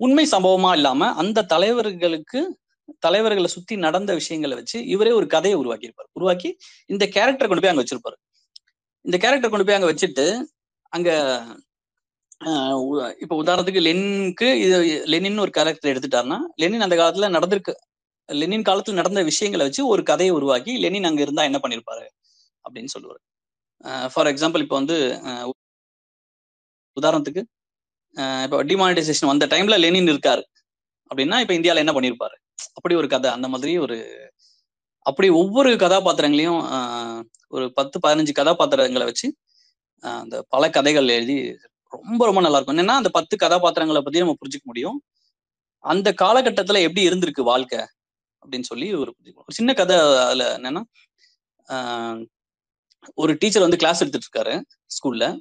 [0.01, 2.40] உண்மை சம்பவமா இல்லாம அந்த தலைவர்களுக்கு
[3.07, 6.51] தலைவர்களை சுத்தி நடந்த விஷயங்களை வச்சு இவரே ஒரு கதையை உருவாக்கி இருப்பார் உருவாக்கி
[6.90, 8.16] இந்த கேரக்டர் கொண்டு போய் அங்க வச்சிருப்பாரு.
[9.05, 10.26] இந்த கேரக்டர் கொண்டு போய் அங்க வச்சுட்டு
[10.93, 11.11] அங்க
[13.20, 14.76] இப்ப உதாரணத்துக்கு லெனினுக்கு இது
[15.07, 17.74] லெனின் ஒரு கேரக்டர் எடுத்துட்டாருன்னா லெனின் அந்த காலத்துல நடந்திருக்கு
[18.28, 22.05] லெனின் காலத்துல நடந்த விஷயங்களை வச்சு ஒரு கதையை உருவாக்கி லெனின் அங்க இருந்தா என்ன பண்ணிருப்பாரு?
[22.64, 23.22] அப்படின்னு சொல்லுவார்.
[24.12, 24.96] ஃபார் எக்ஸாம்பிள் இப்போ வந்து
[26.96, 27.42] உதாரணத்துக்கு
[28.44, 30.42] இப்போ டிமானிட்டைசேஷன் வந்த டைம்ல லெனின் இருக்காரு.
[31.10, 32.36] அப்படின்னா இப்போ இந்தியாவில் என்ன பண்ணியிருப்பாரு
[32.78, 33.96] அப்படி ஒரு கதை அந்த மாதிரி ஒரு
[35.06, 36.60] அப்படி ஒவ்வொரு கதாபாத்திரங்களையும்
[37.54, 39.28] ஒரு பத்து பதினஞ்சு கதாபாத்திரங்களை வச்சு
[40.04, 41.36] அந்த பல கதைகள் எழுதி
[41.92, 42.78] ரொம்ப ரொம்ப நல்லா இருக்கும்.
[42.82, 44.98] என்னன்னா அந்த பத்து கதாபாத்திரங்களை பத்தி நம்ம புரிஞ்சுக்க முடியும்.
[45.84, 47.80] அந்த காலகட்டத்துல எப்படி இருந்திருக்கு வாழ்க்கை?
[48.42, 49.10] அப்படின்னு சொல்லி ஒரு
[49.40, 49.96] ஒரு சின்ன கதை
[50.26, 50.82] அதுல என்னன்னா
[53.14, 54.62] ஒரு டீச்சர் வந்து கிளாஸ் எடுத்துட்டு இருக்காரு
[54.94, 55.38] ஸ்கூல்ல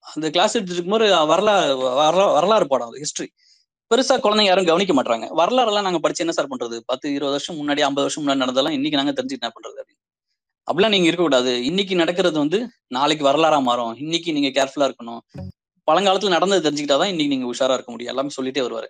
[0.00, 3.28] அந்த கிளாஸ் எடுத்துட்டு இருக்கும்போது வரலாறு வரலாறு பாடம் அது ஹிஸ்டரி
[3.94, 6.80] பெருசா குழந்தைங்க யாரும் கவனிக்க மாட்டாங்க வரலாறுலாம் நாங்க படிச்சு என்ன சார் பண்றது?
[6.86, 10.02] பத்து இருபது வருஷம் முன்னாடி ஐம்பது வருஷம் முன்னாடி நடந்ததெல்லாம் இன்னைக்கு நாங்க தெரிஞ்சுட்டு என்ன பண்றது அப்படின்னு.
[10.68, 11.64] அப்படிலாம் நீங்க இருக்கக்கூடாது.
[11.64, 13.94] இன்னைக்கு நடக்கிறது வந்து நாளைக்கு வரலாறா மாறும்.
[13.94, 15.18] இன்னைக்கு நீங்க கேர்ஃபுல்லா இருக்கணும்.
[15.90, 18.16] பழங்காலத்துல நடந்தது தெரிஞ்சுக்கிட்டாதான் இன்னைக்கு நீங்க உஷாரா இருக்க முடியும்.
[18.16, 18.88] எல்லாமே சொல்லிட்டே வருவாரு.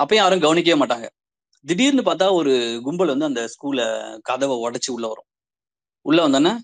[0.00, 1.08] அப்பயும் யாரும் கவனிக்கவே மாட்டாங்க.
[1.64, 3.82] திடீர்னு பார்த்தா ஒரு கும்பல் வந்து அந்த ஸ்கூல்ல
[4.20, 5.28] கதவை உடைச்சு உள்ள வரும்.
[6.02, 6.58] உள்ள வந்தோன்னே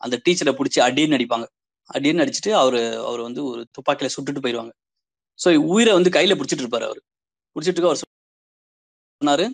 [0.00, 1.46] அந்த டீச்சரை பிடிச்சி அடின்னு அடிப்பாங்க.
[1.90, 4.72] அடின்னு அடிச்சுட்டு அவரு அவர் வந்து ஒரு துப்பாக்கியில சுட்டுட்டு போயிடுவாங்க
[5.38, 7.00] ஸோ உயிரை வந்து கையில பிடிச்சிட்டு இருப்பாரு அவர்.
[7.56, 8.02] பிடிச்சிட்டு இருக்க அவர்
[9.06, 9.46] சொன்னாரு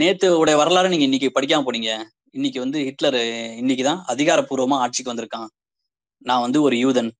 [0.00, 1.90] நேத்து உடைய வரலாறு நீங்க இன்னைக்கு படிக்காம போனீங்க.
[2.36, 3.18] இன்னைக்கு வந்து ஹிட்லர்
[3.62, 5.48] இன்னைக்குதான் அதிகாரப்பூர்வமா ஆட்சிக்கு வந்திருக்கான்.
[6.22, 7.10] நான் வந்து ஒரு யூதன்.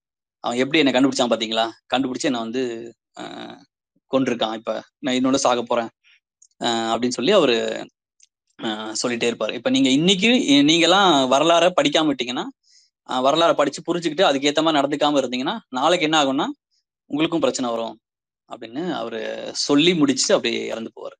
[0.44, 1.66] அவன் எப்படி என்னை கண்டுபிடிச்சான் பாத்தீங்களா?
[1.94, 2.62] கண்டுபிடிச்சு என்னை வந்து
[4.10, 5.90] கொண்டிருக்கான் இப்ப நான் இன்னொன்னு சாக போறேன்.
[6.90, 7.56] அப்படின்னு சொல்லி அவரு
[9.02, 9.52] சொல்லிட்டே இருப்பாரு.
[9.52, 10.30] இப்ப நீங்க இன்னைக்கு
[10.68, 12.44] நீங்கெல்லாம் வரலாற படிக்காம விட்டீங்கன்னா
[13.08, 16.46] ஆஹ் வரலாறை படிச்சு புரிஞ்சுக்கிட்டு அதுக்கேற்ற மாதிரி நடந்துக்காம இருந்தீங்கன்னா நாளைக்கு என்ன ஆகும்னா
[17.10, 17.94] உங்களுக்கும் பிரச்சனை வரும்
[18.48, 19.20] அப்படின்னு அவரு
[19.66, 21.16] சொல்லி முடிச்சுட்டு அப்படியே இறந்து போவாரு.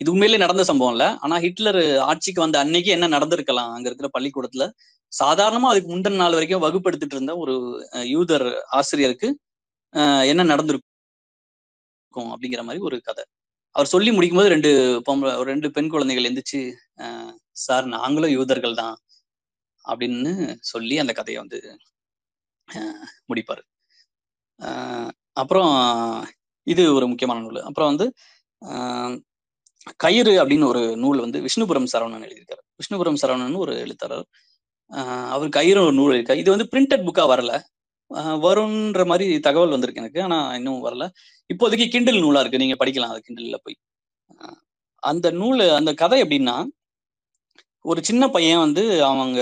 [0.00, 1.04] இது உண்மையிலே நடந்த சம்பவம் இல்ல.
[1.20, 4.64] ஆனா ஹிட்லர் ஆட்சிக்கு வந்த அன்னைக்கு என்ன நடந்திருக்கலாம் அங்க இருக்கிற பள்ளிக்கூடத்துல?
[5.12, 7.54] சாதாரணமா அதுக்கு முந்தின நாள் வரைக்கும் வகுப்பு எடுத்துட்டு இருந்த ஒரு
[8.14, 8.46] யூதர்
[8.78, 9.28] ஆசிரியருக்கு
[10.32, 10.96] என்ன நடந்திருக்கும்
[12.34, 13.24] அப்படிங்கிற மாதிரி ஒரு கதை.
[13.76, 14.70] அவர் சொல்லி முடிக்கும்போது ரெண்டு
[15.08, 16.60] பொம்பளை ரெண்டு பெண் குழந்தைகள் எந்திரிச்சு
[17.66, 18.96] சார் நாங்களும் யூதர்கள் தான்
[19.84, 20.32] அப்படின்னு
[20.72, 21.58] சொல்லி அந்த கதையை வந்து
[22.68, 23.00] அஹ்,
[23.30, 23.62] முடிப்பாரு.
[25.36, 25.72] அப்புறம்
[26.66, 27.60] இது ஒரு முக்கியமான நூல்.
[27.68, 28.06] அப்புறம் வந்து
[30.04, 32.62] கயிறு அப்படின்னு ஒரு நூல் வந்து விஷ்ணுபுரம் சரவணன் எழுதியிருக்காரு.
[32.80, 34.26] விஷ்ணுபுரம் சரவணன் ஒரு எழுத்தாளர்.
[34.90, 37.52] ஆஹ் அவர் கயிறு ஒரு நூல் இருக்கு இது வந்து பிரிண்டட் புக்கா வரல.
[38.44, 41.04] வரும்ன்ற மாதிரி தகவல் வந்திருக்கு எனக்கு ஆனா இன்னும் வரல.
[41.50, 43.78] இப்போதைக்கு கிண்டில் நூலா இருக்கு நீங்க படிக்கலாம் அது கிண்டல்ல போய்.
[45.02, 46.56] அந்த நூல் அந்த கதை எப்படின்னா
[47.84, 49.40] ஒரு சின்ன பையன் வந்து அவங்க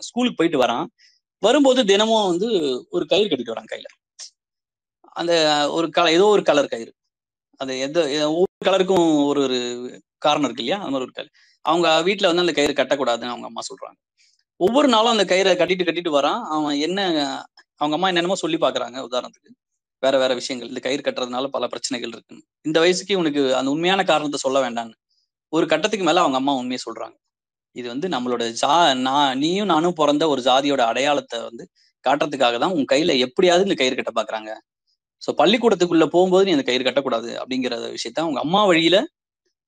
[0.00, 0.86] ஸ்கூலுக்கு போயிட்டு வரான்.
[1.42, 2.48] வரும்போது தினமும் வந்து
[2.90, 3.88] ஒரு கயிறு கட்டிட்டு வரான் கையில.
[5.16, 5.32] அந்த
[5.70, 6.92] ஒரு கலர் ஏதோ ஒரு கலர் கயிறு.
[7.60, 7.98] அது எந்த
[8.32, 9.58] ஒவ்வொரு கலருக்கும் ஒரு ஒரு
[10.18, 10.78] காரணம் இருக்கு இல்லையா?
[10.80, 11.32] அந்த மாதிரி ஒரு கலர்
[11.64, 13.98] அவங்க வீட்டுல வந்து அந்த கயிறு கட்டக்கூடாதுன்னு அவங்க அம்மா சொல்றாங்க.
[14.60, 16.40] ஒவ்வொரு நாளும் அந்த கயிறை கட்டிட்டு கட்டிட்டு வரான்.
[16.54, 17.00] அவன் என்ன
[17.80, 19.50] அவங்க அம்மா என்னென்னமோ சொல்லி பாக்குறாங்க உதாரணத்துக்கு.
[20.02, 20.70] வேற வேற விஷயங்கள்.
[20.72, 22.44] இந்த கயிறு கட்டுறதுனால பல பிரச்சனைகள் இருக்குன்னு.
[22.64, 24.96] இந்த வயசுக்கு உனக்கு அந்த உண்மையான காரணத்தை சொல்ல வேண்டாம்னு.
[25.52, 27.16] ஒரு கட்டத்துக்கு மேல அவங்க அம்மா உண்மையை சொல்றாங்க.
[27.76, 28.74] இது வந்து நம்மளோட ஜா
[29.06, 31.64] நான் நீயும் நானும் பிறந்த ஒரு ஜாதியோட அடையாளத்தை வந்து
[32.04, 34.50] காட்டுறதுக்காக தான் உன் கையில எப்படியாவது இந்த கயிறு கட்ட பாக்குறாங்க
[35.22, 38.98] சோ பள்ளிக்கூடத்துக்குள்ள போகும்போது நீ அந்த கயிறு கட்டக்கூடாது அப்படிங்கிற விஷயத்த அவங்க அம்மா வழியில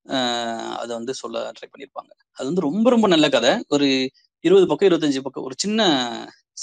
[0.06, 2.10] ஆஹ் அதை வந்து சொல்ல ட்ரை பண்ணியிருப்பாங்க.
[2.38, 3.52] அது வந்து ரொம்ப ரொம்ப நல்ல கதை.
[3.70, 3.86] ஒரு
[4.44, 5.80] இருபது பக்கம் இருபத்தஞ்சு பக்கம் ஒரு சின்ன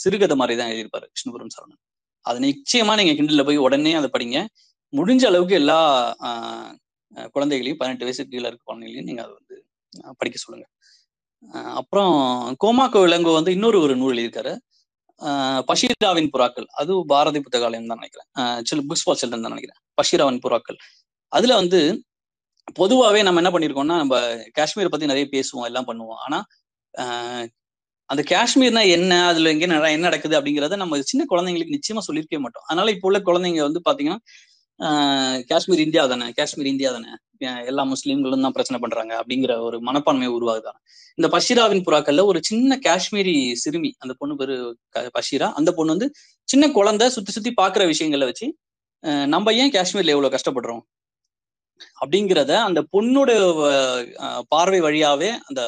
[0.01, 1.81] சிறுகதை மாதிரி தான் எழுதியிருப்பாரு விஷ்ணுபுரம் சரவணன்.
[2.25, 4.39] அதை நிச்சயமா நீங்க கிண்டல்ல போய் உடனே அதை படிங்க.
[4.93, 5.79] முடிஞ்ச அளவுக்கு எல்லா
[6.27, 6.73] ஆஹ்
[7.35, 9.55] குழந்தைகளையும் பதினெட்டு வயசுக்கு கீழே இருக்க குழந்தைகளையும் நீங்க அதை வந்து
[10.19, 10.67] படிக்க சொல்லுங்க.
[11.79, 12.13] அப்புறம்
[12.63, 14.53] கோமாக்கோ விலங்கு வந்து இன்னொரு ஒரு நூல் எழுதியிருக்காரு.
[15.21, 16.67] ஆஹ் பஷீராவின் புறாக்கள்.
[16.81, 18.29] அது பாரதி புத்தகாலயம் தான் நினைக்கிறேன்.
[18.69, 19.79] சில புக்ஸ் ஃபார் சில்ட்ரன் தான் நினைக்கிறேன்.
[19.99, 20.79] பஷீராவின் புறாக்கள்.
[21.31, 21.79] அதுல வந்து
[22.73, 24.15] பொதுவாகவே நம்ம என்ன பண்ணியிருக்கோம்னா நம்ம
[24.59, 26.21] காஷ்மீரை பத்தி நிறைய பேசுவோம் எல்லாம் பண்ணுவோம்.
[26.25, 26.39] ஆனா
[26.93, 27.45] ஆஹ்
[28.09, 29.27] அந்த காஷ்மீர்னா என்ன?
[29.27, 32.63] அதுல எங்க நட- என்ன நடக்குது அப்படிங்கறத நம்ம சின்ன குழந்தைங்களுக்கு நிச்சயமா சொல்லியிருக்கவே மாட்டோம்.
[32.67, 36.31] அதனால இப்போ உள்ள குழந்தைங்க வந்து பாத்தீங்கன்னா காஷ்மீர் இந்தியா தானே?
[36.31, 37.09] காஷ்மீர் இந்தியா தானே?
[37.65, 40.79] எல்லா முஸ்லீம்களும் தான் பிரச்சனை பண்றாங்க அப்படிங்கிற ஒரு மனப்பான்மை உருவாகுதான்
[41.15, 44.55] இந்த பஷீராவின் புறாக்கள்ல ஒரு சின்ன காஷ்மீரி சிறுமி அந்த பொண்ணு பேரு
[44.89, 45.51] க- பஷீரா.
[45.53, 46.11] அந்த பொண்ணு வந்து
[46.43, 48.47] சின்ன குழந்தை சுத்தி சுத்தி பாக்குற விஷயங்களை வச்சு
[49.27, 50.81] நம்ம ஏன் காஷ்மீர்ல எவ்வளவு கஷ்டப்படுறோம்?
[52.01, 53.31] அப்படிங்கிறத அந்த பொண்ணோட
[54.47, 55.61] பார்வை வழியாவே அந்த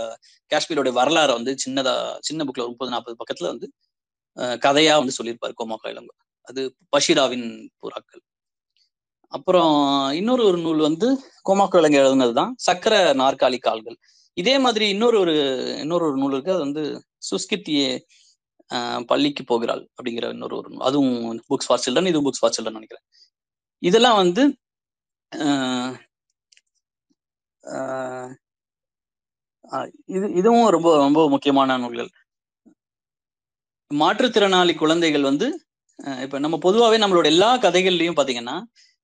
[0.51, 3.67] காஷ்மீரோட வரலாறை வந்து சின்னதா சின்ன புக்ல ஒரு முப்பது நாற்பது பக்கத்துல வந்து
[4.65, 6.15] கதையா வந்து சொல்லியிருப்பாரு கோமாக்கா இளங்கோ
[6.47, 7.47] அது பஷீராவின்
[7.81, 8.21] புறாக்கள்.
[9.33, 9.73] அப்புறம்
[10.11, 11.07] இன்னொரு ஒரு நூல் வந்து
[11.49, 13.97] கோமாக்கோ இளங்கோ எழுதுனதுதான் சக்கர நாற்காலி கால்கள்.
[14.37, 15.33] இதே மாதிரி இன்னொரு ஒரு
[15.79, 16.83] இன்னொரு ஒரு நூல் இருக்கு அது வந்து
[17.29, 17.89] சுஸ்கித்தியே
[18.71, 21.13] ஆஹ் பள்ளிக்கு போகிறாள் அப்படிங்கிற இன்னொரு ஒரு அதுவும்
[21.49, 23.05] புக்ஸ் ஃபார் சில்ட்ரன் இது புக்ஸ் ஃபார் சில்ட்ரன் நினைக்கிறேன்.
[23.83, 24.43] இதெல்லாம் வந்து
[30.09, 32.11] இது இதுவும் ரொம்ப ரொம்ப முக்கியமான நூல்கள்.
[33.91, 35.47] மாற்றுத்திறனாளி குழந்தைகள் வந்து
[35.99, 38.55] ஆஹ் இப்ப நம்ம பொதுவாவே நம்மளோட எல்லா கதைகள்லயும் பாத்தீங்கன்னா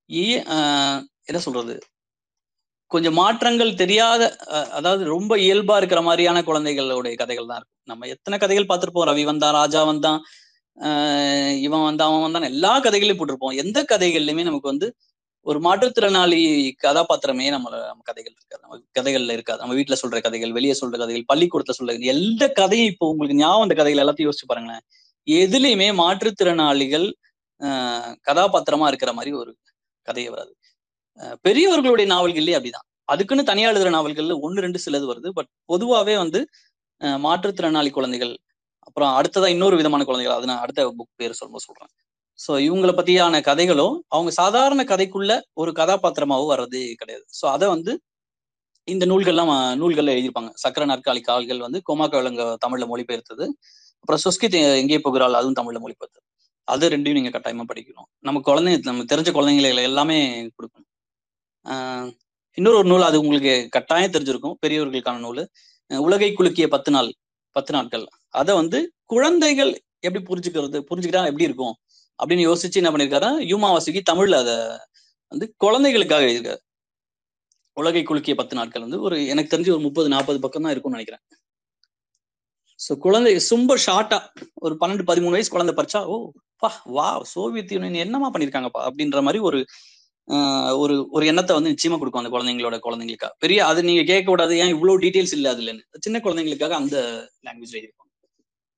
[0.09, 0.99] இ- ஆஹ்
[1.29, 1.75] என்ன சொல்றது?
[2.91, 7.87] கொஞ்சம் மாற்றங்கள் தெரியாத அஹ், அதாவது ரொம்ப இயல்பா இருக்கிற மாதிரியான குழந்தைகளுடைய கதைகள் தான் இருக்கும்.
[7.87, 10.19] நம்ம எத்தனை கதைகள் பார்த்துருப்போம் ரவி வந்தான் ராஜா வந்தான்
[10.77, 13.57] ஆஹ் இவன் வந்தான் அவன் வந்தான் எல்லா கதைகளையும் போட்டிருப்போம்.
[13.63, 14.87] எந்த கதைகள்லயுமே நமக்கு வந்து
[15.45, 16.39] ஒரு மாற்றுத்திறனாளி
[16.83, 18.61] கதாபாத்திரமே நம்ம நம்ம கதைகள் இருக்காது.
[18.63, 19.59] நம்ம கதைகள்ல இருக்காது.
[19.61, 23.75] நம்ம வீட்டுல சொல்ற கதைகள் வெளியே சொல்ற கதைகள் பள்ளிக்கூடத்துல சொல்ற எந்த கதையும் இப்போ உங்களுக்கு ஞாபகம் அந்த
[23.75, 24.83] கதைகள் எல்லாத்தையும் யோசிச்சு பாருங்களேன்.
[25.27, 27.07] எதுலயுமே மாற்றுத்திறனாளிகள்
[27.61, 29.51] ஆஹ் கதாபாத்திரமா இருக்கிற மாதிரி ஒரு
[30.07, 30.53] கதையே வராது.
[31.41, 32.87] பெரியவர்களுடைய நாவல்கள்லயே அப்படிதான்.
[33.09, 35.29] அதுக்குன்னு தனியா எழுதுற நாவல்கள்ல ஒன்னு ரெண்டு சிலது வருது.
[35.37, 36.39] பட் பொதுவாவே வந்து
[37.25, 38.33] மாற்றுத்திறனாளி குழந்தைகள்
[38.87, 41.91] அப்புறம் அடுத்ததா இன்னொரு விதமான குழந்தைகள் அது நான் அடுத்த புக் பேர் சொல்லும்போது சொல்றேன்.
[42.39, 47.25] ஸோ இவங்கள பத்தியான கதைகளும் அவங்க சாதாரண கதைக்குள்ள ஒரு கதாபாத்திரமாவோ வர்றதே கிடையாது.
[47.41, 47.91] ஸோ அதை வந்து
[48.87, 50.51] இந்த நூல்கள்லாம் நூல்கள்ல எழுதியிருப்பாங்க.
[50.53, 53.45] சக்கர நாற்காலி கால்கள் வந்து கோமாக்க விலங்க தமிழ்ல மொழிபெயர்த்தது.
[53.99, 56.25] அப்புறம் சுஸ்கித் எங்கே போகிறாள் அதுவும் தமிழ்ல மொழிபெயர்த்தது.
[56.67, 58.07] அது ரெண்டையும் நீங்க கட்டாயமா படிக்கணும்.
[58.19, 60.17] நம்ம குழந்தைங்க நம்ம தெரிஞ்ச குழந்தைங்களை எல்லாமே
[60.57, 60.89] கொடுக்கணும்.
[61.65, 62.09] ஆஹ்
[62.57, 64.55] இன்னொரு ஒரு நூல் அது உங்களுக்கு கட்டாயம் தெரிஞ்சிருக்கும்.
[64.65, 65.41] பெரியவர்களுக்கான நூல்.
[65.91, 67.09] உலகை குலுக்கிய பத்து நாள்
[67.55, 68.05] பத்து நாட்கள்.
[68.29, 71.75] அதை வந்து குழந்தைகள் எப்படி புரிஞ்சுக்கிறது புரிஞ்சுக்கிட்டா எப்படி இருக்கும்?
[72.19, 74.55] அப்படின்னு யோசிச்சு என்ன பண்ணிருக்காரு யூமா வாசுகி தமிழ்ல அதை
[75.31, 76.61] வந்து குழந்தைகளுக்காக எழுதியிருக்காரு.
[77.77, 81.23] உலகை குலுக்கிய பத்து நாட்கள் வந்து ஒரு எனக்கு தெரிஞ்சு ஒரு முப்பது நாற்பது பக்கம் தான் இருக்கும்னு நினைக்கிறேன்.
[82.79, 84.17] ஸோ குழந்தை ரொம்ப ஷார்ட்டா
[84.65, 86.15] ஒரு பன்னெண்டு பதிமூணு வயசு குழந்தை படிச்சா ஓ
[86.63, 89.59] பா வா சோவியத் யூனியன் என்னமா பண்ணிருக்காங்கப்பா அப்படின்ற மாதிரி ஒரு
[90.27, 93.29] ஆஹ் ஒரு ஒரு எண்ணத்தை வந்து நிச்சயமா கொடுக்கும் அந்த குழந்தைங்களோட குழந்தைங்களுக்கா.
[93.43, 95.73] பெரிய அது நீங்க கேட்க கூடாது ஏன் இவ்வளவு டீட்டெயில்ஸ் இல்ல அதுல
[96.07, 96.97] சின்ன குழந்தைங்களுக்காக அந்த
[97.47, 98.04] லாங்குவேஜ் எழுதியிருப்பாங்க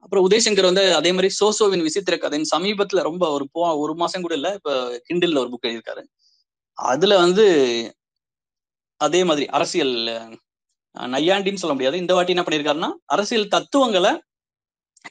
[0.04, 4.34] அப்புறம் உதயசங்கர் வந்து அதே மாதிரி சோசோவின் விசித்திர கதைன்னு சமீபத்துல ரொம்ப ஒரு போ ஒரு மாசம் கூட
[4.40, 4.72] இல்ல இப்ப
[5.08, 6.04] கிண்டில்ல ஒரு புக் எழுதியிருக்காரு.
[6.78, 7.46] அதுல வந்து
[9.02, 9.96] அதே மாதிரி அரசியல்
[10.96, 11.98] நையாண்டின்னு சொல்ல முடியாது.
[11.98, 14.12] இந்த வாட்டி என்ன பண்ணியிருக்காருன்னா அரசியல் தத்துவங்களை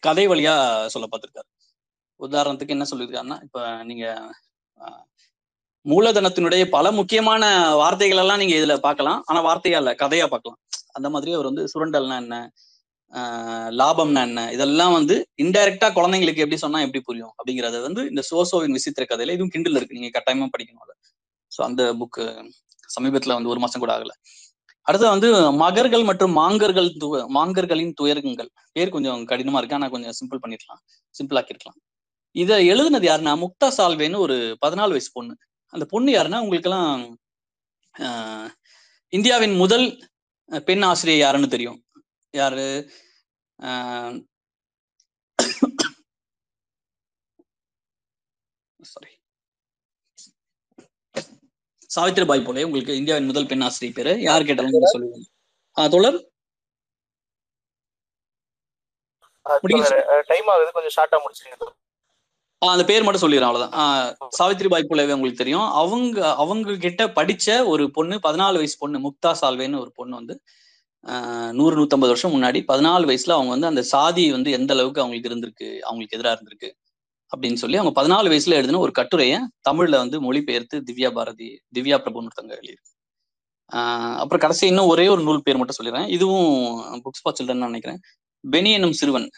[0.06, 0.54] கதை வழியா
[0.94, 1.48] சொல்ல பார்த்திருக்காரு.
[2.20, 3.60] உதாரணத்துக்கு என்ன சொல்லியிருக்காருன்னா இப்ப
[3.90, 4.06] நீங்க
[5.86, 7.44] மூலதனத்தினுடைய பல முக்கியமான
[7.80, 9.20] வார்த்தைகள் எல்லாம் நீங்க இதுல பார்க்கலாம்.
[9.26, 10.58] ஆனா வார்த்தையா இல்ல கதையா பார்க்கலாம்.
[10.92, 12.36] அந்த மாதிரி அவர் வந்து சுரண்டல்னா என்ன?
[13.78, 14.40] லாபம்னா என்ன?
[14.54, 17.32] இதெல்லாம் வந்து இன்டைரக்டா குழந்தைங்களுக்கு எப்படி சொன்னா எப்படி புரியும்?
[17.38, 19.98] அப்படிங்கறது வந்து இந்த சோசோவின் விசித்திர கதையில இதுவும் கிண்டில் இருக்கு.
[19.98, 20.94] நீங்க கட்டாயமா படிக்கணும் அதை.
[21.52, 22.24] ஸோ அந்த புக்கு
[22.88, 24.12] சமீபத்துல வந்து ஒரு மாசம் கூட ஆகல.
[24.86, 25.28] அடுத்து வந்து
[25.62, 28.50] மகர்கள் மற்றும் மாங்கர்கள் து மாங்கர்களின் துயரங்கள்.
[28.76, 29.78] பேர் கொஞ்சம் கடினமா இருக்கு.
[29.78, 30.82] ஆனா கொஞ்சம் சிம்பிள் பண்ணிருக்கலாம்
[31.14, 31.78] சிம்பிள் ஆக்கிருக்கலாம்
[32.36, 35.34] இதை எழுதுனது யாருன்னா முக்தா சால்வேன்னு ஒரு பதினாலு வயசு பொண்ணு.
[35.72, 36.90] அந்த பொண்ணு யாருன்னா உங்களுக்கெல்லாம்
[39.12, 39.86] இந்தியாவின் முதல்
[40.68, 41.78] பெண் ஆசிரியர் யாருன்னு தெரியும்.
[42.34, 42.66] யாரு?
[48.80, 49.12] சாரி
[51.90, 54.12] சாவித்திரிபாய் போலே உங்களுக்கு இந்தியாவின் முதல் பெண் ஆசிரியர் பேரு.
[54.22, 55.26] யார் கேட்டாலும் நீங்க சொல்லுவீங்க
[55.76, 56.18] ஆஹ் தோழர்?
[60.26, 60.72] டைம் ஆகுது.
[60.76, 61.66] கொஞ்சம் ஷார்ட்டா முடிச்சிருங்க.
[62.62, 63.74] அந்த பேர் மட்டும் சொல்லிடுறேன் அவ்வளவுதான்.
[63.82, 65.68] ஆஹ் சாவித்திரிபாய் புலேவே உங்களுக்கு தெரியும்.
[65.82, 70.34] அவங்க அவங்க கிட்ட படிச்ச ஒரு பொண்ணு பதினாலு வயசு பொண்ணு முக்தா சால்வேன்னு ஒரு பொண்ணு வந்து
[71.52, 75.68] நூறு நூத்தம்பது வருஷம் முன்னாடி பதினாலு வயசுல அவங்க வந்து அந்த சாதி வந்து எந்த அளவுக்கு அவங்களுக்கு இருந்திருக்கு
[75.78, 76.70] அவங்களுக்கு எதிராக இருந்திருக்கு
[77.32, 79.38] அப்படின்னு சொல்லி அவங்க பதினாலு வயசுல எழுதின ஒரு கட்டுரையை
[79.70, 82.92] தமிழ்ல வந்து மொழிபெயர்த்து திவ்யா பாரதி திவ்யா பிரபுன்னு ஒருத்தவங்க எழுதியிருக்கு.
[84.20, 86.08] அப்புறம் கடைசி இன்னும் ஒரே ஒரு நூல் பேர் மட்டும் சொல்லிடுறேன்.
[86.08, 88.00] இதுவும் புக்ஸ் ஃபார் சில்ட்ரன் நினைக்கிறேன்.
[88.44, 89.28] பெனி எனும் சிறுவன்.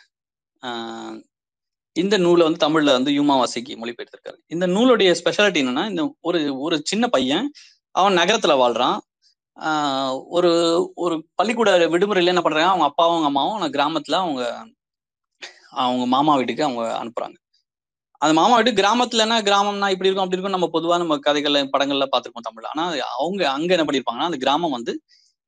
[1.96, 4.38] இந்த நூலை வந்து தமிழ்ல வந்து யூமா வாசிக்கு மொழிபெயர்த்திருக்காரு.
[4.46, 7.46] இந்த நூலுடைய ஸ்பெஷாலிட்டி என்னன்னா இந்த ஒரு ஒரு சின்ன பையன்
[7.94, 8.98] அவன் நகரத்துல வாழ்றான்.
[10.36, 10.50] ஒரு
[11.04, 12.70] ஒரு பள்ளிக்கூட விடுமுறையில் என்ன பண்றாங்க?
[12.72, 14.42] அவங்க அப்பாவும் அவங்க அம்மாவும் அவங்க கிராமத்துல அவங்க
[15.82, 17.36] அவங்க மாமா வீட்டுக்கு அவங்க அனுப்புறாங்க.
[18.22, 22.46] அந்த மாமா வீட்டு கிராமத்துலன்னா கிராமம்னா இப்படி இருக்கும் அப்படி இருக்கும் நம்ம பொதுவா நம்ம கதைகள்ல படங்கள்ல பார்த்துருக்கோம்
[22.48, 22.70] தமிழ்ல.
[22.74, 22.84] ஆனா
[23.18, 24.92] அவங்க அங்க என்ன பண்ணிருப்பாங்கன்னா அந்த கிராமம் வந்து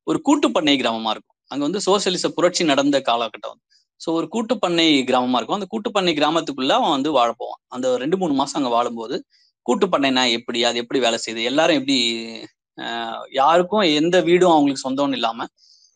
[0.06, 1.36] ஒரு கூட்டுப்பண்ணை கிராமமா இருக்கும்.
[1.50, 3.58] அங்க வந்து சோசியலிச புரட்சி நடந்த காலகட்டம்
[4.00, 5.58] ஸோ ஒரு கூட்டுப்பண்ணை கிராமமா இருக்கும்.
[5.58, 7.60] அந்த கூட்டுப்பண்ணை கிராமத்துக்குள்ள அவன் வந்து வாழ போவான்.
[7.68, 9.16] அந்த ரெண்டு மூணு மாசம் அங்க வாழும்போது
[9.66, 11.98] கூட்டு பண்ணைனா எப்படி அது எப்படி வேலை செய்யுது எல்லாரும் எப்படி
[13.40, 15.46] யாருக்கும் எந்த வீடும் அவங்களுக்கு சொந்தம்னு இல்லாம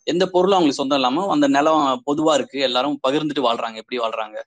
[0.07, 2.59] எந்த பொருளும் அவங்களுக்கு சொந்தம் இல்லாம அந்த நிலம் பொதுவா இருக்கு.
[2.61, 3.77] எல்லாரும் பகிர்ந்துட்டு வாழ்றாங்க.
[3.83, 4.39] எப்படி வாழ்றாங்க?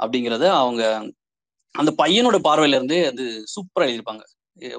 [0.00, 0.82] அப்படிங்கறத அவங்க
[1.74, 3.24] அந்த பையனோட பார்வையில இருந்து அது
[3.54, 4.24] சூப்பரா எழுதியிருப்பாங்க.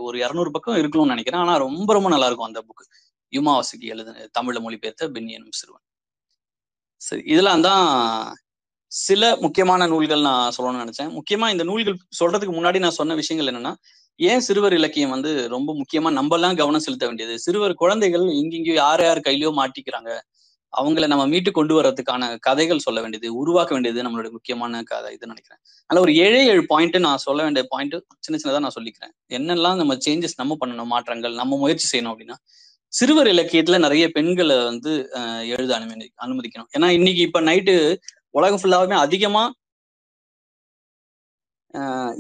[0.08, 1.44] ஒரு இரநூறு பக்கம் இருக்கணும்னு நினைக்கிறேன்.
[1.46, 2.86] ஆனா ரொம்ப ரொம்ப நல்லா இருக்கும் அந்த புக்
[3.34, 5.86] யுமாவாசிக்கு எழுது தமிழ்ல மொழிபெயர்த்த பெண்ணியனும் சிறுவன்.
[7.02, 7.86] சரி இதெல்லாம் தான்
[8.92, 11.12] சில முக்கியமான நூல்கள் நான் சொல்லணும்னு நினைச்சேன்.
[11.18, 13.74] முக்கியமா இந்த நூல்கள் சொல்றதுக்கு முன்னாடி நான் சொன்ன விஷயங்கள் என்னன்னா
[14.20, 17.34] ஏன் சிறுவர் இலக்கியம் வந்து ரொம்ப முக்கியமா நம்ம எல்லாம் கவனம் செலுத்த வேண்டியது?
[17.46, 20.12] சிறுவர் குழந்தைகள் இங்கெங்கயோ யார் யார் கையிலயோ மாட்டிக்கிறாங்க.
[20.74, 25.60] அவங்கள நம்ம மீட்டு கொண்டு வர்றதுக்கான கதைகள் சொல்ல வேண்டியது உருவாக்க வேண்டியது நம்மளுடைய முக்கியமான கதை இதுன்னு நினைக்கிறேன்.
[25.90, 27.96] அதனால ஒரு ஏழே ஏழு பாயிண்ட் நான் சொல்ல வேண்டிய பாயிண்ட்
[28.26, 29.14] சின்ன சின்னதா நான் சொல்லிக்கிறேன்.
[29.38, 32.38] என்னெல்லாம் நம்ம சேஞ்சஸ் நம்ம பண்ணணும் மாற்றங்கள் நம்ம முயற்சி செய்யணும் அப்படின்னா
[32.94, 34.92] சிறுவர் இலக்கியத்துல நிறைய பெண்களை வந்து
[35.56, 36.70] எழுத அனுமதி அனுமதிக்கணும்.
[36.78, 37.76] ஏன்னா இன்னைக்கு இப்ப நைட்டு
[38.34, 39.44] உலகம் ஃபுல்லாவுமே அதிகமா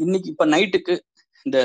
[0.04, 0.96] இன்னைக்கு இப்ப நைட்டுக்கு
[1.48, 1.60] இந்த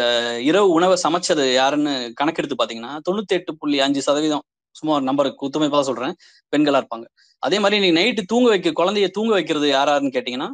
[0.48, 4.44] இரவு உணவை சமைச்சது யாருன்னு கணக்கெடுத்து பாத்தீங்கன்னா தொண்ணூத்தி எட்டு புள்ளி அஞ்சு சதவீதம்.
[4.76, 6.14] சும்மா ஒரு நம்பருக்கு ஒத்துமைப்பா சொல்றேன்.
[6.52, 7.06] பெண்களா இருப்பாங்க.
[7.42, 10.50] அதே மாதிரி நீ நைட்டு தூங்க வைக்க குழந்தைய தூங்க வைக்கிறது யாராருன்னு கேட்டீங்கன்னா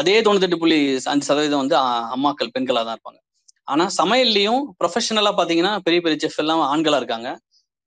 [0.00, 0.78] அதே தொண்ணூத்தெட்டு புள்ளி
[1.12, 1.76] அஞ்சு சதவீதம் வந்து
[2.14, 3.18] அம்மாக்கள் பெண்களா தான் இருப்பாங்க.
[3.72, 7.28] ஆனா சமையல்லையும் ப்ரொஃபஷனலா பாத்தீங்கன்னா பெரிய பெரிய செஃப் எல்லாம் ஆண்களா இருக்காங்க.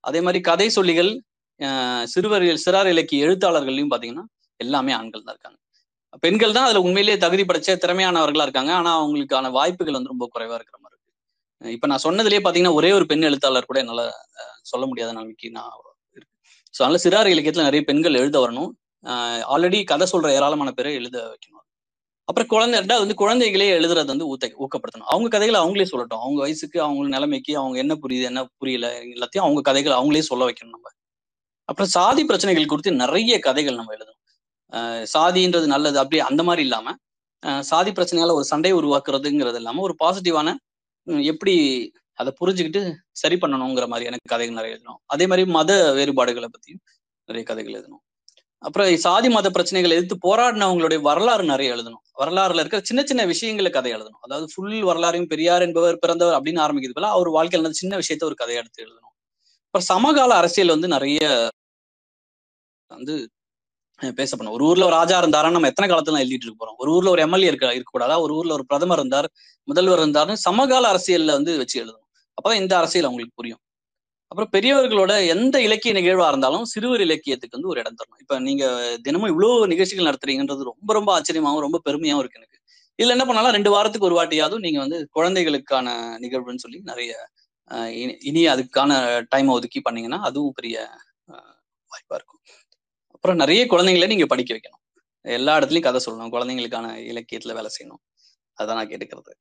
[0.03, 1.11] அதே மாதிரி கதை சொல்லிகள்
[2.13, 4.25] சிறுவர்கள் சிறார் இலக்கிய எழுத்தாளர்கள்லையும் பாத்தீங்கன்னா
[4.59, 5.57] எல்லாமே ஆண்கள் தான் இருக்காங்க.
[6.23, 8.71] பெண்கள் தான் அதுல உண்மையிலேயே தகுதி படைச்ச திறமையானவர்களா இருக்காங்க.
[8.79, 11.13] ஆனா அவங்களுக்கான வாய்ப்புகள் வந்து ரொம்ப குறைவா இருக்கிற மாதிரி இருக்கு.
[11.61, 14.03] இப்ப நான் சொன்னதுலயே பாத்தீங்கன்னா ஒரே ஒரு பெண் எழுத்தாளர் கூட என்னால
[14.71, 15.73] சொல்ல முடியாத நிலைமைக்கு நான்
[16.73, 18.71] ஸோ அதனால சிறார் இலக்கியத்துல நிறைய பெண்கள் எழுத வரணும்.
[19.53, 21.63] ஆல்ரெடி கதை சொல்ற ஏராளமான பேரை எழுத வைக்கணும்.
[22.27, 25.09] அப்புறம் குழந்தை ரெண்டாவது வந்து குழந்தைகளே எழுதுறது வந்து ஊத்த ஊக்கப்படுத்தணும்.
[25.13, 26.23] அவங்க கதைகளை அவங்களே சொல்லட்டும்.
[26.25, 30.75] அவங்க வயசுக்கு அவங்க நிலைமைக்கு அவங்க என்ன புரியுது என்ன புரியல எல்லாத்தையும் அவங்க கதைகளை அவங்களே சொல்ல வைக்கணும்
[30.77, 30.89] நம்ம.
[31.69, 34.19] அப்புறம் சாதி பிரச்சனைகள் குறித்து நிறைய கதைகள் நம்ம எழுதணும்.
[35.15, 36.95] சாதின்றது நல்லது அப்படி அந்த மாதிரி இல்லாம
[37.61, 40.55] சாதி பிரச்சனையால ஒரு சண்டை உருவாக்குறதுங்கிறது இல்லாம ஒரு பாசிட்டிவான
[41.23, 41.55] எப்படி
[42.19, 44.99] அதை புரிஞ்சுக்கிட்டு சரி பண்ணணுங்கிற எனக்கு கதைகள் நிறைய எழுதணும்.
[45.05, 46.81] அதே மாதிரி மத வேறுபாடுகளை பத்தியும்
[47.29, 48.03] நிறைய கதைகள் எழுதணும்.
[48.63, 52.03] அப்புறம் சாதி மத பிரச்சனைகளை எதிர்த்து போராடினவங்களுடைய வரலாறு நிறைய எழுதணும்.
[52.21, 54.21] வரலாறுல இருக்கிற சின்ன சின்ன விஷயங்களை கதை எழுதணும்.
[54.21, 58.37] அதாவது ஃபுல் வரலாறையும் பெரியார் என்பவர் பிறந்தவர் அப்படின்னு ஆரம்பிக்கிறது போல அவர் வாழ்க்கையில் நடந்த சின்ன விஷயத்த ஒரு
[58.41, 59.13] கதையை எடுத்து எழுதணும்.
[59.67, 61.19] அப்புறம் சமகால அரசியல் வந்து நிறைய
[62.91, 63.15] வந்து
[64.19, 66.77] பேசப்படும் ஒரு ஊர்ல ஒரு ராஜா இருந்தாருன்னா நம்ம எத்தனை காலத்துல எழுதிட்டு இருக்க போறோம்?
[66.83, 68.15] ஒரு ஊர்ல ஒரு எம்எல்ஏ இருக்க இருக்கக்கூடாதா?
[68.19, 69.27] ஒரு ஊர்ல ஒரு பிரதமர் இருந்தார்
[69.67, 72.05] முதல்வர் இருந்தாருன்னு சமகால அரசியல்ல வந்து வச்சு எழுதணும்.
[72.37, 73.61] அப்பதான் இந்த அரசியல் அவங்களுக்கு புரியும்.
[74.31, 78.21] அப்புறம் பெரியவர்களோட எந்த இலக்கிய நிகழ்வா இருந்தாலும் சிறுவர் இலக்கியத்துக்கு வந்து ஒரு இடம் தரணும்.
[78.23, 78.65] இப்ப நீங்க
[79.03, 82.57] தினமும் இவ்வளவு நிகழ்ச்சிகள் நடத்துறீங்கன்றது ரொம்ப ரொம்ப ஆச்சரியமாவும் ரொம்ப பெருமையாவும் இருக்கு எனக்கு.
[82.99, 83.51] இதுல என்ன பண்ணாலும்?
[83.51, 85.87] ரெண்டு வாரத்துக்கு ஒரு வாட்டியாவது நீங்க வந்து குழந்தைகளுக்கான
[86.19, 87.11] நிகழ்வுன்னு சொல்லி நிறைய
[88.29, 88.91] இனி அதுக்கான
[89.29, 90.77] டைம் ஒதுக்கி பண்ணீங்கன்னா அதுவும் பெரிய
[91.91, 92.34] வாய்ப்பா இருக்கும்.
[93.25, 95.01] அப்புறம் நிறைய குழந்தைங்களை நீங்க படிக்க வைக்கணும்.
[95.21, 96.33] எல்லா இடத்துலயும் கதை சொல்லணும்.
[96.33, 98.01] குழந்தைங்களுக்கான இலக்கியத்துல வேலை செய்யணும்.
[98.59, 99.31] அதான் நான் கேட்டுக்கிறது.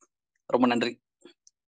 [0.47, 1.01] ரொம்ப நன்றி.